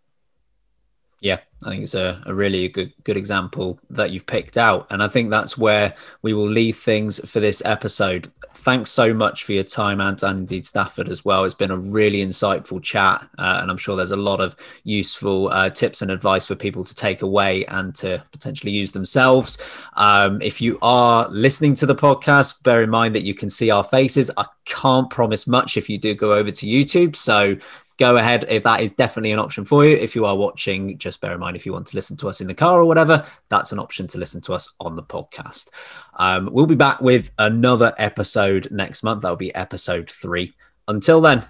Yeah, 1.21 1.39
I 1.65 1.71
think 1.71 1.83
it's 1.83 1.95
a, 1.95 2.23
a 2.27 2.35
really 2.35 2.69
good 2.69 2.93
good 3.03 3.17
example 3.17 3.81
that 3.91 4.13
you've 4.13 4.27
picked 4.27 4.57
out. 4.57 4.87
And 4.91 5.03
I 5.03 5.09
think 5.09 5.31
that's 5.31 5.59
where 5.59 5.95
we 6.23 6.33
will 6.33 6.49
leave 6.49 6.79
things 6.79 7.19
for 7.29 7.41
this 7.41 7.61
episode. 7.65 8.31
Thanks 8.55 8.91
so 8.91 9.15
much 9.15 9.45
for 9.45 9.53
your 9.53 9.65
time, 9.65 10.01
Ant, 10.01 10.23
and 10.23 10.41
indeed 10.41 10.67
Stafford 10.67 11.09
as 11.09 11.25
well. 11.25 11.45
It's 11.45 11.55
been 11.55 11.71
a 11.71 11.77
really 11.77 12.25
insightful 12.25 12.83
chat, 12.83 13.27
uh, 13.39 13.59
and 13.63 13.71
I'm 13.71 13.79
sure 13.79 13.97
there's 13.97 14.11
a 14.11 14.17
lot 14.17 14.41
of 14.41 14.57
useful 14.85 15.49
uh, 15.49 15.71
tips 15.71 16.03
and 16.03 16.11
advice 16.11 16.47
for 16.47 16.55
people 16.55 16.85
to 16.85 16.95
take 16.95 17.23
away 17.23 17.65
and 17.67 17.95
to 17.97 18.23
potentially 18.31 18.73
use 18.73 18.93
themselves. 18.93 19.59
Um, 19.97 20.43
if 20.43 20.61
you 20.61 20.79
are 20.83 21.29
listening 21.31 21.75
to 21.77 21.87
the 21.87 21.95
podcast, 21.95 22.63
bear 22.63 22.83
in 22.83 22.91
mind 22.91 23.15
that 23.15 23.23
you 23.23 23.35
can 23.35 23.49
see 23.49 23.71
our 23.71 23.85
faces. 23.85 24.31
I 24.37 24.45
can't 24.67 25.09
promise 25.09 25.47
much 25.47 25.77
if 25.77 25.89
you 25.89 25.97
do 25.97 26.15
go 26.15 26.35
over 26.35 26.51
to 26.51 26.67
YouTube. 26.67 27.17
So 27.17 27.57
go 27.99 28.17
ahead 28.17 28.47
if 28.49 28.63
that 28.63 28.81
is 28.81 28.93
definitely 28.93 29.33
an 29.33 29.39
option 29.39 29.65
for 29.65 29.85
you. 29.85 29.95
If 29.97 30.15
you 30.15 30.25
are 30.25 30.37
watching, 30.37 30.97
just 30.99 31.21
bear 31.21 31.35
in 31.35 31.41
mind 31.41 31.57
if 31.57 31.67
you 31.67 31.73
want 31.73 31.87
to 31.89 31.97
listen 31.97 32.17
to 32.19 32.29
us 32.29 32.41
in 32.41 32.47
the 32.47 32.55
car 32.55 32.81
or 32.81 32.85
whatever, 32.85 33.27
that's 33.49 33.73
an 33.73 33.79
option 33.79 34.07
to 34.09 34.19
listen 34.19 34.41
to 34.43 34.53
us 34.55 34.73
on 34.81 34.97
the 34.97 35.03
podcast. 35.03 35.71
Um, 36.15 36.49
we'll 36.53 36.67
be 36.67 36.75
back 36.75 37.01
with 37.01 37.31
another 37.39 37.93
episode 37.99 38.69
next 38.71 39.03
month. 39.03 39.23
That'll 39.23 39.37
be 39.37 39.55
episode 39.55 40.09
three. 40.09 40.55
Until 40.87 41.21
then, 41.21 41.45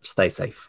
stay 0.00 0.28
safe. 0.28 0.68